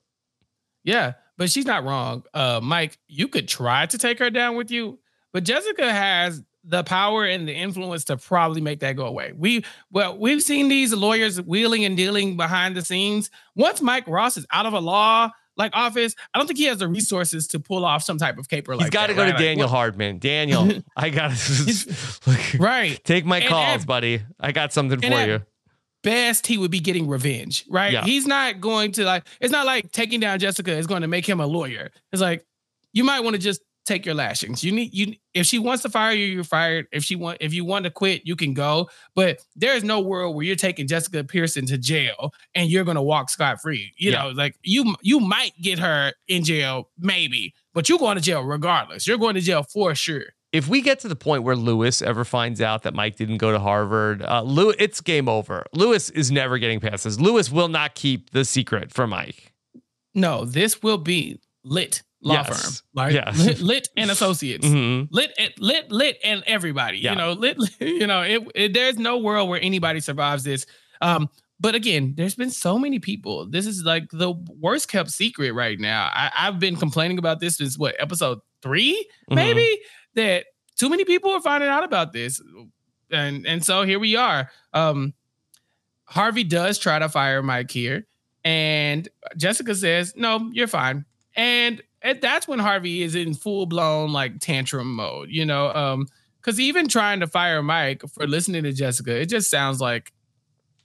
Yeah, 0.85 1.15
but 1.39 1.51
she's 1.51 1.65
not 1.67 1.83
wrong. 1.85 2.25
Uh, 2.35 2.61
Mike, 2.63 2.99
you 3.09 3.27
could 3.27 3.49
try 3.49 3.87
to 3.87 3.97
take 3.97 4.19
her 4.19 4.29
down 4.29 4.57
with 4.57 4.71
you, 4.71 4.99
but 5.33 5.45
Jessica 5.45 5.91
has 5.91 6.43
the 6.65 6.85
power 6.85 7.25
and 7.25 7.49
the 7.49 7.53
influence 7.53 8.05
to 8.05 8.17
probably 8.17 8.61
make 8.61 8.81
that 8.81 8.93
go 8.97 9.07
away. 9.07 9.33
We 9.37 9.65
well, 9.91 10.17
we've 10.17 10.43
seen 10.43 10.69
these 10.69 10.93
lawyers 10.95 11.41
wheeling 11.43 11.85
and 11.85 11.97
dealing 11.97 12.37
behind 12.37 12.77
the 12.77 12.83
scenes. 12.85 13.31
Once 13.57 13.81
Mike 13.83 14.07
Ross 14.07 14.37
is 14.37 14.47
out 14.53 14.67
of 14.67 14.73
a 14.73 14.81
law 14.81 15.31
like 15.57 15.73
office, 15.75 16.15
I 16.33 16.39
don't 16.39 16.47
think 16.47 16.59
he 16.59 16.65
has 16.67 16.79
the 16.79 16.89
resources 16.89 17.47
to 17.49 17.61
pull 17.61 17.85
off 17.85 18.03
some 18.03 18.17
type 18.17 18.39
of 18.39 18.49
caper 18.49 18.75
like 18.75 18.85
He's 18.85 18.91
got 18.91 19.09
to 19.09 19.15
go 19.15 19.21
right? 19.23 19.27
to 19.29 19.33
Like, 19.35 19.39
Daniel 19.43 19.69
Hardman. 19.69 20.19
Daniel, 20.19 20.71
I 20.97 21.11
got 21.11 21.37
to 21.37 22.57
right. 22.59 22.99
take 23.05 23.25
my 23.27 23.39
And 23.41 23.49
calls, 23.49 23.81
at- 23.83 23.87
buddy. 23.87 24.23
I 24.41 24.53
got 24.53 24.73
something 24.73 25.01
for 25.01 25.07
at 25.07 25.29
you. 25.29 25.43
Best 26.03 26.47
he 26.49 26.59
would 26.59 26.71
be 26.73 26.81
getting 26.81 27.07
revenge, 27.07 27.65
right? 27.69 27.93
Yeah. 27.93 28.03
He's 28.05 28.27
not 28.27 28.61
going 28.61 28.91
to 28.93 29.05
like. 29.05 29.25
It's 29.41 29.53
not 29.53 29.67
like 29.67 29.93
taking 29.93 30.19
down 30.19 30.39
Jessica 30.41 30.73
is 30.73 30.89
going 30.89 31.03
to 31.03 31.09
make 31.09 31.25
him 31.25 31.39
a 31.39 31.47
lawyer. 31.47 31.91
It's 32.13 32.21
like 32.23 32.45
you 32.93 33.05
might 33.05 33.21
want 33.21 33.35
to 33.35 33.41
just 33.41 33.63
take 33.85 34.07
your 34.07 34.15
lashings. 34.15 34.63
You 34.63 34.73
need 34.73 34.93
you 34.95 35.15
if 35.35 35.47
she 35.47 35.59
wants 35.59 35.83
to 35.83 35.89
fire 35.89 36.13
you, 36.13 36.27
you're 36.27 36.45
fired. 36.45 36.87
If 36.93 37.05
she 37.05 37.17
want 37.17 37.39
if 37.41 37.53
you 37.55 37.65
want 37.65 37.85
to 37.85 37.91
quit, 37.91 38.23
you 38.25 38.37
can 38.37 38.55
go. 38.55 38.89
But 39.15 39.41
there 39.57 39.75
is 39.77 39.83
no 39.85 40.01
world 40.01 40.35
where 40.37 40.45
you're 40.45 40.57
taking 40.57 40.87
Jessica 40.87 41.25
Pearson 41.25 41.67
to 41.67 41.79
jail 41.79 42.33
and 42.55 42.71
you're 42.71 42.85
gonna 42.85 43.03
walk 43.03 43.31
scot 43.31 43.61
free. 43.61 43.93
You 43.97 44.13
Yeah. 44.13 44.23
know, 44.23 44.29
like 44.31 44.57
you 44.63 44.95
you 45.03 45.21
might 45.21 45.53
get 45.61 45.79
her 45.79 46.13
in 46.29 46.45
jail, 46.45 46.91
maybe, 46.99 47.55
but 47.75 47.89
you're 47.89 47.99
going 47.99 48.17
to 48.17 48.23
jail 48.23 48.43
regardless. 48.43 49.07
You're 49.07 49.19
going 49.19 49.35
to 49.35 49.41
jail 49.41 49.63
for 49.65 49.95
sure. 49.95 50.25
if 50.53 50.69
we 50.69 50.83
get 50.83 51.01
to 51.01 51.09
the 51.09 51.17
point 51.17 51.43
where 51.45 51.57
Louis 51.57 52.03
ever 52.03 52.25
finds 52.27 52.61
out 52.61 52.83
that 52.83 52.93
Mike 52.93 53.17
didn't 53.17 53.39
go 53.39 53.53
to 53.53 53.59
Harvard, 53.59 54.23
uh, 54.23 54.43
Lew- 54.43 54.75
it's 54.79 55.01
game 55.01 55.27
over. 55.27 55.65
Louis 55.73 56.11
is 56.11 56.31
never 56.31 56.59
getting 56.59 56.79
past 56.79 57.05
this. 57.05 57.19
Louis 57.19 57.51
will 57.51 57.69
not 57.69 57.95
keep 57.95 58.31
the 58.33 58.45
secret 58.45 58.93
from 58.93 59.09
Mike. 59.11 59.55
No, 60.15 60.45
this 60.45 60.83
will 60.83 60.99
be 60.99 61.41
lit 61.65 62.03
law 62.23 62.35
Yes. 62.35 62.49
firm. 62.81 62.87
Like 62.95 63.13
Yes. 63.15 63.39
lit, 63.39 63.61
lit 63.61 63.89
and 63.97 64.11
associates. 64.11 64.67
Mhm. 64.67 65.09
lit 65.11 65.33
lit 65.59 65.91
lit 65.91 66.19
and 66.25 66.43
everybody 66.47 66.99
Yeah. 66.99 67.11
you 67.13 67.17
know 67.19 67.33
lit 67.33 67.57
you 67.81 68.07
know 68.07 68.23
it, 68.23 68.43
it- 68.55 68.73
there's 68.75 68.97
no 68.99 69.19
world 69.19 69.49
where 69.49 69.61
anybody 69.61 70.01
survives 70.01 70.45
this 70.45 70.65
um 71.01 71.29
but 71.59 71.75
again 71.75 72.15
there's 72.17 72.35
been 72.37 72.51
so 72.51 72.79
many 72.79 72.99
people 73.01 73.47
this 73.51 73.67
is 73.67 73.83
like 73.83 74.09
the 74.13 74.33
worst 74.61 74.89
kept 74.89 75.11
secret 75.11 75.53
right 75.53 75.79
now 75.81 76.11
I, 76.15 76.31
i've 76.39 76.59
been 76.61 76.77
complaining 76.77 77.19
about 77.19 77.41
this 77.41 77.57
since 77.57 77.77
what 77.79 77.95
episode 77.99 78.39
3 78.63 78.95
Mhm. 79.31 79.35
maybe 79.35 79.81
that 80.15 80.45
too 80.79 80.89
many 80.89 81.05
people 81.05 81.31
are 81.33 81.41
finding 81.43 81.69
out 81.69 81.83
about 81.85 82.13
this 82.13 82.41
and 83.11 83.47
and 83.47 83.65
so 83.65 83.83
here 83.83 83.99
we 83.99 84.15
are 84.17 84.49
um 84.75 85.13
harvey 86.05 86.45
does 86.45 86.79
try 86.79 86.99
to 87.01 87.09
fire 87.09 87.43
mike 87.43 87.71
here 87.71 88.07
and 88.45 89.09
jessica 89.37 89.75
says 89.75 90.13
no 90.17 90.51
you're 90.53 90.67
fine 90.69 91.05
and, 91.35 91.83
and 92.03 92.21
that's 92.21 92.47
when 92.49 92.59
harvey 92.59 93.03
is 93.03 93.15
in 93.15 93.35
full-blown 93.35 94.13
like 94.13 94.39
tantrum 94.41 94.95
mode 94.95 95.29
you 95.31 95.45
know 95.45 95.73
um 95.75 96.07
because 96.41 96.59
even 96.61 96.89
trying 96.89 97.21
to 97.21 97.27
fire 97.27 97.63
mike 97.63 98.03
for 98.13 98.27
listening 98.27 98.63
to 98.65 98.73
jessica 98.73 99.21
it 99.21 99.27
just 99.27 99.51
sounds 99.51 99.81
like 99.81 100.13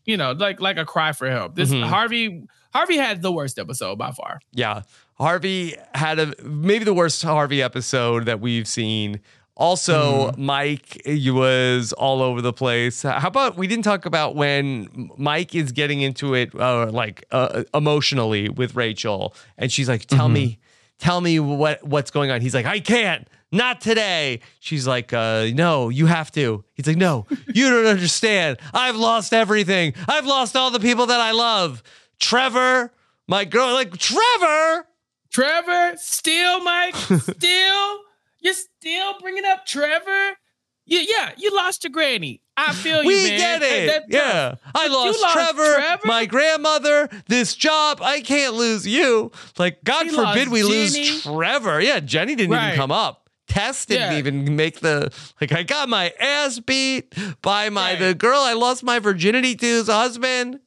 you 0.05 0.15
know 0.17 0.31
like 0.33 0.59
like 0.61 0.77
a 0.77 0.85
cry 0.85 1.11
for 1.11 1.29
help 1.29 1.55
this 1.55 1.71
Mhm. 1.71 1.83
harvey 1.87 2.43
harvey 2.73 2.97
had 2.97 3.21
the 3.21 3.31
worst 3.31 3.57
episode 3.59 3.97
by 3.97 4.11
far 4.11 4.39
Yeah. 4.53 4.81
Harvey 5.19 5.73
had 5.95 6.19
a 6.19 6.33
maybe 6.43 6.85
the 6.85 6.93
worst 6.93 7.23
Harvey 7.23 7.59
episode 7.63 8.25
that 8.25 8.39
we've 8.39 8.67
seen. 8.67 9.19
Also, 9.55 10.31
Mike 10.37 11.01
he 11.03 11.31
was 11.31 11.91
all 11.93 12.21
over 12.21 12.39
the 12.39 12.53
place. 12.53 13.01
How 13.01 13.27
about 13.27 13.57
we 13.57 13.65
didn't 13.65 13.83
talk 13.83 14.05
about 14.05 14.35
when 14.35 15.09
Mike 15.17 15.55
is 15.55 15.71
getting 15.71 16.01
into 16.01 16.35
it 16.35 16.53
uh, 16.53 16.91
like 16.91 17.25
uh, 17.31 17.63
emotionally 17.73 18.47
with 18.47 18.75
Rachel 18.75 19.33
and 19.57 19.71
she's 19.71 19.89
like, 19.89 20.05
"Tell 20.05 20.29
me, 20.29 20.59
tell 20.99 21.21
me 21.21 21.39
what 21.39 21.83
what's 21.83 22.11
going 22.11 22.31
on." 22.31 22.41
He's 22.41 22.53
like, 22.53 22.65
"I 22.65 22.79
can't. 22.79 23.27
Not 23.51 23.79
today." 23.81 24.41
She's 24.59 24.85
like, 24.87 25.13
uh, 25.13 25.47
"No, 25.53 25.89
you 25.89 26.05
have 26.05 26.31
to." 26.33 26.63
He's 26.73 26.87
like, 26.87 26.97
"No, 26.97 27.25
you 27.53 27.69
don't 27.69 27.85
understand. 27.95 28.57
I've 28.73 28.95
lost 28.95 29.33
everything. 29.33 29.93
I've 30.07 30.25
lost 30.25 30.55
all 30.55 30.71
the 30.71 30.79
people 30.79 31.05
that 31.07 31.19
I 31.19 31.31
love. 31.31 31.81
Trevor, 32.19 32.91
my 33.27 33.45
girl, 33.45 33.73
like 33.73 33.95
Trevor." 33.97 34.85
Trevor, 35.29 35.93
still, 35.97 36.63
Mike, 36.63 36.95
still, 36.95 37.99
you're 38.39 38.53
still 38.53 39.19
bringing 39.19 39.43
up 39.45 39.65
Trevor. 39.65 40.37
Yeah, 40.85 41.01
yeah, 41.05 41.31
you 41.37 41.53
lost 41.53 41.83
your 41.83 41.91
granny. 41.91 42.41
I 42.59 42.73
feel 42.73 43.03
you, 43.03 43.07
We 43.07 43.23
man. 43.29 43.37
get 43.37 43.61
it. 43.61 43.87
that's 43.87 44.05
yeah. 44.09 44.55
I 44.73 44.87
lost, 44.87 45.21
lost 45.21 45.33
Trevor, 45.33 45.75
Trevor? 45.75 46.07
my 46.07 46.25
grandmother, 46.25 47.07
this 47.27 47.55
job. 47.55 47.99
I 48.01 48.21
can't 48.21 48.55
lose 48.55 48.87
you. 48.87 49.31
Like, 49.59 49.83
God 49.83 50.07
He 50.07 50.11
forbid 50.11 50.49
we 50.49 50.63
lose 50.63 51.21
Trevor. 51.23 51.79
Yeah, 51.79 51.99
Jenny 51.99 52.35
didn't 52.35 52.55
even 52.55 52.75
come 52.75 52.91
up. 52.91 53.29
Tess 53.47 53.85
didn't 53.85 54.11
Yeah. 54.13 54.17
even 54.17 54.55
make 54.57 54.79
the 54.81 55.09
like 55.39 55.51
I 55.53 55.63
got 55.63 55.87
my 55.87 56.11
ass 56.19 56.59
beat 56.59 57.13
by 57.41 57.69
my 57.69 57.91
Right. 57.91 57.99
the 57.99 58.13
girl 58.15 58.39
I 58.41 58.53
lost 58.53 58.83
my 58.83 58.99
virginity 58.99 59.55
to's 59.55 59.87
husband. 59.87 60.59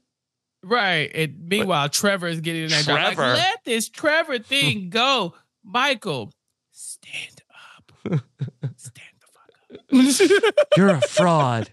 Right. 0.63 1.11
And 1.15 1.47
meanwhile, 1.49 1.89
Trevor 1.91 2.29
is 2.29 2.41
getting 2.41 2.63
in 2.65 2.69
that 2.71 2.85
job. 2.87 2.99
Like, 2.99 3.19
let 3.19 3.65
this 3.65 3.89
Trevor 3.91 4.39
thing 4.53 4.89
go. 4.91 5.35
Michael, 5.65 6.33
stand 6.73 7.43
up. 7.51 7.93
stand 8.77 9.13
the 9.21 9.27
fuck 9.35 10.61
up. 10.63 10.67
You're 10.77 10.89
a 10.89 11.01
fraud. 11.03 11.71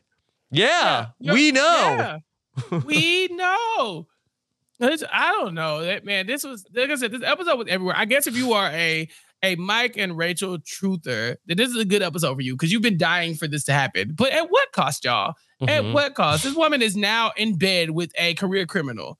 Yeah, 0.52 1.08
Yeah. 1.20 1.34
we 1.34 1.52
know. 1.52 1.62
Yeah. 2.72 2.80
we 2.86 3.28
know. 3.32 4.08
It's- 4.80 5.04
I 5.12 5.32
don't 5.32 5.54
know 5.56 5.84
that 5.84 6.06
man. 6.06 6.28
This 6.28 6.44
was 6.44 6.64
like 6.74 6.90
I 6.90 6.96
said. 6.96 7.12
This 7.12 7.24
episode 7.24 7.58
was 7.58 7.68
everywhere. 7.68 7.96
I 7.98 8.06
guess 8.06 8.28
if 8.28 8.36
you 8.38 8.54
are 8.54 8.70
a 8.70 9.08
a 9.44 9.56
Mike 9.56 9.98
and 9.98 10.18
Rachel 10.18 10.58
truther, 10.60 11.36
then 11.46 11.58
this 11.58 11.70
is 11.70 11.78
a 11.78 11.86
good 11.86 12.02
episode 12.02 12.36
for 12.36 12.42
you 12.42 12.54
because 12.56 12.72
you've 12.72 12.82
been 12.82 12.98
dying 12.98 13.36
for 13.36 13.48
this 13.48 13.64
to 13.66 13.74
happen. 13.74 14.14
But 14.16 14.32
at 14.32 14.50
what 14.50 14.72
cost, 14.72 15.04
y'all? 15.06 15.34
At 15.68 15.84
Mhm. 15.84 15.94
what 15.94 16.16
cost? 16.16 16.44
This 16.44 16.56
woman 16.56 16.82
is 16.82 16.96
now 16.96 17.32
in 17.38 17.56
bed 17.58 17.92
with 17.92 18.12
a 18.18 18.34
career 18.36 18.66
criminal. 18.66 19.20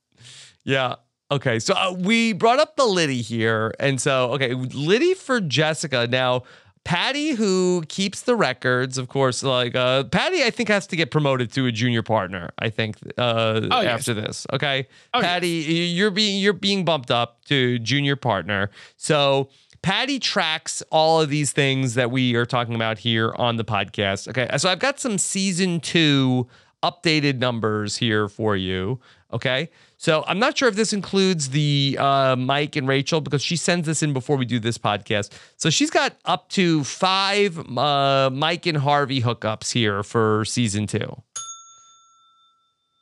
Yeah. 0.64 0.96
Okay. 1.32 1.60
So 1.60 1.74
uh, 1.76 1.94
we 1.98 2.34
brought 2.34 2.60
up 2.60 2.76
the 2.78 2.86
Liddy 2.86 3.22
here. 3.22 3.74
And 3.80 4.00
so, 4.02 4.32
okay, 4.34 4.54
Liddy 4.54 5.14
for 5.14 5.40
Jessica. 5.40 6.08
Now, 6.08 6.44
Patty, 6.88 7.32
who 7.32 7.84
keeps 7.90 8.22
the 8.22 8.34
records, 8.34 8.98
of 8.98 9.10
course, 9.10 9.44
like 9.44 9.76
uh, 9.76 10.06
Patty, 10.06 10.42
I 10.42 10.50
think 10.52 10.70
has 10.70 10.88
to 10.88 10.96
get 10.96 11.12
promoted 11.12 11.52
to 11.52 11.66
a 11.66 11.72
junior 11.74 12.02
partner. 12.02 12.50
I 12.60 12.70
think 12.70 12.96
uh, 13.18 13.60
Oh, 13.70 13.82
yes. 13.82 14.00
after 14.00 14.14
this. 14.14 14.48
Okay, 14.54 14.88
Oh, 15.14 15.20
yes. 15.20 15.26
Patty, 15.26 15.48
you're 15.50 16.12
being 16.12 16.40
you're 16.40 16.54
being 16.54 16.86
bumped 16.86 17.12
up 17.12 17.44
to 17.48 17.78
junior 17.80 18.16
partner. 18.16 18.70
So 18.96 19.50
Patty 19.82 20.18
tracks 20.18 20.82
all 20.90 21.20
of 21.20 21.30
these 21.30 21.52
things 21.52 21.96
that 21.96 22.10
we 22.10 22.36
are 22.36 22.46
talking 22.46 22.74
about 22.74 22.98
here 23.00 23.34
on 23.36 23.58
the 23.58 23.66
podcast. 23.66 24.30
Okay, 24.30 24.48
so 24.58 24.70
I've 24.70 24.80
got 24.80 24.98
some 24.98 25.18
season 25.18 25.82
two 25.82 26.48
updated 26.84 27.40
numbers 27.40 27.98
here 27.98 28.30
for 28.30 28.56
you. 28.56 29.00
Okay. 29.34 29.70
So 29.98 30.24
I'm 30.28 30.38
not 30.38 30.56
sure 30.56 30.68
if 30.70 30.76
this 30.76 30.94
includes 30.94 31.50
the 31.50 31.98
uh, 32.00 32.36
Mike 32.36 32.76
and 32.76 32.88
Rachel 32.88 33.20
because 33.20 33.42
she 33.42 33.56
sends 33.56 33.88
this 33.88 34.04
in 34.04 34.14
before 34.14 34.38
we 34.38 34.46
do 34.46 34.60
this 34.60 34.78
podcast. 34.78 35.32
So 35.58 35.72
she's 35.72 35.90
got 35.90 36.16
up 36.26 36.50
to 36.50 36.84
five 36.84 37.58
uh, 37.78 38.30
Mike 38.32 38.68
and 38.68 38.78
Harvey 38.78 39.22
hookups 39.22 39.74
here 39.74 40.04
for 40.04 40.46
season 40.46 40.86
two. 40.86 41.22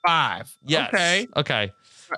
Five. 0.08 0.56
Yes. 0.66 0.88
Okay. 0.94 1.28
Okay. 1.36 1.72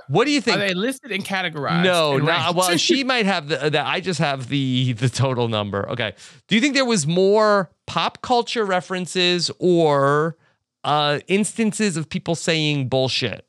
What 0.10 0.26
do 0.26 0.32
you 0.32 0.42
think? 0.42 0.58
Are 0.58 0.68
they 0.68 0.74
listed 0.74 1.12
and 1.12 1.24
categorized? 1.26 1.84
No, 1.84 2.18
and 2.18 2.26
no. 2.26 2.52
Well, 2.54 2.78
she 2.78 3.04
might 3.06 3.26
have 3.26 3.48
the, 3.48 3.70
the. 3.70 3.86
I 3.86 4.00
just 4.00 4.20
have 4.20 4.50
the 4.50 4.94
the 4.94 5.10
total 5.10 5.48
number. 5.48 5.90
Okay. 5.90 6.14
Do 6.48 6.56
you 6.56 6.62
think 6.62 6.76
there 6.76 6.86
was 6.86 7.08
more 7.08 7.72
pop 7.88 8.22
culture 8.22 8.66
references 8.66 9.50
or 9.60 10.38
uh, 10.84 11.20
instances 11.28 11.98
of 11.98 12.10
people 12.10 12.36
saying 12.36 12.90
bullshit? 12.90 13.47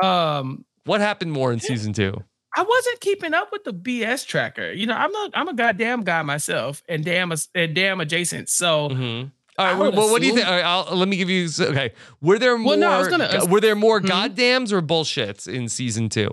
Um 0.00 0.64
What 0.84 1.00
happened 1.00 1.32
more 1.32 1.52
in 1.52 1.60
season 1.60 1.92
two? 1.92 2.14
I 2.54 2.62
wasn't 2.62 3.00
keeping 3.00 3.32
up 3.34 3.50
with 3.50 3.64
the 3.64 3.72
BS 3.72 4.26
tracker. 4.26 4.72
You 4.72 4.86
know, 4.86 4.94
I'm 4.94 5.14
a 5.14 5.30
I'm 5.34 5.48
a 5.48 5.54
goddamn 5.54 6.02
guy 6.04 6.22
myself, 6.22 6.82
and 6.88 7.04
damn 7.04 7.32
and 7.54 7.74
damn 7.74 8.00
adjacent. 8.00 8.48
So 8.48 8.88
Mm-hmm. 8.90 9.28
All 9.58 9.66
right. 9.66 9.92
Well, 9.94 10.10
what 10.10 10.22
do 10.22 10.26
you 10.26 10.34
think? 10.34 10.46
All 10.46 10.52
right, 10.54 10.64
I'll, 10.64 10.96
let 10.96 11.08
me 11.08 11.16
give 11.18 11.28
you. 11.28 11.46
Okay. 11.60 11.92
Were 12.22 12.38
there 12.38 12.56
more? 12.56 12.70
Well, 12.70 12.78
no, 12.78 12.90
I 12.90 12.98
was 12.98 13.08
gonna- 13.08 13.44
were 13.46 13.60
there 13.60 13.76
more 13.76 14.00
Mhm. 14.00 14.08
goddams 14.08 14.72
or 14.72 14.80
bullshits 14.80 15.46
in 15.46 15.68
season 15.68 16.08
two? 16.08 16.30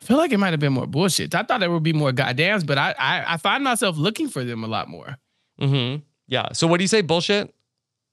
I 0.00 0.04
feel 0.06 0.16
like 0.16 0.32
it 0.32 0.38
might 0.38 0.50
have 0.52 0.60
been 0.60 0.72
more 0.72 0.86
bullshit. 0.86 1.34
I 1.34 1.42
thought 1.42 1.60
there 1.60 1.70
would 1.70 1.82
be 1.82 1.92
more 1.92 2.12
goddams, 2.12 2.64
but 2.66 2.78
I 2.78 2.94
I, 2.98 3.34
I 3.34 3.36
find 3.36 3.62
myself 3.62 3.96
looking 3.98 4.28
for 4.28 4.42
them 4.42 4.64
a 4.64 4.66
lot 4.66 4.88
more. 4.88 5.16
Mm-hmm. 5.60 6.00
Yeah. 6.26 6.52
So 6.52 6.66
what 6.66 6.78
do 6.78 6.84
you 6.84 6.88
say? 6.88 7.02
Bullshit. 7.02 7.54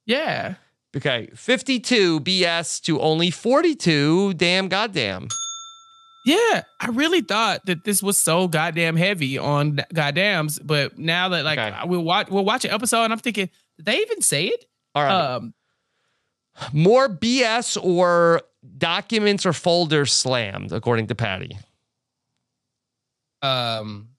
Yeah. 0.04 0.54
Okay. 0.96 1.30
Fifty-two 1.34 2.20
BS 2.20 2.80
to 2.82 3.00
only 3.00 3.30
forty-two. 3.30 4.34
Damn. 4.34 4.68
Goddamn. 4.68 5.28
Yeah, 6.24 6.62
I 6.80 6.86
really 6.92 7.20
thought 7.20 7.66
that 7.66 7.82
this 7.84 8.00
was 8.00 8.16
so 8.16 8.46
goddamn 8.46 8.94
heavy 8.94 9.38
on 9.38 9.78
goddams, 9.92 10.60
but 10.62 10.96
now 10.96 11.30
that 11.30 11.44
like 11.44 11.58
Okay. 11.58 11.76
we'll 11.86 12.04
watch 12.04 12.28
we'll 12.30 12.44
watch 12.44 12.64
an 12.64 12.70
episode 12.70 13.02
and 13.04 13.12
I'm 13.12 13.18
thinking, 13.18 13.50
did 13.76 13.86
they 13.86 13.96
even 13.98 14.20
say 14.22 14.46
it? 14.46 14.66
All 14.94 15.02
right. 15.02 15.12
Um, 15.34 15.54
More 16.72 17.08
BS 17.08 17.76
or 17.82 18.42
documents 18.78 19.44
or 19.46 19.52
folders 19.52 20.12
slammed, 20.12 20.70
according 20.72 21.08
to 21.08 21.16
Patty. 21.16 21.56
um, 23.42 24.10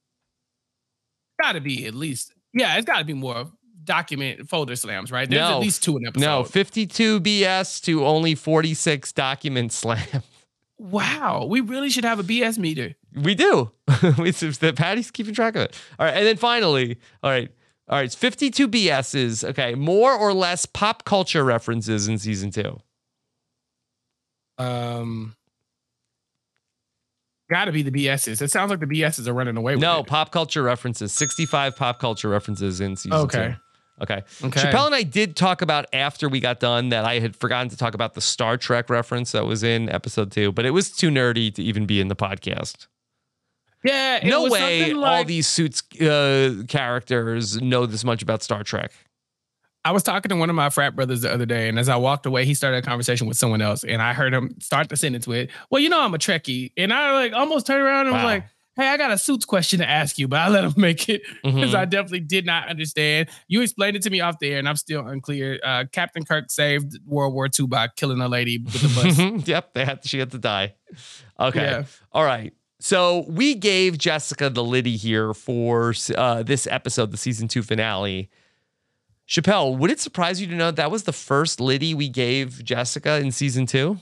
gotta 1.41 1.61
be 1.61 1.85
at 1.85 1.93
least 1.93 2.33
yeah, 2.53 2.75
it's 2.77 2.85
gotta 2.85 3.05
be 3.05 3.13
more 3.13 3.49
document 3.83 4.47
folder 4.49 4.75
slams, 4.75 5.11
right? 5.11 5.29
There's 5.29 5.39
No. 5.41 5.55
at 5.57 5.61
least 5.61 5.83
two 5.83 5.97
an 5.97 6.05
episode. 6.07 6.25
No, 6.25 6.43
52 6.43 7.19
BS 7.21 7.81
to 7.83 8.05
only 8.05 8.35
46 8.35 9.11
document 9.11 9.71
slam. 9.73 10.23
Wow, 10.77 11.45
we 11.49 11.61
really 11.61 11.89
should 11.89 12.03
have 12.03 12.19
a 12.19 12.23
BS 12.23 12.57
meter. 12.57 12.95
We 13.15 13.35
do. 13.35 13.71
the 13.87 14.73
Patty's 14.75 15.11
keeping 15.11 15.33
track 15.33 15.55
of 15.55 15.61
it. 15.63 15.79
All 15.99 16.05
right. 16.05 16.15
And 16.15 16.25
then 16.25 16.35
finally, 16.37 16.99
all 17.21 17.29
right. 17.29 17.49
All 17.87 17.97
right. 17.97 18.05
It's 18.05 18.15
52 18.15 18.67
BSs. 18.67 19.43
Okay. 19.51 19.75
More 19.75 20.13
or 20.13 20.33
less 20.33 20.65
pop 20.65 21.05
culture 21.05 21.43
references 21.43 22.07
in 22.07 22.17
season 22.17 22.49
two. 22.51 22.79
Um, 24.57 25.35
gotta 27.49 27.71
be 27.71 27.81
the 27.83 27.91
BSs. 27.91 28.41
It 28.41 28.51
sounds 28.51 28.71
like 28.71 28.79
the 28.79 28.85
BSs 28.87 29.27
are 29.27 29.33
running 29.33 29.57
away 29.57 29.75
with 29.75 29.81
No, 29.81 29.99
it. 29.99 30.07
pop 30.07 30.31
culture 30.31 30.63
references. 30.63 31.13
65 31.13 31.75
pop 31.75 31.99
culture 31.99 32.29
references 32.29 32.81
in 32.81 32.95
season 32.95 33.13
Okay. 33.19 33.37
two. 33.37 33.43
Okay. 33.43 33.55
Okay. 34.01 34.23
Chappell 34.49 34.87
and 34.87 34.95
I 34.95 35.03
did 35.03 35.35
talk 35.35 35.61
about 35.61 35.85
after 35.93 36.27
we 36.27 36.39
got 36.39 36.59
done 36.59 36.89
that 36.89 37.05
I 37.05 37.19
had 37.19 37.35
forgotten 37.35 37.69
to 37.69 37.77
talk 37.77 37.93
about 37.93 38.15
the 38.15 38.21
Star 38.21 38.57
Trek 38.57 38.89
reference 38.89 39.31
that 39.33 39.45
was 39.45 39.63
in 39.63 39.87
episode 39.89 40.31
two, 40.31 40.51
but 40.51 40.65
it 40.65 40.71
was 40.71 40.91
too 40.91 41.09
nerdy 41.09 41.53
to 41.53 41.63
even 41.63 41.85
be 41.85 42.01
in 42.01 42.07
the 42.07 42.15
podcast. 42.15 42.87
Yeah, 43.83 44.17
it 44.17 44.29
no 44.29 44.43
was 44.43 44.53
way 44.53 44.79
something 44.79 45.03
all 45.03 45.23
these 45.25 45.45
suits 45.45 45.83
uh, 46.01 46.63
characters 46.67 47.61
know 47.61 47.85
this 47.85 48.03
much 48.03 48.23
about 48.23 48.41
Star 48.41 48.63
Trek. 48.63 48.93
I 49.85 49.91
was 49.91 50.01
talking 50.01 50.29
to 50.29 50.37
one 50.37 50.49
of 50.49 50.55
my 50.55 50.69
frat 50.69 50.95
brothers 50.95 51.21
the 51.21 51.33
other 51.33 51.45
day, 51.45 51.67
and 51.67 51.77
as 51.77 51.89
I 51.89 51.97
walked 51.97 52.25
away, 52.25 52.45
he 52.45 52.53
started 52.53 52.77
a 52.77 52.81
conversation 52.81 53.27
with 53.27 53.35
someone 53.35 53.61
else, 53.61 53.83
and 53.83 54.01
I 54.01 54.13
heard 54.13 54.33
him 54.33 54.55
start 54.61 54.87
the 54.87 54.95
sentence 54.95 55.27
with, 55.27 55.49
"Well, 55.69 55.81
you 55.81 55.89
know, 55.89 55.99
I'm 56.01 56.13
a 56.13 56.17
Trekkie," 56.17 56.71
and 56.77 56.93
I 56.93 57.11
like 57.11 57.33
almost 57.33 57.67
turned 57.67 57.81
around 57.81 58.07
and 58.07 58.15
was 58.15 58.23
like, 58.23 58.45
"Hey, 58.75 58.87
I 58.87 58.97
got 58.97 59.11
a 59.11 59.17
suits 59.17 59.45
question 59.45 59.79
to 59.79 59.89
ask 59.89 60.17
you," 60.17 60.27
but 60.27 60.39
I 60.39 60.49
let 60.49 60.63
him 60.63 60.73
make 60.77 61.07
it 61.09 61.21
because 61.43 61.71
Mhm. 61.71 61.75
I 61.75 61.85
definitely 61.85 62.21
did 62.21 62.45
not 62.45 62.67
understand. 62.69 63.29
You 63.47 63.61
explained 63.61 63.95
it 63.95 64.01
to 64.03 64.09
me 64.09 64.19
off 64.21 64.39
there, 64.39 64.57
and 64.59 64.67
I'm 64.69 64.75
still 64.75 65.05
unclear. 65.07 65.59
Uh, 65.63 65.85
Captain 65.91 66.25
Kirk 66.25 66.49
saved 66.49 66.97
World 67.05 67.33
War 67.33 67.47
II 67.57 67.67
by 67.67 67.87
killing 67.95 68.21
a 68.21 68.27
lady 68.27 68.57
with 68.59 68.83
a 68.83 69.03
bus. 69.41 69.47
yep, 69.47 69.73
they 69.73 69.85
had 69.85 70.05
she 70.05 70.19
had 70.19 70.31
to 70.31 70.39
die. 70.39 70.73
Okay. 71.39 71.61
Yeah. 71.63 71.83
All 72.11 72.23
right. 72.25 72.53
So 72.79 73.25
we 73.29 73.55
gave 73.55 73.97
Jessica 73.97 74.49
the 74.49 74.63
Liddy 74.63 74.97
here 74.97 75.33
for 75.33 75.93
uh, 76.17 76.43
this 76.43 76.67
episode, 76.67 77.11
the 77.11 77.17
season 77.17 77.47
two 77.47 77.63
finale. 77.63 78.29
Chappell, 79.25 79.77
would 79.77 79.89
it 79.89 80.01
surprise 80.01 80.41
you 80.41 80.47
to 80.47 80.55
know 80.55 80.69
that 80.71 80.91
was 80.91 81.03
the 81.03 81.13
first 81.13 81.61
Liddy 81.61 81.93
we 81.93 82.09
gave 82.09 82.61
Jessica 82.63 83.19
in 83.19 83.31
season 83.31 83.65
two? 83.65 83.99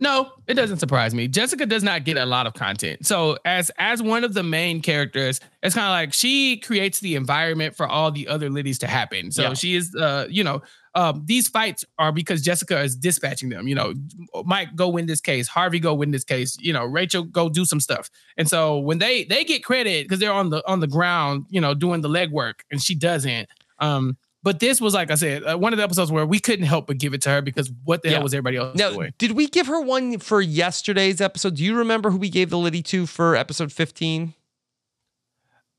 No, 0.00 0.30
it 0.46 0.54
doesn't 0.54 0.78
surprise 0.78 1.12
me. 1.12 1.26
Jessica 1.26 1.66
does 1.66 1.82
not 1.82 2.04
get 2.04 2.16
a 2.16 2.24
lot 2.24 2.46
of 2.46 2.54
content. 2.54 3.04
So 3.04 3.36
as 3.44 3.70
as 3.78 4.00
one 4.00 4.22
of 4.22 4.32
the 4.32 4.44
main 4.44 4.80
characters, 4.80 5.40
it's 5.62 5.74
kind 5.74 5.86
of 5.86 5.90
like 5.90 6.12
she 6.12 6.58
creates 6.58 7.00
the 7.00 7.16
environment 7.16 7.74
for 7.76 7.86
all 7.86 8.12
the 8.12 8.28
other 8.28 8.48
Liddies 8.48 8.78
to 8.80 8.86
happen. 8.86 9.32
So 9.32 9.42
Yeah. 9.42 9.54
she 9.54 9.74
is 9.74 9.94
uh, 9.96 10.26
you 10.30 10.44
know, 10.44 10.62
um, 10.94 11.22
these 11.26 11.48
fights 11.48 11.84
are 11.98 12.12
because 12.12 12.42
Jessica 12.42 12.80
is 12.80 12.94
dispatching 12.94 13.48
them. 13.48 13.66
You 13.66 13.74
know, 13.74 13.94
Mike 14.44 14.76
go 14.76 14.88
win 14.88 15.06
this 15.06 15.20
case, 15.20 15.48
Harvey 15.48 15.80
go 15.80 15.94
win 15.94 16.12
this 16.12 16.24
case, 16.24 16.56
you 16.60 16.72
know, 16.72 16.84
Rachel 16.84 17.24
go 17.24 17.48
do 17.48 17.64
some 17.64 17.80
stuff. 17.80 18.08
And 18.36 18.48
so 18.48 18.78
when 18.78 18.98
they 18.98 19.24
they 19.24 19.42
get 19.44 19.64
credit 19.64 20.04
because 20.04 20.20
they're 20.20 20.32
on 20.32 20.50
the 20.50 20.62
on 20.68 20.78
the 20.78 20.86
ground, 20.86 21.46
you 21.50 21.60
know, 21.60 21.74
doing 21.74 22.02
the 22.02 22.08
legwork, 22.08 22.60
and 22.70 22.80
she 22.80 22.94
doesn't. 22.94 23.48
Um, 23.80 24.16
but 24.42 24.60
this 24.60 24.80
was 24.80 24.94
like 24.94 25.10
I 25.10 25.14
said, 25.16 25.42
uh, 25.44 25.56
one 25.56 25.72
of 25.72 25.76
the 25.78 25.82
episodes 25.82 26.10
where 26.12 26.24
we 26.26 26.38
couldn't 26.38 26.66
help 26.66 26.86
but 26.86 26.98
give 26.98 27.14
it 27.14 27.22
to 27.22 27.30
her 27.30 27.42
because 27.42 27.70
what 27.84 28.02
the 28.02 28.08
Yeah. 28.08 28.14
hell 28.16 28.22
was 28.24 28.34
everybody 28.34 28.56
else 28.56 28.76
Now, 28.76 28.90
doing? 28.92 29.12
did 29.18 29.32
we 29.32 29.46
give 29.48 29.66
her 29.66 29.80
one 29.80 30.18
for 30.18 30.40
yesterday's 30.40 31.20
episode? 31.20 31.56
Do 31.56 31.64
you 31.64 31.74
remember 31.76 32.10
who 32.10 32.18
we 32.18 32.30
gave 32.30 32.50
the 32.50 32.58
Liddy 32.58 32.82
to 32.82 33.06
for 33.06 33.34
episode 33.36 33.72
15? 33.72 34.34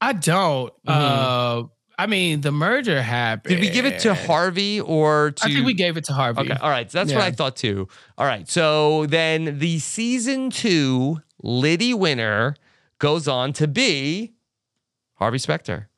I 0.01 0.13
don't. 0.13 0.71
Uh, 0.87 1.63
I 1.97 2.07
mean, 2.07 2.39
the 2.41 2.51
merger 2.53 3.01
happened. 3.01 3.55
Mm-hmm. 3.55 3.61
Did 3.61 3.69
we 3.69 3.73
give 3.73 3.85
it 3.85 3.99
to 4.01 4.13
Harvey 4.13 4.79
or 4.79 5.31
to 5.31 5.43
I 5.45 5.47
think 5.53 5.65
we 5.65 5.73
gave 5.73 5.97
it 5.97 6.05
to 6.05 6.13
Harvey. 6.13 6.41
Okay. 6.41 6.53
All 6.61 6.69
right. 6.69 6.89
So 6.89 6.97
that's 6.99 7.11
what 7.11 7.21
I 7.21 7.31
thought 7.31 7.57
too. 7.57 7.89
All 8.17 8.25
right. 8.25 8.47
So 8.47 9.05
then 9.07 9.59
the 9.59 9.79
season 9.79 10.49
two 10.49 11.19
Liddy 11.43 11.93
winner 11.93 12.55
goes 12.99 13.27
on 13.27 13.51
to 13.53 13.67
be 13.67 14.33
Harvey 15.15 15.37
Specter. 15.39 15.89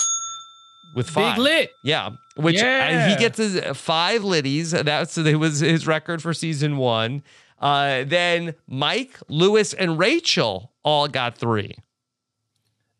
With 0.95 1.09
five. 1.09 1.35
Big 1.35 1.43
lit. 1.43 1.71
Yeah, 1.83 2.09
which 2.35 2.61
uh, 2.61 2.65
Yeah. 2.65 3.09
he 3.09 3.15
gets 3.15 3.37
his 3.37 3.59
five 3.77 4.23
liddies. 4.23 4.71
That's 4.71 5.17
it 5.17 5.35
was 5.39 5.59
his 5.59 5.87
record 5.87 6.21
for 6.21 6.33
season 6.33 6.77
one. 6.77 7.23
Uh, 7.59 8.03
then 8.05 8.55
Mike, 8.67 9.19
Louis, 9.27 9.73
and 9.73 9.99
Rachel 9.99 10.71
all 10.83 11.07
got 11.07 11.37
three. 11.37 11.75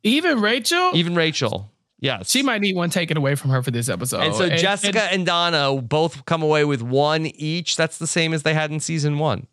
Even 0.04 0.40
Rachel, 0.42 0.92
Even 0.96 1.14
Rachel, 1.16 1.72
yes, 2.00 2.30
she 2.32 2.42
might 2.42 2.62
need 2.62 2.76
one 2.76 2.90
taken 2.90 3.18
away 3.18 3.36
from 3.36 3.52
her 3.52 3.62
for 3.62 3.70
this 3.72 3.88
episode. 3.90 4.22
And 4.22 4.34
so 4.36 4.50
Jessica 4.50 5.04
and, 5.04 5.14
and- 5.18 5.26
Donna 5.26 5.80
both 5.82 6.26
come 6.26 6.42
away 6.42 6.66
with 6.66 6.82
one 6.82 7.28
each. 7.28 7.76
That's 7.76 7.98
the 8.00 8.08
same 8.08 8.34
as 8.34 8.44
they 8.44 8.54
had 8.54 8.72
in 8.72 8.80
season 8.80 9.20
one. 9.20 9.48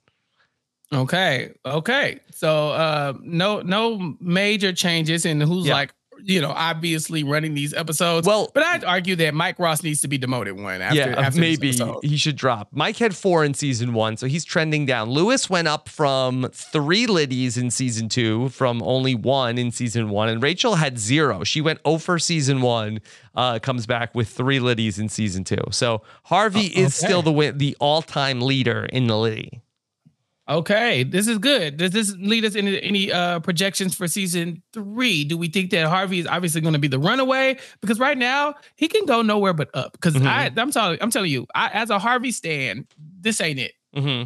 okay, 0.93 1.53
okay. 1.67 2.21
So 2.33 2.71
uh, 2.71 3.13
no, 3.23 3.61
no 3.61 4.17
major 4.21 4.73
changes 4.73 5.27
in 5.27 5.41
who's 5.41 5.67
Yeah. 5.67 5.75
like 5.75 5.93
you 6.25 6.41
know 6.41 6.51
obviously 6.51 7.25
running 7.25 7.55
these 7.55 7.75
episodes. 7.75 8.27
Well- 8.27 8.51
but 8.55 8.63
I'd 8.63 8.85
argue 8.85 9.17
that 9.17 9.35
Mike 9.35 9.59
Ross 9.59 9.83
needs 9.83 10.01
to 10.03 10.09
be 10.09 10.19
demoted 10.19 10.59
one. 10.59 10.81
After, 10.81 10.97
yeah, 10.97 11.21
after 11.21 11.41
maybe 11.41 11.73
he 12.03 12.17
should 12.17 12.37
drop. 12.37 12.69
Mike 12.73 12.97
had 12.97 13.15
four 13.17 13.45
in 13.45 13.55
season 13.55 13.93
one, 13.93 14.17
so 14.17 14.27
he's 14.27 14.45
trending 14.45 14.87
down. 14.87 15.11
Louis 15.11 15.49
went 15.49 15.69
up 15.69 15.89
from 15.89 16.49
three 16.53 17.07
liddies 17.07 17.57
in 17.57 17.71
season 17.71 18.09
two 18.09 18.49
from 18.51 18.83
only 18.83 19.15
one 19.15 19.59
in 19.59 19.71
season 19.71 20.11
one, 20.11 20.29
and 20.29 20.43
Rachel 20.43 20.77
had 20.77 20.99
zero. 20.99 21.45
She 21.45 21.61
went 21.61 21.81
over 21.85 22.19
season 22.19 22.61
one, 22.61 23.01
uh, 23.35 23.59
comes 23.59 23.87
back 23.87 24.15
with 24.15 24.29
three 24.29 24.61
liddies 24.61 24.99
in 24.99 25.09
season 25.09 25.45
two. 25.45 25.63
So 25.71 26.03
Harvey 26.25 26.67
is 26.67 26.99
okay. 26.99 27.07
still 27.07 27.23
the 27.23 27.53
the 27.53 27.77
all 27.81 28.03
time 28.03 28.41
leader 28.41 28.85
in 28.87 29.07
the 29.07 29.17
liddy. 29.17 29.63
Okay, 30.49 31.03
this 31.03 31.29
is 31.29 31.37
good. 31.39 31.77
Does 31.77 31.91
this 31.91 32.15
lead 32.17 32.45
us 32.47 32.55
into 32.55 32.83
any 32.83 33.13
uh 33.13 33.41
projections 33.41 33.95
for 33.95 34.09
season 34.09 34.63
three? 34.73 35.25
Do 35.25 35.37
we 35.37 35.49
think 35.49 35.71
that 35.73 35.87
Harvey 35.87 36.21
is 36.21 36.27
obviously 36.27 36.63
going 36.63 36.73
to 36.73 36.79
be 36.79 36.89
the 36.89 36.99
runaway? 36.99 37.59
Because 37.83 38.01
right 38.01 38.17
now 38.17 38.55
he 38.77 38.89
can 38.89 39.05
go 39.05 39.21
nowhere 39.21 39.53
but 39.53 39.69
up. 39.75 39.93
Because 39.93 40.15
Mhm. 40.15 40.27
I, 40.27 40.51
I'm 40.57 40.71
telling, 40.71 40.99
I'm 41.03 41.11
telling 41.11 41.31
you, 41.31 41.47
I, 41.55 41.69
as 41.75 41.91
a 41.91 41.99
Harvey 41.99 42.31
stan, 42.33 42.87
this 43.21 43.41
ain't 43.43 43.59
it. 43.59 43.73
hmm 43.95 44.23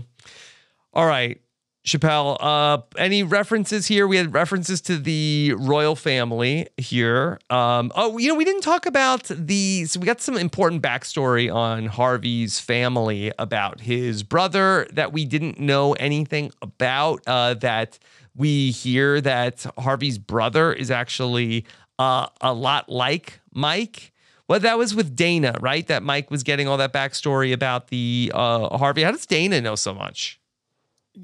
All 0.95 1.07
right, 1.07 1.41
Chappell. 1.85 2.37
Uh, 2.41 2.79
any 2.97 3.25
references 3.25 3.87
here? 3.87 4.07
We 4.07 4.17
had 4.17 4.33
references 4.33 4.81
to 4.83 4.99
the 4.99 5.55
royal 5.59 5.97
family 5.97 6.69
here. 6.77 7.41
Um, 7.51 7.91
oh, 7.97 8.19
you 8.19 8.29
know, 8.29 8.37
we 8.37 8.45
didn't 8.45 8.63
talk 8.63 8.87
about 8.87 9.25
the. 9.25 9.85
So 9.87 9.99
we 9.99 10.07
got 10.07 10.21
some 10.21 10.37
important 10.37 10.81
backstory 10.81 11.53
on 11.53 11.87
Harvey's 11.87 12.61
family 12.61 13.33
about 13.39 13.81
his 13.81 14.23
brother 14.23 14.87
that 14.93 15.13
we 15.13 15.25
didn't 15.25 15.59
know 15.59 15.95
anything 15.95 16.53
about. 16.63 17.23
Uh, 17.27 17.55
that 17.55 17.99
we 18.37 18.71
hear 18.71 19.21
that 19.21 19.67
Harvey's 19.77 20.19
brother 20.19 20.73
is 20.73 20.91
actually 20.91 21.67
uh, 21.99 22.27
a 22.41 22.53
lot 22.53 22.89
like 22.89 23.41
Mike. 23.53 24.13
Well, 24.47 24.61
that 24.61 24.79
was 24.79 24.95
with 24.95 25.17
Dana, 25.17 25.57
right? 25.61 25.87
That 25.87 26.03
Mike 26.03 26.31
was 26.31 26.43
getting 26.43 26.69
all 26.69 26.77
that 26.77 26.93
backstory 26.93 27.53
about 27.53 27.89
the 27.89 28.31
uh, 28.35 28.77
Harvey. 28.77 29.03
How 29.03 29.11
does 29.11 29.27
Dana 29.27 29.61
know 29.61 29.75
so 29.75 29.95
much? 29.95 30.39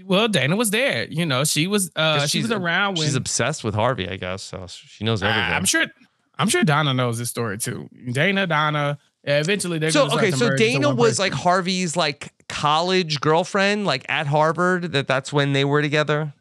Well, 0.05 0.29
Dana 0.29 0.57
was 0.57 0.71
there. 0.71 1.07
You 1.07 1.25
know, 1.25 1.45
she 1.45 1.67
was 1.67 1.91
uh 1.97 2.27
she 2.27 2.43
was 2.43 2.51
around 2.51 2.99
when 2.99 3.07
She's 3.07 3.15
obsessed 3.15 3.65
with 3.65 3.75
Harvey, 3.75 4.09
I 4.09 4.17
guess. 4.17 4.43
So 4.43 4.67
she 4.69 5.05
knows 5.05 5.23
everything. 5.23 5.53
I'm 5.53 5.65
sure 5.65 5.87
I'm 6.39 6.49
sure 6.49 6.63
Donna 6.63 6.95
knows 6.95 7.19
this 7.19 7.31
story 7.31 7.59
too. 7.59 7.89
Dana, 8.13 8.47
Donna. 8.47 8.99
Yeah, 9.25 9.41
eventually 9.41 9.79
they're 9.79 9.91
so 9.91 10.11
okay, 10.13 10.31
so 10.31 10.55
Dana 10.57 10.95
was 10.95 11.13
person. 11.13 11.23
like 11.25 11.33
Harvey's 11.33 11.97
like 11.97 12.33
college 12.49 13.21
girlfriend, 13.21 13.85
like 13.87 14.07
at 14.09 14.27
Harvard. 14.27 14.93
That 14.93 15.07
that's 15.07 15.33
when 15.33 15.53
they 15.53 15.65
were 15.65 15.83
together. 15.83 16.33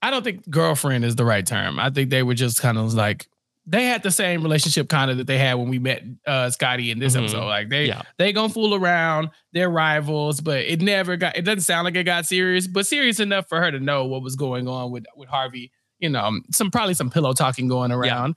I 0.00 0.10
don't 0.10 0.22
think 0.22 0.48
girlfriend 0.50 1.04
is 1.04 1.16
the 1.16 1.24
right 1.24 1.46
term. 1.46 1.80
I 1.80 1.90
think 1.90 2.10
they 2.10 2.22
were 2.22 2.34
just 2.34 2.60
kind 2.60 2.76
of 2.78 2.92
like 2.94 3.26
they 3.66 3.86
had 3.86 4.02
the 4.02 4.10
same 4.10 4.42
relationship 4.42 4.88
kind 4.90 5.10
of 5.10 5.16
that 5.16 5.26
they 5.26 5.38
had 5.38 5.54
when 5.54 5.68
we 5.68 5.78
met 5.78 6.02
uh 6.26 6.50
Scottie 6.50 6.90
in 6.90 6.98
this 6.98 7.14
Mhm. 7.14 7.20
episode. 7.20 7.46
Like 7.46 7.68
they 7.70 7.86
Yeah. 7.86 8.02
they 8.18 8.32
gonna 8.32 8.52
fool 8.52 8.74
around, 8.74 9.30
they're 9.52 9.70
rivals, 9.70 10.40
but 10.40 10.58
it 10.60 10.82
never 10.82 11.16
got 11.16 11.36
it 11.36 11.42
doesn't 11.42 11.62
sound 11.62 11.84
like 11.86 11.96
it 11.96 12.04
got 12.04 12.26
serious, 12.26 12.66
but 12.66 12.86
serious 12.86 13.20
enough 13.20 13.48
for 13.48 13.60
her 13.60 13.70
to 13.70 13.80
know 13.80 14.04
what 14.04 14.22
was 14.22 14.36
going 14.36 14.68
on 14.68 14.90
with 14.90 15.06
with 15.16 15.28
Harvey. 15.28 15.72
You 15.98 16.10
know, 16.10 16.40
some 16.52 16.70
probably 16.70 16.94
some 16.94 17.08
pillow 17.10 17.32
talking 17.32 17.66
going 17.68 17.90
around. 17.92 18.36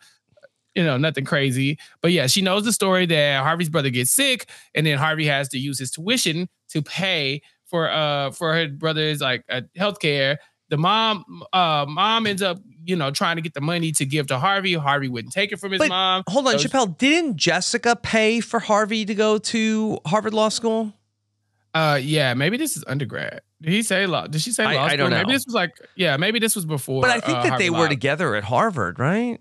You 0.76 0.84
know, 0.84 0.96
nothing 0.98 1.26
crazy. 1.26 1.80
But 2.02 2.12
yeah, 2.12 2.28
she 2.28 2.42
knows 2.42 2.64
the 2.64 2.72
story 2.72 3.06
that 3.08 3.42
Harvey's 3.44 3.68
brother 3.70 3.90
gets 3.90 4.12
sick, 4.12 4.48
and 4.76 4.86
then 4.86 4.98
Harvey 5.00 5.26
has 5.26 5.50
to 5.50 5.58
use 5.58 5.80
his 5.80 5.90
tuition 5.92 6.48
to 6.70 6.82
pay 6.84 7.42
for 7.66 7.90
uh 7.90 8.32
for 8.32 8.54
her 8.54 8.68
brother's 8.70 9.20
like 9.20 9.44
uh, 9.50 9.62
health 9.76 10.00
care. 10.00 10.38
The 10.70 10.78
mom 10.78 11.26
uh 11.52 11.86
mom 11.90 12.28
ends 12.28 12.42
up, 12.44 12.60
you 12.88 12.96
know, 12.96 13.12
trying 13.12 13.36
to 13.36 13.42
get 13.42 13.54
the 13.54 13.62
money 13.62 13.92
to 13.94 14.06
give 14.06 14.28
to 14.28 14.40
Harvey. 14.40 14.74
Harvey 14.74 15.10
wouldn't 15.10 15.34
take 15.34 15.52
it 15.52 15.60
from 15.60 15.72
his 15.74 15.80
But 15.80 15.90
mom. 15.90 16.24
hold 16.28 16.48
on, 16.48 16.54
So- 16.54 16.60
Chappell. 16.68 16.86
Didn't 16.88 17.36
Jessica 17.38 17.96
pay 17.96 18.40
for 18.40 18.60
Harvey 18.60 19.06
to 19.06 19.14
go 19.14 19.38
to 19.38 20.00
Harvard 20.06 20.34
Law 20.34 20.50
School? 20.50 20.94
Uh 21.74 22.00
yeah, 22.02 22.34
maybe 22.34 22.58
this 22.58 22.76
is 22.78 22.84
undergrad. 22.88 23.42
Did 23.62 23.74
he 23.74 23.84
say 23.84 24.06
law? 24.08 24.26
Did 24.28 24.42
she 24.42 24.52
say 24.52 24.64
law 24.64 24.70
I- 24.70 24.74
school? 24.74 24.86
I 24.86 24.96
don't 24.96 25.10
Maybe 25.12 25.28
know. 25.28 25.34
this 25.34 25.46
was 25.46 25.54
like 25.54 25.72
yeah, 25.96 26.18
maybe 26.18 26.40
this 26.40 26.56
was 26.56 26.66
before. 26.66 27.02
But 27.02 27.12
I 27.12 27.20
think 27.20 27.38
uh, 27.38 27.44
that 27.44 27.50
Harvard 27.50 27.60
they 27.60 27.70
Law. 27.70 27.80
were 27.80 27.88
together 27.90 28.36
at 28.36 28.44
Harvard, 28.46 28.98
right? 29.00 29.40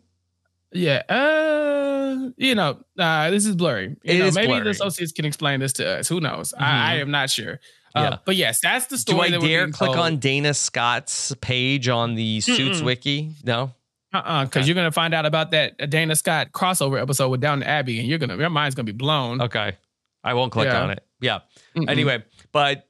Yeah. 0.72 1.02
Uh, 1.08 2.30
you 2.36 2.54
know, 2.54 2.78
uh, 2.98 3.30
this 3.30 3.46
is 3.46 3.54
blurry. 3.56 3.90
You 4.02 4.14
It 4.14 4.18
know, 4.18 4.26
is 4.26 4.34
maybe 4.34 4.48
blurry. 4.48 4.64
the 4.64 4.70
associates 4.70 5.12
can 5.12 5.24
explain 5.24 5.60
this 5.60 5.72
to 5.74 5.88
us. 5.98 6.08
Who 6.08 6.20
knows? 6.20 6.52
I, 6.58 6.94
I 6.94 6.94
am 6.96 7.10
not 7.10 7.30
sure. 7.30 7.60
Uh, 7.96 8.02
Yeah. 8.02 8.18
But 8.24 8.36
yes, 8.36 8.60
that's 8.60 8.86
the 8.86 8.98
story. 8.98 9.30
Do. 9.30 9.36
I 9.36 9.40
dare 9.40 9.70
click 9.70 9.88
told. 9.88 9.98
on 9.98 10.16
Dana 10.18 10.52
Scott's 10.54 11.34
page 11.40 11.88
on 11.88 12.14
the 12.14 12.40
Suits 12.40 12.80
Mm-mm. 12.80 12.84
Wiki? 12.84 13.32
No. 13.44 13.72
Uh-uh, 14.12 14.44
because 14.44 14.66
you're 14.68 14.74
gonna 14.74 14.92
find 14.92 15.12
out 15.14 15.26
about 15.26 15.50
that 15.50 15.90
Dana 15.90 16.14
Scott 16.16 16.52
crossover 16.52 17.00
episode 17.00 17.28
with 17.28 17.40
Downton 17.40 17.68
Abbey, 17.68 17.98
and 17.98 18.08
you're 18.08 18.18
gonna 18.18 18.36
your 18.36 18.50
mind's 18.50 18.74
gonna 18.74 18.84
be 18.84 18.92
blown. 18.92 19.42
Okay. 19.42 19.76
I 20.24 20.34
won't 20.34 20.52
click 20.52 20.66
Yeah. 20.66 20.82
on 20.82 20.90
it. 20.90 21.04
Yeah. 21.20 21.40
Mm-mm. 21.76 21.88
Anyway, 21.90 22.22
but 22.52 22.86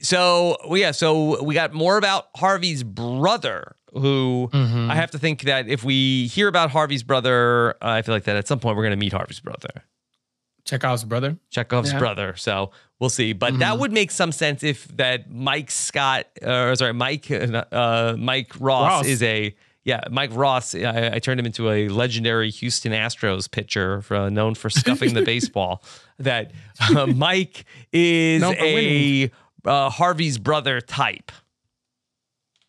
so 0.00 0.56
well, 0.68 0.78
yeah, 0.78 0.90
so 0.90 1.42
we 1.42 1.54
got 1.54 1.72
more 1.72 1.96
about 1.96 2.26
Harvey's 2.36 2.82
brother, 2.82 3.76
who 3.92 4.48
Mhm. 4.52 4.90
I 4.90 4.94
have 4.96 5.12
to 5.12 5.18
think 5.18 5.42
that 5.42 5.68
if 5.68 5.84
we 5.84 6.26
hear 6.26 6.48
about 6.48 6.70
Harvey's 6.70 7.02
brother, 7.02 7.72
uh, 7.82 7.88
I 7.90 8.02
feel 8.02 8.14
like 8.14 8.24
that 8.24 8.36
at 8.36 8.48
some 8.48 8.58
point 8.58 8.76
we're 8.76 8.82
going 8.82 8.92
to 8.92 8.96
meet 8.96 9.12
Harvey's 9.12 9.40
brother, 9.40 9.84
Chekhov's 10.64 11.04
brother. 11.04 11.36
Chekhov's 11.50 11.92
Yeah. 11.92 11.98
brother. 11.98 12.34
So 12.36 12.70
we'll 13.00 13.10
see. 13.10 13.32
But 13.32 13.58
that 13.58 13.74
Mhm. 13.74 13.78
would 13.80 13.92
make 13.92 14.10
some 14.10 14.30
sense 14.32 14.62
if 14.62 14.86
that 14.96 15.30
Mike 15.30 15.70
Scott, 15.70 16.26
or 16.40 16.74
sorry, 16.76 16.92
Mike, 16.94 17.30
uh, 17.30 18.14
Mike 18.18 18.52
Ross, 18.60 18.90
Ross. 18.90 19.06
is 19.06 19.22
a 19.22 19.54
yeah, 19.84 20.00
Mike 20.12 20.30
Ross. 20.32 20.76
I, 20.76 21.10
I 21.14 21.18
turned 21.18 21.40
him 21.40 21.46
into 21.46 21.68
a 21.68 21.88
legendary 21.88 22.50
Houston 22.50 22.92
Astros 22.92 23.50
pitcher, 23.50 24.00
for, 24.02 24.30
known 24.30 24.54
for 24.54 24.70
scuffing 24.70 25.12
the 25.14 25.22
baseball. 25.26 25.82
That 26.20 26.52
uh, 26.96 27.06
Mike 27.06 27.64
is 27.92 28.42
Known 28.42 28.54
a 28.58 29.30
uh, 29.64 29.90
Harvey's 29.90 30.38
brother 30.38 30.80
type. 30.80 31.32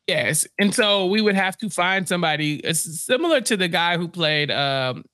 Yes, 0.08 0.46
and 0.60 0.74
so 0.74 1.06
we 1.06 1.22
would 1.22 1.36
have 1.36 1.56
to 1.60 1.70
find 1.70 2.08
somebody 2.08 2.56
it's 2.56 2.82
similar 3.02 3.40
to 3.42 3.56
the 3.56 3.68
guy 3.70 3.96
who 3.98 4.08
played 4.10 4.52
um, 4.52 5.06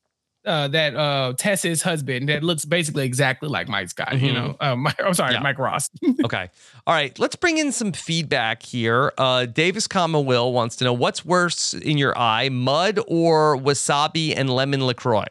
uh, 0.45 0.67
that 0.69 0.95
uh, 0.95 1.33
Tess's 1.37 1.81
husband 1.81 2.29
that 2.29 2.43
looks 2.43 2.65
basically 2.65 3.05
exactly 3.05 3.49
like 3.49 3.67
Mike 3.67 3.89
Scott. 3.89 4.13
You 4.19 4.31
Mhm. 4.31 4.33
know, 4.33 4.55
uh, 4.59 4.75
Mike, 4.75 4.99
I'm 5.03 5.13
sorry, 5.13 5.33
Yeah. 5.33 5.39
Mike 5.39 5.59
Ross. 5.59 5.89
Okay. 6.25 6.49
All 6.87 6.93
right. 6.93 7.17
Let's 7.19 7.35
bring 7.35 7.57
in 7.57 7.71
some 7.71 7.91
feedback 7.91 8.63
here. 8.63 9.11
Uh, 9.17 9.45
Davis, 9.45 9.87
comma 9.87 10.19
Will 10.21 10.51
wants 10.53 10.75
to 10.77 10.83
know 10.85 10.93
what's 10.93 11.23
worse 11.25 11.73
in 11.73 11.97
your 11.97 12.17
eye, 12.17 12.49
mud 12.49 12.99
or 13.07 13.57
wasabi 13.57 14.33
and 14.35 14.49
lemon 14.49 14.85
Lacroix. 14.85 15.25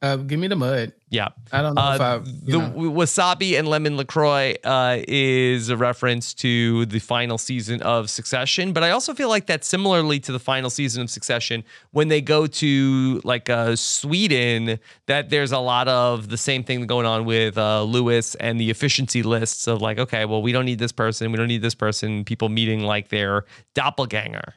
Uh, 0.00 0.14
give 0.14 0.38
me 0.38 0.46
the 0.46 0.54
mud. 0.54 0.92
Yeah. 1.10 1.30
I 1.50 1.60
don't 1.60 1.74
know 1.74 1.92
if 1.94 2.00
I. 2.00 2.12
Uh, 2.12 2.18
the 2.20 2.58
wasabi 2.76 3.58
and 3.58 3.66
lemon 3.66 3.96
Lacroix 3.96 4.54
uh, 4.62 4.98
is 5.08 5.70
a 5.70 5.76
reference 5.76 6.34
to 6.34 6.86
the 6.86 7.00
final 7.00 7.36
season 7.36 7.82
of 7.82 8.08
Succession, 8.08 8.72
but 8.72 8.84
I 8.84 8.90
also 8.90 9.12
feel 9.12 9.28
like 9.28 9.46
that 9.46 9.64
similarly 9.64 10.20
to 10.20 10.30
the 10.30 10.38
final 10.38 10.70
season 10.70 11.02
of 11.02 11.10
Succession, 11.10 11.64
when 11.90 12.06
they 12.06 12.20
go 12.20 12.46
to 12.46 13.20
like 13.24 13.50
uh, 13.50 13.74
Sweden, 13.74 14.78
that 15.06 15.30
there's 15.30 15.50
a 15.50 15.58
lot 15.58 15.88
of 15.88 16.28
the 16.28 16.36
same 16.36 16.62
thing 16.62 16.86
going 16.86 17.06
on 17.06 17.24
with 17.24 17.58
uh, 17.58 17.82
Louis 17.82 18.36
and 18.36 18.60
the 18.60 18.70
efficiency 18.70 19.24
lists 19.24 19.66
of 19.66 19.82
like, 19.82 19.98
okay, 19.98 20.26
well, 20.26 20.42
we 20.42 20.52
don't 20.52 20.64
need 20.66 20.78
this 20.78 20.92
person, 20.92 21.32
we 21.32 21.38
don't 21.38 21.48
need 21.48 21.62
this 21.62 21.74
person, 21.74 22.24
people 22.24 22.48
meeting 22.48 22.82
like 22.82 23.08
their 23.08 23.46
doppelganger. 23.74 24.54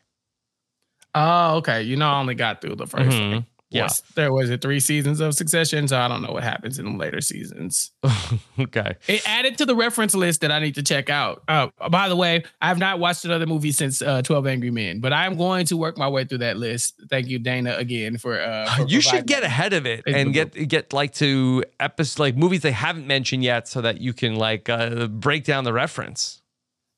Oh, 1.14 1.58
okay. 1.58 1.82
You 1.82 1.98
know, 1.98 2.08
I 2.10 2.20
only 2.20 2.36
got 2.36 2.62
through 2.62 2.76
the 2.76 2.86
1st 2.88 3.10
Mhm. 3.12 3.46
Yeah. 3.72 3.84
what's- 3.84 4.02
there 4.16 4.32
was 4.32 4.50
it 4.50 4.62
three 4.62 4.80
seasons 4.80 5.20
of 5.20 5.34
Succession, 5.34 5.88
so 5.88 5.98
I 5.98 6.08
don't 6.08 6.22
know 6.22 6.32
what 6.34 6.44
happens 6.44 6.78
in 6.78 6.86
the 6.86 6.98
later 6.98 7.22
seasons. 7.22 7.92
okay. 8.60 8.96
It 9.08 9.28
added 9.28 9.58
to 9.60 9.66
the 9.66 9.76
reference 9.76 10.14
list 10.14 10.42
that 10.42 10.52
I 10.52 10.60
need 10.60 10.76
to 10.76 10.84
check 10.84 11.10
out. 11.10 11.44
Uh, 11.48 11.68
by 11.90 12.10
the 12.10 12.16
way, 12.16 12.44
I 12.62 12.68
have 12.68 12.78
not 12.78 13.00
watched 13.00 13.26
another 13.26 13.46
movie 13.48 13.72
since 13.72 14.02
uh, 14.02 14.22
Twelve 14.22 14.46
Angry 14.46 14.72
Men, 14.72 15.00
but 15.00 15.14
I'm 15.14 15.38
going 15.38 15.66
to 15.68 15.78
work 15.78 15.98
my 15.98 16.08
way 16.08 16.26
through 16.26 16.40
that 16.40 16.58
list. 16.58 16.96
Thank 17.10 17.28
you, 17.28 17.40
Dana, 17.40 17.76
again 17.78 18.18
for. 18.18 18.40
Uh, 18.40 18.66
for 18.76 18.88
you 18.88 19.02
should 19.02 19.26
get 19.26 19.44
ahead 19.44 19.74
of 19.74 19.86
it 19.86 20.04
and 20.06 20.34
get 20.34 20.54
get 20.68 20.94
like 20.94 21.14
to 21.16 21.64
episodes 21.80 22.20
like 22.20 22.36
movies 22.36 22.62
they 22.62 22.72
haven't 22.72 23.08
mentioned 23.08 23.44
yet 23.44 23.68
so 23.68 23.82
that 23.82 24.02
you 24.02 24.14
can 24.14 24.36
like 24.36 24.68
uh, 24.70 25.08
break 25.08 25.44
down 25.46 25.64
the 25.64 25.74
reference 25.74 26.41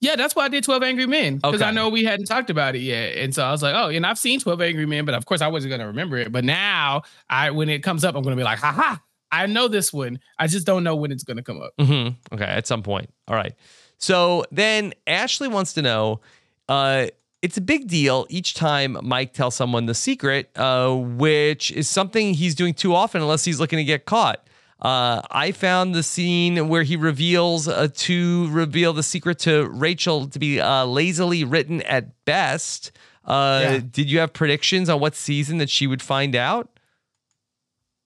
Yeah, 0.03 0.17
that's 0.17 0.35
why 0.35 0.43
I 0.45 0.49
did 0.49 0.63
12 0.65 0.83
Angry 0.83 1.05
Men 1.07 1.37
because 1.37 1.55
Okay. 1.61 1.65
I 1.65 1.71
know 1.71 1.87
we 1.87 2.03
hadn't 2.03 2.25
talked 2.25 2.49
about 2.49 2.75
it 2.75 2.79
yet. 2.81 3.15
And 3.17 3.33
so 3.33 3.43
I 3.43 3.51
was 3.51 3.63
like, 3.63 3.73
oh, 3.73 3.87
and 3.87 4.05
I've 4.05 4.19
seen 4.19 4.39
12 4.41 4.61
Angry 4.61 4.85
Men, 4.85 5.05
but 5.05 5.15
of 5.15 5.25
course 5.25 5.41
I 5.41 5.47
wasn't 5.47 5.69
going 5.69 5.79
to 5.79 5.87
remember 5.87 6.17
it. 6.17 6.31
But 6.31 6.43
now 6.43 7.03
I 7.29 7.51
when 7.51 7.69
it 7.69 7.83
comes 7.83 8.03
up, 8.03 8.13
I'm 8.15 8.21
going 8.21 8.35
to 8.35 8.39
be 8.39 8.43
like, 8.43 8.59
haha, 8.59 8.97
I 9.31 9.45
know 9.45 9.67
this 9.69 9.93
one. 9.93 10.19
I 10.37 10.47
just 10.47 10.65
don't 10.65 10.83
know 10.83 10.95
when 10.95 11.11
it's 11.13 11.23
going 11.23 11.37
to 11.37 11.43
come 11.43 11.61
up. 11.61 11.73
hmm 11.79 12.09
Okay, 12.33 12.43
at 12.43 12.67
some 12.67 12.83
point. 12.83 13.09
All 13.29 13.35
right. 13.35 13.53
So 13.97 14.43
then 14.51 14.93
Ashley 15.07 15.47
wants 15.47 15.71
to 15.73 15.81
know 15.81 16.19
uh, 16.67 17.07
it's 17.41 17.57
a 17.57 17.61
big 17.61 17.87
deal 17.87 18.25
each 18.29 18.53
time 18.55 18.97
Mike 19.01 19.33
tells 19.33 19.55
someone 19.55 19.85
the 19.85 19.93
secret, 19.95 20.49
uh, 20.57 20.93
which 20.93 21.71
is 21.71 21.89
something 21.89 22.33
he's 22.33 22.55
doing 22.55 22.73
too 22.73 22.93
often 22.93 23.21
unless 23.21 23.45
he's 23.45 23.59
looking 23.59 23.77
to 23.77 23.83
get 23.85 24.05
caught. 24.05 24.45
Uh, 24.83 25.21
I 25.31 25.53
found 25.53 25.95
the 25.95 26.03
scene 26.03 26.67
where 26.67 26.83
he 26.83 26.97
reveals 26.97 27.67
uh, 27.69 27.87
to 27.93 28.49
reveal 28.49 28.91
the 28.91 29.03
secret 29.03 29.39
to 29.39 29.65
Rachel 29.69 30.27
to 30.27 30.37
be 30.39 30.59
uh, 30.59 30.85
lazily 30.85 31.43
written 31.45 31.81
at 31.83 32.25
best. 32.25 32.91
Uh, 33.25 33.59
Yeah. 33.63 33.79
Did 33.89 34.11
you 34.11 34.19
have 34.19 34.33
predictions 34.33 34.89
on 34.89 34.99
what 34.99 35.15
season 35.15 35.57
that 35.59 35.69
she 35.69 35.87
would 35.87 36.01
find 36.01 36.35
out? 36.35 36.69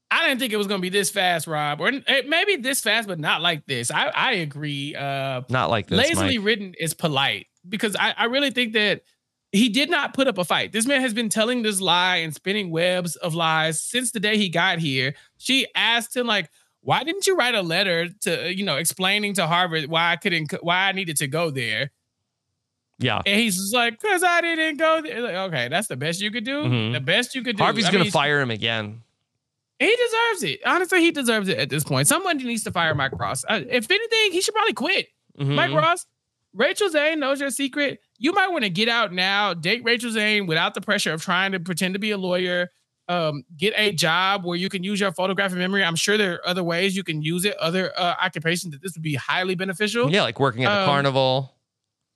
I 0.10 0.28
didn't 0.28 0.40
think 0.40 0.54
it 0.54 0.58
was 0.58 0.68
going 0.68 0.80
to 0.80 0.82
be 0.82 0.90
this 0.90 1.10
fast, 1.10 1.48
Rob, 1.48 1.82
or 1.82 1.92
maybe 1.92 2.56
this 2.58 2.80
fast, 2.80 3.08
but 3.08 3.20
not 3.20 3.42
like 3.42 3.66
this. 3.66 3.92
I, 3.92 4.08
I 4.08 4.32
agree. 4.34 4.96
Uh, 4.96 5.42
Not 5.50 5.70
like 5.70 5.88
this. 5.88 5.98
lazily 5.98 6.38
Mike. 6.38 6.46
written 6.46 6.74
is 6.80 6.94
polite 6.94 7.48
because 7.68 7.96
I, 7.96 8.14
I 8.18 8.26
really 8.26 8.52
think 8.52 8.72
that 8.74 9.02
he 9.52 9.68
did 9.68 9.90
not 9.90 10.14
put 10.14 10.28
up 10.28 10.38
a 10.38 10.46
fight. 10.46 10.72
This 10.72 10.86
man 10.86 11.02
has 11.02 11.14
been 11.14 11.28
telling 11.28 11.62
this 11.62 11.82
lie 11.82 12.18
and 12.18 12.34
spinning 12.34 12.70
webs 12.70 13.18
of 13.18 13.34
lies 13.36 13.82
since 13.84 14.12
the 14.12 14.20
day 14.22 14.38
he 14.38 14.48
got 14.48 14.80
here. 14.80 15.14
She 15.38 15.68
asked 15.76 16.16
him 16.16 16.26
like, 16.28 16.50
"Why 16.82 17.04
didn't 17.04 17.28
you 17.28 17.36
write 17.36 17.56
a 17.56 17.62
letter 17.62 18.10
to 18.22 18.54
you 18.54 18.64
know 18.64 18.78
explaining 18.78 19.34
to 19.36 19.48
Harvard 19.48 19.88
why 19.88 20.12
I 20.12 20.16
couldn't 20.16 20.52
why 20.62 20.88
I 20.90 20.92
needed 20.92 21.18
to 21.18 21.28
go 21.28 21.50
there?" 21.50 21.92
Yeah. 23.00 23.22
And 23.26 23.40
he's 23.40 23.58
just 23.58 23.74
like, 23.74 24.02
"Cause 24.02 24.24
I 24.24 24.42
didn't 24.42 24.78
go 24.78 25.02
there." 25.02 25.22
Like, 25.22 25.36
okay, 25.36 25.68
that's 25.68 25.88
the 25.88 25.98
best 25.98 26.20
you 26.22 26.32
could 26.32 26.44
do. 26.46 26.64
Mhm. 26.64 26.94
The 26.94 27.00
best 27.00 27.36
you 27.36 27.44
could 27.44 27.58
do. 27.58 27.64
Harvey's 27.64 27.86
I 27.86 27.92
going 27.92 28.02
mean, 28.02 28.08
to 28.08 28.12
fire 28.12 28.42
him 28.42 28.50
again. 28.52 29.04
He 29.80 29.96
deserves 29.96 30.44
it. 30.44 30.62
Honestly, 30.66 31.02
he 31.02 31.12
deserves 31.12 31.48
it 31.50 31.60
at 31.60 31.70
this 31.70 31.84
point. 31.84 32.08
Someone 32.08 32.38
needs 32.38 32.64
to 32.64 32.72
fire 32.72 32.96
Mike 32.96 33.12
Ross. 33.14 33.46
Uh, 33.48 33.62
if 33.70 33.92
anything, 33.92 34.32
he 34.32 34.42
should 34.42 34.56
probably 34.56 34.74
quit. 34.74 35.10
Mhm. 35.40 35.54
Mike 35.54 35.72
Ross, 35.72 36.08
Rachel 36.54 36.90
Zane 36.90 37.20
knows 37.20 37.40
your 37.40 37.52
secret. 37.52 38.00
You 38.18 38.34
might 38.34 38.48
want 38.48 38.64
to 38.64 38.72
get 38.72 38.90
out 38.90 39.14
now, 39.14 39.54
date 39.54 39.84
Rachel 39.84 40.10
Zane 40.10 40.48
without 40.48 40.74
the 40.74 40.82
pressure 40.82 41.14
of 41.14 41.22
trying 41.22 41.52
to 41.52 41.60
pretend 41.60 41.94
to 41.94 42.00
be 42.00 42.10
a 42.10 42.18
lawyer. 42.18 42.72
Um, 43.10 43.44
get 43.56 43.74
a 43.78 43.94
job 43.94 44.44
where 44.46 44.58
you 44.58 44.68
can 44.70 44.84
use 44.84 45.00
your 45.00 45.12
photographic 45.14 45.58
memory. 45.58 45.84
I'm 45.84 45.96
sure 45.96 46.18
there 46.18 46.34
are 46.34 46.48
other 46.48 46.64
ways 46.64 46.96
you 46.96 47.04
can 47.04 47.22
use 47.22 47.46
it, 47.46 47.56
other 47.58 47.94
uh, 47.98 48.16
occupations 48.22 48.74
that 48.74 48.82
this 48.82 48.96
would 48.96 49.02
be 49.04 49.16
highly 49.16 49.56
beneficial. 49.56 50.12
Yeah, 50.12 50.24
like 50.24 50.40
working 50.40 50.66
at 50.66 50.72
a 50.72 50.82
Um, 50.82 50.86
carnival. 50.88 51.56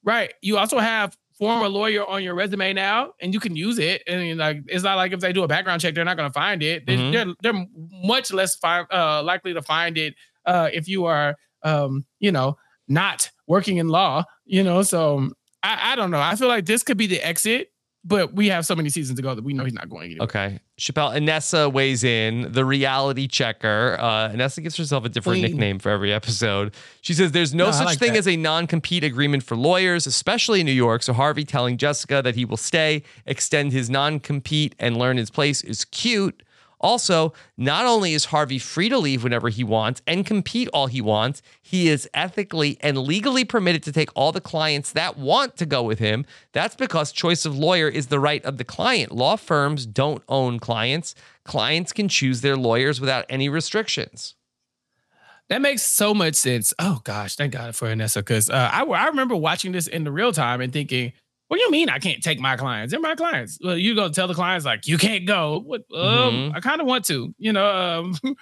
Right. 0.04 0.34
You 0.42 0.58
also 0.58 0.80
have 0.80 1.16
former 1.38 1.68
lawyer 1.70 2.06
on 2.08 2.24
your 2.24 2.36
resume 2.36 2.74
now, 2.74 3.14
and 3.22 3.34
you 3.34 3.39
can 3.39 3.56
use 3.56 3.80
it. 3.80 4.04
And 4.06 4.38
like, 4.38 4.64
it's 4.68 4.84
not 4.84 4.96
like 4.96 5.12
if 5.12 5.22
they 5.22 5.32
do 5.34 5.44
a 5.44 5.48
background 5.48 5.82
check, 5.82 5.96
they're 5.96 6.06
not 6.06 6.18
going 6.18 6.30
to 6.30 6.34
find 6.34 6.62
it. 6.62 6.86
They, 6.86 6.98
Mhm. 6.98 7.12
They're 7.14 7.34
they're 7.54 7.66
much 8.04 8.32
less 8.34 8.56
fi- 8.56 8.86
uh, 8.92 9.24
likely 9.24 9.54
to 9.54 9.62
find 9.62 9.98
it 9.98 10.16
uh, 10.46 10.70
if 10.74 10.88
you 10.88 11.06
are, 11.06 11.36
um, 11.64 12.06
you 12.20 12.32
know, 12.32 12.58
not 12.88 13.32
working 13.48 13.78
in 13.78 13.88
law. 13.88 14.26
You 14.46 14.64
know, 14.64 14.82
so 14.84 15.30
I, 15.64 15.94
I 15.94 15.96
don't 15.96 16.12
know. 16.12 16.20
I 16.20 16.36
feel 16.36 16.48
like 16.48 16.66
this 16.66 16.84
could 16.84 16.98
be 16.98 17.08
the 17.08 17.22
exit, 17.26 17.71
but 18.04 18.34
we 18.34 18.47
have 18.49 18.66
so 18.66 18.76
many 18.76 18.89
seasons 18.89 19.18
to 19.18 19.22
go 19.24 19.36
that 19.36 19.43
we 19.43 19.54
know 19.54 19.64
he's 19.64 19.74
not 19.74 19.89
going 19.89 20.06
anywhere. 20.06 20.24
Okay. 20.26 20.60
Chappell, 20.78 21.10
Anessa 21.10 21.72
weighs 21.72 22.04
in, 22.04 22.52
the 22.52 22.66
reality 22.66 23.28
checker. 23.28 23.95
Uh, 23.99 24.30
Anessa 24.30 24.64
gives 24.64 24.76
herself 24.76 25.06
a 25.06 25.10
different 25.10 25.36
Queen. 25.41 25.52
nickname 25.52 25.78
for 25.80 25.89
every 25.89 26.12
episode. 26.12 26.74
She 27.02 27.14
says 27.14 27.32
there's 27.32 27.54
no 27.54 27.66
No, 27.66 27.72
such 27.72 27.86
like 27.86 27.99
thing 27.99 28.14
that. 28.14 28.20
as 28.20 28.28
a 28.28 28.36
non 28.36 28.66
compete 28.66 29.04
agreement 29.04 29.43
for 29.43 29.56
lawyers, 29.56 30.08
especially 30.08 30.62
in 30.62 30.66
New 30.66 30.72
York. 30.72 31.04
So 31.04 31.14
Harvey 31.14 31.43
telling 31.45 31.78
Jessica 31.78 32.22
that 32.24 32.34
he 32.36 32.43
will 32.45 32.58
stay, 32.58 33.04
extend 33.28 33.72
his 33.72 33.89
non 33.89 34.20
compete, 34.20 34.74
and 34.80 34.97
learn 34.97 35.18
his 35.18 35.30
place 35.30 35.62
is 35.64 35.86
cute. 35.86 36.41
Also, 36.82 37.34
not 37.58 37.86
only 37.86 38.14
is 38.14 38.26
Harvey 38.26 38.60
free 38.60 38.90
to 38.90 38.98
leave 38.98 39.24
whenever 39.24 39.50
he 39.50 39.64
wants 39.64 40.02
and 40.06 40.26
compete 40.26 40.68
all 40.74 40.88
he 40.88 41.02
wants, 41.02 41.42
he 41.62 41.88
is 41.88 42.10
ethically 42.14 42.78
and 42.82 42.98
legally 42.98 43.46
permitted 43.46 43.84
to 43.84 43.92
take 43.92 44.10
all 44.16 44.32
the 44.32 44.42
clients 44.42 44.92
that 44.92 45.18
want 45.18 45.56
to 45.58 45.66
go 45.66 45.82
with 45.84 46.00
him. 46.00 46.26
That's 46.52 46.76
because 46.76 47.12
choice 47.12 47.46
of 47.46 47.58
lawyer 47.58 47.88
is 47.88 48.08
the 48.08 48.20
right 48.20 48.44
of 48.44 48.58
the 48.58 48.64
client. 48.64 49.12
Law 49.12 49.36
firms 49.36 49.86
don't 49.86 50.24
own 50.28 50.60
clients. 50.60 51.16
Clients 51.46 51.94
can 51.94 52.10
choose 52.10 52.42
their 52.42 52.58
lawyers 52.58 53.00
without 53.00 53.26
any 53.30 53.48
restrictions. 53.48 54.36
That 55.50 55.62
makes 55.62 55.82
so 55.82 56.14
much 56.14 56.36
sense. 56.36 56.74
Oh 56.80 57.02
gosh, 57.04 57.36
thank 57.36 57.52
God 57.52 57.76
for 57.76 57.88
Anessa. 57.90 58.22
Because 58.22 58.50
uh, 58.50 58.70
I 58.72 58.84
I 58.84 59.08
remember 59.08 59.36
watching 59.36 59.74
this 59.74 59.86
in 59.86 60.06
the 60.06 60.12
real 60.12 60.32
time 60.32 60.62
and 60.62 60.72
thinking, 60.72 61.12
"What 61.52 61.58
do 61.58 61.64
you 61.64 61.72
mean 61.72 61.89
I 61.89 61.99
can't 61.99 62.24
take 62.24 62.39
my 62.39 62.56
clients? 62.56 62.91
They're 62.91 63.02
my 63.02 63.16
clients." 63.16 63.60
Well, 63.62 63.78
you 63.78 63.93
go 63.93 64.08
tell 64.08 64.30
the 64.30 64.34
clients 64.34 64.66
like 64.66 64.88
you 64.88 64.97
can't 64.97 65.26
go. 65.28 65.60
What? 65.66 65.82
Um, 65.93 66.52
Mhm. 66.52 66.56
I 66.56 66.62
kind 66.62 66.80
of 66.80 66.88
want 66.88 67.04
to, 67.06 67.36
you 67.38 67.52
know. 67.52 67.68
Um, 67.68 68.18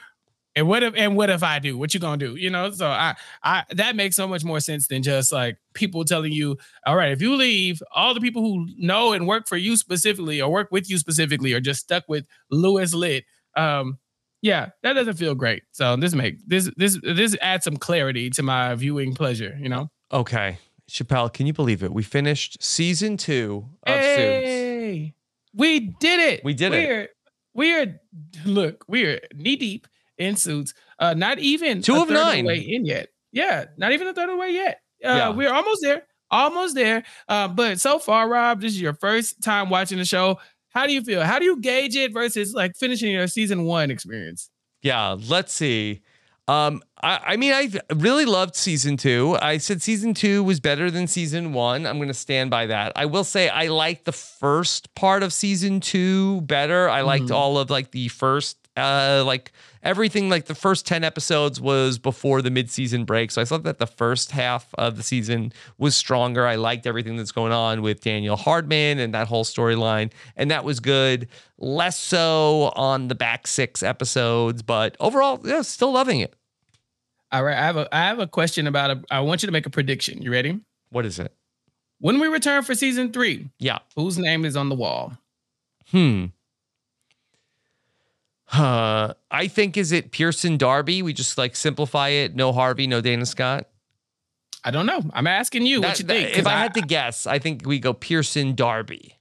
and 0.56 0.68
what 0.68 0.84
if 0.84 0.94
and 0.96 1.16
what 1.16 1.30
if 1.30 1.44
I 1.44 1.60
do? 1.60 1.78
What 1.78 1.94
you 1.94 2.00
gonna 2.00 2.18
do? 2.18 2.36
You 2.36 2.50
know. 2.50 2.72
So 2.72 2.88
I 2.88 3.16
I 3.44 3.64
that 3.72 3.96
makes 3.96 4.16
so 4.16 4.28
much 4.28 4.44
more 4.44 4.60
sense 4.60 4.88
than 4.88 5.04
just 5.04 5.32
like 5.32 5.58
people 5.74 6.06
telling 6.06 6.32
you, 6.34 6.58
"All 6.86 6.96
right, 6.96 7.12
if 7.12 7.22
you 7.22 7.36
leave, 7.36 7.82
all 7.96 8.14
the 8.14 8.22
people 8.22 8.42
who 8.44 8.68
know 8.78 9.14
and 9.14 9.28
work 9.28 9.48
for 9.48 9.58
you 9.58 9.78
specifically 9.78 10.42
or 10.42 10.52
work 10.52 10.70
with 10.72 10.90
you 10.90 10.98
specifically 10.98 11.54
are 11.54 11.62
just 11.62 11.82
stuck 11.82 12.04
with 12.08 12.26
Louis 12.52 12.94
Litt." 12.94 13.26
Um, 13.56 14.00
yeah, 14.42 14.70
that 14.84 14.94
doesn't 14.94 15.16
feel 15.18 15.36
great. 15.36 15.64
So 15.72 15.96
this 15.96 16.14
make 16.14 16.38
this 16.48 16.70
this 16.78 17.00
this 17.04 17.36
adds 17.42 17.64
some 17.66 17.78
clarity 17.78 18.30
to 18.32 18.44
my 18.44 18.76
viewing 18.76 19.14
pleasure. 19.16 19.58
You 19.62 19.70
know. 19.70 19.90
Okay. 20.12 20.58
Chappell, 20.92 21.30
can 21.30 21.46
you 21.48 21.54
believe 21.54 21.84
it? 21.84 21.94
We 21.94 22.04
finished 22.04 22.62
season 22.64 23.18
two 23.18 23.66
of 23.84 23.94
Suits. 23.94 24.06
Hey, 24.18 25.14
we 25.54 25.80
did 26.00 26.20
it. 26.20 26.44
We 26.44 26.54
did 26.54 26.74
it. 26.74 27.12
we're, 27.54 27.84
We're 27.86 28.00
look, 28.46 28.86
we're 28.88 29.20
knee 29.34 29.56
deep 29.56 29.88
in 30.18 30.36
suits. 30.36 30.74
Uh, 31.00 31.14
not 31.14 31.40
even 31.40 31.82
Two 31.82 31.96
a 31.96 32.02
of 32.02 32.08
third 32.08 32.14
nine. 32.14 32.44
the 32.46 32.48
way 32.50 32.60
in 32.60 32.86
yet. 32.86 33.10
Yeah, 33.32 33.66
not 33.78 33.92
even 33.92 34.08
a 34.08 34.14
third 34.14 34.30
of 34.30 34.36
the 34.36 34.38
way 34.38 34.52
yet. 34.54 34.82
Uh, 35.04 35.08
Yeah. 35.16 35.30
we're 35.30 35.54
almost 35.54 35.80
there. 35.82 36.04
Almost 36.32 36.76
there. 36.76 37.04
Uh, 37.28 37.48
but 37.48 37.80
so 37.80 37.98
far, 38.00 38.28
Rob, 38.30 38.62
this 38.62 38.74
is 38.74 38.82
your 38.82 38.94
first 38.94 39.42
time 39.42 39.70
watching 39.70 39.98
the 39.98 40.06
show. 40.06 40.40
How 40.70 40.86
do 40.86 40.94
you 40.94 41.02
feel? 41.02 41.24
How 41.24 41.40
do 41.40 41.46
you 41.46 41.60
gauge 41.60 41.96
it 41.96 42.14
versus 42.14 42.54
like 42.54 42.76
finishing 42.76 43.12
your 43.12 43.28
season 43.28 43.64
one 43.64 43.90
experience? 43.90 44.50
Yeah, 44.84 45.16
let's 45.28 45.52
see. 45.54 46.02
Um, 46.50 46.82
I, 47.04 47.20
I 47.28 47.38
mean, 47.38 47.54
I 47.54 47.70
really 47.94 48.26
loved 48.26 48.56
season 48.56 48.98
two. 48.98 49.38
I 49.40 49.58
said 49.60 49.84
season 49.84 50.16
two 50.16 50.44
was 50.44 50.60
better 50.60 50.90
than 50.90 51.06
season 51.06 51.54
one. 51.54 51.86
I'm 51.86 51.98
going 51.98 52.08
to 52.08 52.14
stand 52.16 52.50
by 52.50 52.66
that. 52.66 52.92
I 52.96 53.06
will 53.06 53.24
say 53.24 53.50
I 53.50 53.68
liked 53.68 54.06
the 54.06 54.12
first 54.12 54.94
part 54.96 55.22
of 55.22 55.32
season 55.32 55.80
two 55.80 56.42
better. 56.42 56.90
I 56.90 57.02
liked 57.02 57.26
Mhm. 57.26 57.36
all 57.36 57.60
of 57.60 57.70
like 57.70 57.92
the 57.92 58.08
first, 58.08 58.58
uh, 58.76 59.22
like 59.28 59.52
everything. 59.84 60.28
Like 60.30 60.46
the 60.46 60.56
first 60.56 60.88
ten 60.88 61.04
episodes 61.04 61.62
was 61.62 62.00
before 62.00 62.42
the 62.42 62.50
mid-season 62.50 63.06
break, 63.06 63.30
so 63.30 63.42
I 63.42 63.46
thought 63.46 63.64
that 63.64 63.78
the 63.78 63.86
first 63.88 64.32
half 64.32 64.74
of 64.76 64.98
the 64.98 65.04
season 65.04 65.54
was 65.78 65.96
stronger. 65.96 66.48
I 66.48 66.56
liked 66.56 66.88
everything 66.88 67.16
that's 67.16 67.32
going 67.32 67.52
on 67.54 67.84
with 67.84 68.02
Daniel 68.02 68.36
Hardman 68.38 68.98
and 68.98 69.14
that 69.14 69.28
whole 69.28 69.44
storyline, 69.46 70.12
and 70.36 70.50
that 70.50 70.64
was 70.64 70.80
good. 70.80 71.28
Less 71.60 72.00
so 72.00 72.72
on 72.76 73.08
the 73.08 73.16
back 73.16 73.46
six 73.46 73.84
episodes, 73.84 74.64
but 74.64 74.98
overall, 75.00 75.40
yeah, 75.44 75.62
still 75.62 75.92
loving 75.92 76.22
it. 76.22 76.34
All 77.32 77.44
right, 77.44 77.58
I 77.58 77.62
have 77.66 77.78
a 77.78 77.96
I 77.96 78.00
have 78.06 78.20
a 78.20 78.28
question 78.28 78.66
about 78.68 78.92
a. 78.92 79.04
I 79.12 79.20
want 79.22 79.44
you 79.44 79.48
to 79.48 79.52
make 79.52 79.66
a 79.66 79.70
prediction. 79.70 80.22
You 80.22 80.32
ready? 80.32 80.60
What 80.90 81.06
is 81.06 81.20
it? 81.20 81.34
When 82.00 82.20
we 82.20 82.28
return 82.28 82.64
for 82.64 82.74
season 82.76 83.12
three, 83.12 83.50
Yeah. 83.60 83.80
whose 83.96 84.18
name 84.18 84.46
is 84.46 84.56
on 84.58 84.70
the 84.70 84.76
wall? 84.76 85.18
Hmm. 85.92 86.28
Uh, 88.52 89.14
I 89.30 89.48
think 89.48 89.78
is 89.78 89.92
it 89.92 90.12
Pearson 90.12 90.58
Darby? 90.58 91.02
We 91.04 91.14
just 91.14 91.38
like 91.38 91.56
simplify 91.56 92.10
it. 92.10 92.36
No 92.36 92.52
Harvey, 92.52 92.88
no 92.88 93.00
Dana 93.02 93.26
Scott. 93.26 93.68
I 94.64 94.72
don't 94.72 94.88
know. 94.88 95.02
I'm 95.14 95.28
asking 95.28 95.66
you 95.68 95.82
what 95.82 96.00
you 96.00 96.06
that- 96.06 96.14
think. 96.14 96.30
if 96.32 96.36
'cause 96.38 96.46
I, 96.48 96.58
had 96.58 96.74
to 96.74 96.82
guess, 96.82 97.28
I 97.28 97.38
think 97.40 97.62
we 97.66 97.80
go 97.80 97.94
Pearson 97.94 98.56
Darby. 98.56 99.19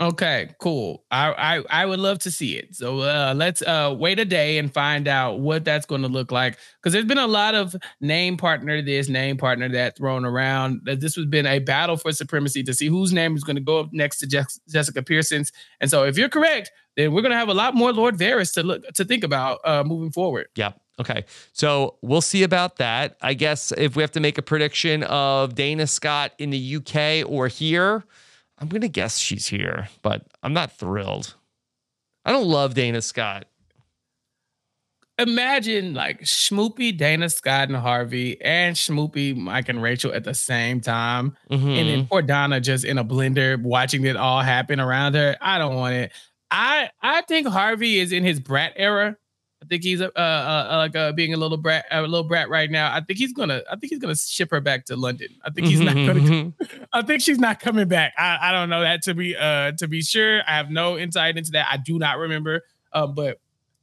Okay, 0.00 0.48
cool. 0.58 1.04
I, 1.10 1.32
I 1.32 1.82
I 1.82 1.86
would 1.86 2.00
love 2.00 2.20
to 2.20 2.30
see 2.30 2.56
it. 2.56 2.74
So 2.74 3.00
uh, 3.00 3.34
let's 3.36 3.60
uh, 3.60 3.94
wait 3.98 4.18
a 4.18 4.24
day 4.24 4.56
and 4.56 4.72
find 4.72 5.06
out 5.06 5.40
what 5.40 5.62
that's 5.62 5.84
going 5.84 6.00
to 6.00 6.08
look 6.08 6.32
like. 6.32 6.56
Because 6.78 6.94
there's 6.94 7.04
been 7.04 7.18
a 7.18 7.26
lot 7.26 7.54
of 7.54 7.76
name 8.00 8.38
partner 8.38 8.80
this, 8.80 9.10
name 9.10 9.36
partner 9.36 9.68
that 9.68 9.98
thrown 9.98 10.24
around. 10.24 10.80
That 10.84 11.00
this 11.00 11.16
has 11.16 11.26
been 11.26 11.44
a 11.44 11.58
battle 11.58 11.98
for 11.98 12.12
supremacy 12.12 12.62
to 12.62 12.72
see 12.72 12.86
whose 12.86 13.12
name 13.12 13.36
is 13.36 13.44
going 13.44 13.56
to 13.56 13.62
go 13.62 13.80
up 13.80 13.90
next 13.92 14.20
to 14.20 14.26
Jex- 14.26 14.58
Jessica 14.70 15.02
Pearson's. 15.02 15.52
And 15.82 15.90
so 15.90 16.04
if 16.04 16.16
you're 16.16 16.30
correct, 16.30 16.72
then 16.96 17.12
we're 17.12 17.22
going 17.22 17.32
to 17.32 17.38
have 17.38 17.50
a 17.50 17.54
lot 17.54 17.74
more 17.74 17.92
Lord 17.92 18.16
Varys 18.16 18.54
to 18.54 18.62
look 18.62 18.82
to 18.94 19.04
think 19.04 19.22
about 19.22 19.60
uh, 19.66 19.84
moving 19.84 20.12
forward. 20.12 20.46
Yep. 20.54 20.80
Okay. 20.98 21.24
So 21.52 21.96
we'll 22.00 22.22
see 22.22 22.42
about 22.42 22.76
that. 22.76 23.18
I 23.20 23.34
guess 23.34 23.70
if 23.72 23.96
we 23.96 24.02
have 24.02 24.12
to 24.12 24.20
make 24.20 24.38
a 24.38 24.42
prediction 24.42 25.02
of 25.02 25.54
Dana 25.54 25.86
Scott 25.86 26.32
in 26.38 26.48
the 26.48 26.76
UK 26.76 27.30
or 27.30 27.48
here, 27.48 28.04
I'm 28.60 28.68
going 28.68 28.82
to 28.82 28.88
guess 28.88 29.16
she's 29.18 29.46
here, 29.46 29.88
but 30.02 30.26
I'm 30.42 30.52
not 30.52 30.72
thrilled. 30.72 31.34
I 32.24 32.32
don't 32.32 32.46
love 32.46 32.74
Dana 32.74 33.00
Scott. 33.02 33.46
imagine 35.18 35.92
like 35.92 36.22
Schmoopy, 36.22 36.96
Dana, 36.96 37.28
Scott, 37.28 37.68
and 37.68 37.76
Harvey, 37.76 38.40
and 38.40 38.74
Schmoopy, 38.74 39.36
Mike, 39.36 39.68
and 39.68 39.82
Rachel 39.82 40.14
at 40.14 40.24
the 40.24 40.32
same 40.32 40.80
time. 40.80 41.36
Mhm. 41.50 41.78
And 41.78 41.88
then 41.90 42.06
poor 42.06 42.22
Donna 42.22 42.58
just 42.58 42.86
in 42.86 42.96
a 42.96 43.04
blender 43.04 43.60
watching 43.60 44.04
it 44.06 44.16
all 44.16 44.40
happen 44.40 44.80
around 44.80 45.14
her. 45.16 45.36
I 45.42 45.58
don't 45.58 45.74
want 45.76 45.94
it. 45.94 46.12
I 46.50 46.88
I 47.02 47.20
think 47.22 47.46
Harvey 47.48 47.98
is 47.98 48.12
in 48.12 48.24
his 48.24 48.40
brat 48.40 48.72
era. 48.76 49.16
I 49.62 49.66
think 49.66 49.82
he's 49.82 50.00
uh, 50.00 50.08
uh, 50.16 50.18
uh 50.18 50.76
like 50.78 50.96
uh, 50.96 51.12
being 51.12 51.34
a 51.34 51.36
little 51.36 51.58
brat, 51.58 51.84
a 51.90 52.00
little 52.02 52.24
brat 52.24 52.48
right 52.48 52.70
now. 52.70 52.92
I 52.94 53.00
think 53.00 53.18
he's 53.18 53.32
gonna, 53.32 53.62
I 53.70 53.76
think 53.76 53.90
he's 53.90 53.98
gonna 53.98 54.16
ship 54.16 54.50
her 54.52 54.60
back 54.60 54.86
to 54.86 54.96
London. 54.96 55.28
I 55.44 55.50
think 55.50 55.66
he's 55.66 55.80
not 55.80 55.94
gonna. 55.94 56.14
Mhm. 56.14 56.54
I 56.92 57.02
think 57.02 57.20
she's 57.20 57.38
not 57.38 57.60
coming 57.60 57.86
back. 57.86 58.14
I, 58.16 58.38
I 58.40 58.52
don't 58.52 58.70
know 58.70 58.80
that 58.80 59.02
to 59.02 59.14
be 59.14 59.36
uh 59.36 59.72
to 59.72 59.86
be 59.86 60.02
sure. 60.02 60.40
I 60.46 60.52
have 60.56 60.70
no 60.70 60.96
insight 60.98 61.36
into 61.36 61.50
that. 61.52 61.66
I 61.70 61.76
do 61.76 61.98
not 61.98 62.16
remember. 62.18 62.62
Um, 62.92 63.14
but 63.14 63.38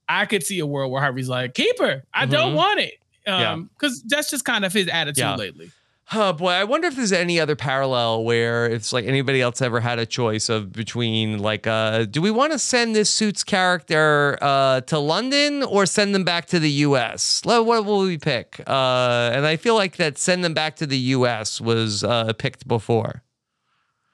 I 0.10 0.26
could 0.26 0.44
see 0.44 0.60
a 0.60 0.66
world 0.66 0.92
where 0.92 1.02
Harvey's 1.02 1.30
like, 1.30 1.54
keep 1.54 1.78
her. 1.80 2.04
I 2.14 2.26
don't 2.26 2.54
Mhm. 2.54 2.56
want 2.56 2.80
it. 2.80 2.94
Um, 3.28 3.70
because 3.74 4.02
that's 4.04 4.30
just 4.30 4.46
kind 4.46 4.64
of 4.66 4.72
his 4.74 4.88
attitude 4.88 5.18
Yeah. 5.20 5.36
lately. 5.36 5.70
Oh 6.14 6.32
boy, 6.32 6.52
I 6.52 6.64
wonder 6.64 6.88
if 6.88 6.96
there's 6.96 7.12
any 7.12 7.38
other 7.38 7.58
parallel 7.58 8.24
where 8.24 8.66
it's 8.66 8.94
like 8.94 9.04
anybody 9.06 9.42
else 9.42 9.62
ever 9.62 9.82
had 9.82 10.00
a 10.00 10.06
choice 10.06 10.48
of 10.48 10.72
between 10.72 11.40
like 11.40 11.68
uh 11.68 12.06
do 12.06 12.22
we 12.22 12.32
want 12.32 12.54
to 12.54 12.60
send 12.60 12.96
this 12.96 13.10
suits 13.10 13.44
character 13.44 14.38
uh 14.42 14.80
to 14.82 15.00
London 15.00 15.64
or 15.64 15.86
send 15.86 16.16
them 16.16 16.24
back 16.24 16.46
to 16.48 16.60
the 16.60 16.70
US? 16.88 17.42
What 17.44 17.66
will 17.86 18.00
we 18.00 18.18
pick? 18.18 18.62
Uh 18.66 19.32
and 19.34 19.46
I 19.46 19.58
feel 19.58 19.76
like 19.76 19.98
that 19.98 20.18
send 20.18 20.46
them 20.46 20.54
back 20.54 20.78
to 20.78 20.86
the 20.86 20.98
US 20.98 21.60
was 21.60 22.06
uh 22.06 22.32
picked 22.34 22.68
before. 22.70 23.24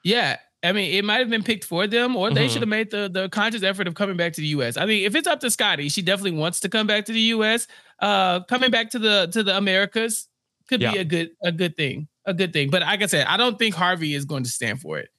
Yeah. 0.02 0.38
I 0.64 0.72
mean, 0.72 0.94
it 0.94 1.04
might 1.04 1.18
have 1.18 1.28
been 1.28 1.42
picked 1.42 1.64
for 1.64 1.86
them, 1.86 2.16
or 2.16 2.30
they 2.30 2.46
Mhm. 2.46 2.50
should 2.50 2.62
have 2.62 2.68
made 2.70 2.90
the, 2.90 3.08
the 3.12 3.28
conscious 3.28 3.62
effort 3.62 3.86
of 3.86 3.94
coming 3.94 4.16
back 4.16 4.32
to 4.32 4.40
the 4.40 4.46
US. 4.48 4.78
I 4.78 4.86
mean, 4.86 5.04
if 5.04 5.14
it's 5.14 5.28
up 5.28 5.40
to 5.40 5.50
Scottie, 5.50 5.90
she 5.90 6.00
definitely 6.02 6.38
wants 6.38 6.58
to 6.60 6.68
come 6.70 6.86
back 6.88 7.04
to 7.04 7.12
the 7.12 7.20
US. 7.36 7.68
Uh 8.00 8.40
coming 8.40 8.72
back 8.72 8.90
to 8.90 8.98
the 8.98 9.28
to 9.32 9.44
the 9.44 9.56
Americas 9.56 10.26
could 10.80 10.92
be 10.92 10.98
a 10.98 11.04
good 11.04 11.30
a 11.42 11.52
good 11.52 11.76
thing. 11.76 12.08
A 12.26 12.34
good 12.34 12.52
thing. 12.52 12.70
But 12.70 12.82
like 12.82 13.02
I 13.02 13.06
said, 13.06 13.26
I 13.26 13.36
don't 13.36 13.58
think 13.58 13.74
Harvey 13.74 14.14
is 14.14 14.24
going 14.24 14.44
to 14.44 14.50
stand 14.50 14.80
for 14.80 14.98
it. 14.98 15.10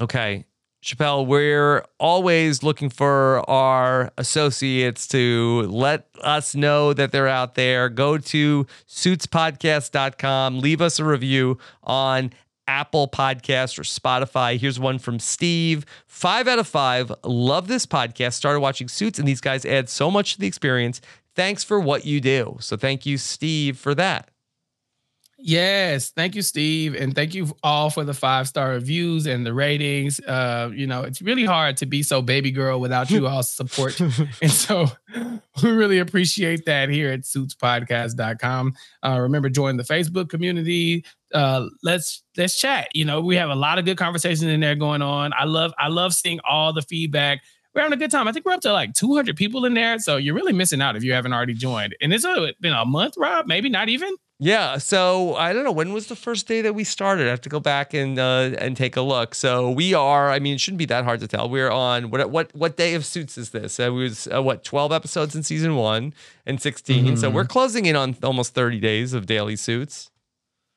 Okay. 0.00 0.44
Chappell, 0.82 1.24
we're 1.26 1.84
always 2.00 2.64
looking 2.64 2.90
for 2.90 3.48
our 3.48 4.10
associates 4.18 5.06
to 5.08 5.62
let 5.68 6.08
us 6.22 6.56
know 6.56 6.92
that 6.92 7.12
they're 7.12 7.28
out 7.28 7.54
there. 7.54 7.88
Go 7.88 8.18
to 8.18 8.66
suitspodcast.com, 8.88 10.58
leave 10.58 10.80
us 10.80 10.98
a 10.98 11.04
review 11.04 11.56
on 11.84 12.32
Apple 12.66 13.06
Podcast 13.06 13.78
or 13.78 13.82
Spotify. 13.82 14.58
Here's 14.58 14.80
one 14.80 14.98
from 14.98 15.20
Steve. 15.20 15.86
Five 16.08 16.48
out 16.48 16.58
of 16.58 16.66
five. 16.66 17.12
Love 17.22 17.68
this 17.68 17.86
podcast. 17.86 18.32
Started 18.32 18.58
watching 18.58 18.88
Suits, 18.88 19.20
and 19.20 19.28
these 19.28 19.40
guys 19.40 19.64
add 19.64 19.88
so 19.88 20.10
much 20.10 20.34
to 20.34 20.40
the 20.40 20.48
experience. 20.48 21.00
Thanks 21.36 21.62
for 21.62 21.78
what 21.78 22.04
you 22.04 22.20
do. 22.20 22.56
So 22.58 22.76
thank 22.76 23.06
you, 23.06 23.18
Steve, 23.18 23.78
for 23.78 23.94
that. 23.94 24.31
Yes, 25.44 26.10
thank 26.10 26.36
you, 26.36 26.42
Steve, 26.42 26.94
and 26.94 27.16
thank 27.16 27.34
you 27.34 27.48
all 27.64 27.90
for 27.90 28.04
the 28.04 28.14
five 28.14 28.46
star 28.46 28.70
reviews 28.70 29.26
and 29.26 29.44
the 29.44 29.52
ratings. 29.52 30.20
Uh, 30.20 30.70
you 30.72 30.86
know, 30.86 31.02
it's 31.02 31.20
really 31.20 31.44
hard 31.44 31.76
to 31.78 31.86
be 31.86 32.04
so 32.04 32.22
baby 32.22 32.52
girl 32.52 32.78
without 32.78 33.10
you 33.10 33.26
all 33.26 33.42
support, 33.42 33.98
and 34.40 34.50
so 34.52 34.86
we 35.64 35.70
really 35.70 35.98
appreciate 35.98 36.64
that 36.66 36.90
here 36.90 37.10
at 37.10 37.22
SuitsPodcast.com. 37.22 38.74
Uh, 39.04 39.18
remember, 39.20 39.48
join 39.48 39.76
the 39.76 39.82
Facebook 39.82 40.28
community. 40.28 41.04
Uh, 41.34 41.66
let's 41.82 42.22
let's 42.36 42.56
chat. 42.56 42.88
You 42.94 43.04
know, 43.04 43.20
we 43.20 43.34
have 43.34 43.50
a 43.50 43.56
lot 43.56 43.80
of 43.80 43.84
good 43.84 43.98
conversations 43.98 44.44
in 44.44 44.60
there 44.60 44.76
going 44.76 45.02
on. 45.02 45.32
I 45.36 45.44
love 45.44 45.72
I 45.76 45.88
love 45.88 46.14
seeing 46.14 46.38
all 46.48 46.72
the 46.72 46.82
feedback. 46.82 47.40
We're 47.74 47.82
having 47.82 47.96
a 47.96 48.00
good 48.00 48.12
time. 48.12 48.28
I 48.28 48.32
think 48.32 48.44
we're 48.44 48.52
up 48.52 48.60
to 48.60 48.72
like 48.72 48.94
200 48.94 49.34
people 49.34 49.64
in 49.64 49.74
there, 49.74 49.98
so 49.98 50.18
you're 50.18 50.34
really 50.34 50.52
missing 50.52 50.80
out 50.80 50.94
if 50.94 51.02
you 51.02 51.14
haven't 51.14 51.32
already 51.32 51.54
joined. 51.54 51.96
And 52.00 52.12
it's 52.12 52.24
uh, 52.24 52.52
been 52.60 52.74
a 52.74 52.84
month, 52.84 53.14
Rob, 53.16 53.46
maybe 53.46 53.70
not 53.70 53.88
even. 53.88 54.14
Yeah, 54.44 54.78
so 54.78 55.36
I 55.36 55.52
don't 55.52 55.62
know 55.62 55.70
when 55.70 55.92
was 55.92 56.08
the 56.08 56.16
first 56.16 56.48
day 56.48 56.62
that 56.62 56.74
we 56.74 56.82
started. 56.82 57.28
I 57.28 57.30
have 57.30 57.40
to 57.42 57.48
go 57.48 57.60
back 57.60 57.94
and 57.94 58.18
uh, 58.18 58.50
and 58.58 58.76
take 58.76 58.96
a 58.96 59.00
look. 59.00 59.36
So 59.36 59.70
we 59.70 59.94
are. 59.94 60.32
I 60.32 60.40
mean, 60.40 60.54
it 60.56 60.60
shouldn't 60.60 60.80
be 60.80 60.84
that 60.86 61.04
hard 61.04 61.20
to 61.20 61.28
tell. 61.28 61.48
We're 61.48 61.70
on 61.70 62.10
what 62.10 62.28
what 62.28 62.52
what 62.52 62.76
day 62.76 62.94
of 62.94 63.06
Suits 63.06 63.38
is 63.38 63.50
this? 63.50 63.78
Uh, 63.78 63.92
we 63.92 64.02
was 64.02 64.26
uh, 64.34 64.42
what 64.42 64.64
twelve 64.64 64.90
episodes 64.90 65.36
in 65.36 65.44
season 65.44 65.76
one 65.76 66.12
and 66.44 66.60
16 66.60 67.16
So 67.18 67.30
we're 67.30 67.44
closing 67.44 67.86
in 67.86 67.94
on 67.94 68.16
almost 68.24 68.52
thirty 68.52 68.80
days 68.80 69.12
of 69.12 69.26
daily 69.26 69.54
Suits. 69.54 70.10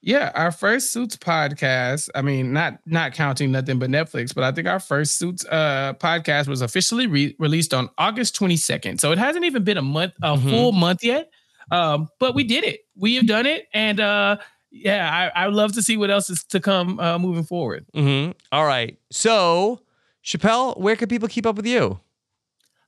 Yeah, 0.04 0.32
our 0.36 0.52
first 0.52 0.92
Suits 0.94 1.18
podcast. 1.18 2.10
I 2.14 2.22
mean, 2.22 2.54
not 2.54 2.78
not 2.86 3.14
counting 3.14 3.52
nothing 3.52 3.80
but 3.80 3.90
Netflix, 3.90 4.36
but 4.36 4.44
I 4.44 4.52
think 4.52 4.68
our 4.68 4.80
first 4.80 5.18
Suits 5.18 5.44
uh 5.44 5.94
podcast 6.00 6.48
was 6.48 6.62
officially 6.62 7.08
re- 7.08 7.36
released 7.40 7.74
on 7.74 7.90
August 7.98 8.40
22nd. 8.40 9.02
So 9.02 9.12
it 9.12 9.18
hasn't 9.18 9.44
even 9.44 9.64
been 9.64 9.78
a 9.78 9.82
month, 9.82 10.14
a 10.22 10.36
Mhm. 10.36 10.52
full 10.52 10.72
month 10.72 11.04
yet. 11.04 11.32
Um, 11.72 12.10
but 12.20 12.36
we 12.36 12.44
did 12.44 12.64
it. 12.64 12.82
We 12.96 13.16
have 13.16 13.28
done 13.28 13.46
it, 13.46 13.68
and 13.74 14.00
uh, 14.00 14.38
yeah, 14.72 15.32
I, 15.36 15.46
I 15.46 15.48
love 15.48 15.74
to 15.74 15.82
see 15.82 15.98
what 15.98 16.10
else 16.12 16.30
is 16.30 16.44
to 16.46 16.60
come 16.60 17.00
uh, 17.00 17.18
moving 17.18 17.44
forward. 17.44 17.86
hmm 17.94 18.32
All 18.52 18.66
right. 18.66 18.98
So 19.12 19.82
Chappell, 20.22 20.74
where 20.74 20.96
can 20.96 21.08
people 21.08 21.28
keep 21.28 21.46
up 21.46 21.56
with 21.56 21.66
you? 21.66 22.00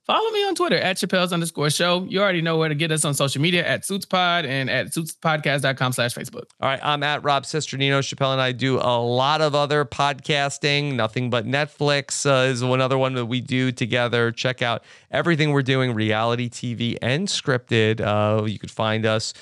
Follow 0.08 0.30
me 0.30 0.42
on 0.46 0.54
Twitter 0.54 0.78
at 0.78 0.96
Chappell's 0.96 1.34
underscore 1.34 1.68
show. 1.68 2.06
You 2.08 2.22
already 2.22 2.40
know 2.40 2.56
where 2.56 2.70
to 2.70 2.74
get 2.74 2.90
us 2.90 3.04
on 3.04 3.12
social 3.12 3.42
media 3.42 3.62
at 3.66 3.82
SuitsPod 3.82 4.46
and 4.46 4.70
at 4.70 4.86
suitspodcast.com 4.86 5.92
slash 5.92 6.14
Facebook. 6.14 6.44
All 6.62 6.68
right, 6.70 6.80
I'm 6.82 7.02
at 7.02 7.22
Rob 7.22 7.44
Cesternino. 7.44 8.02
Chappell 8.02 8.32
and 8.32 8.40
I 8.40 8.52
do 8.52 8.78
a 8.78 8.96
lot 8.98 9.42
of 9.42 9.54
other 9.54 9.84
podcasting. 9.84 10.94
Nothing 10.94 11.28
but 11.28 11.44
Netflix 11.44 12.24
uh, 12.24 12.50
is 12.50 12.62
another 12.62 12.96
one 12.96 13.12
that 13.16 13.26
we 13.26 13.42
do 13.42 13.70
together. 13.70 14.32
Check 14.32 14.62
out 14.62 14.82
everything 15.10 15.50
we're 15.52 15.60
doing, 15.60 15.92
reality 15.92 16.48
TV 16.48 16.96
and 17.02 17.28
scripted. 17.28 18.00
Uh, 18.00 18.44
you 18.46 18.58
could 18.58 18.70
find 18.70 19.04
us. 19.04 19.34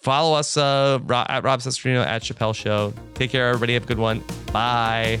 Follow 0.00 0.34
us 0.34 0.56
uh, 0.56 0.98
at 1.28 1.44
Rob 1.44 1.60
Cesternino 1.60 2.02
at 2.06 2.22
Chappell 2.22 2.54
Show. 2.54 2.94
Take 3.12 3.32
care, 3.32 3.48
everybody. 3.48 3.74
Have 3.74 3.84
a 3.84 3.86
good 3.86 3.98
one. 3.98 4.24
Bye. 4.50 5.20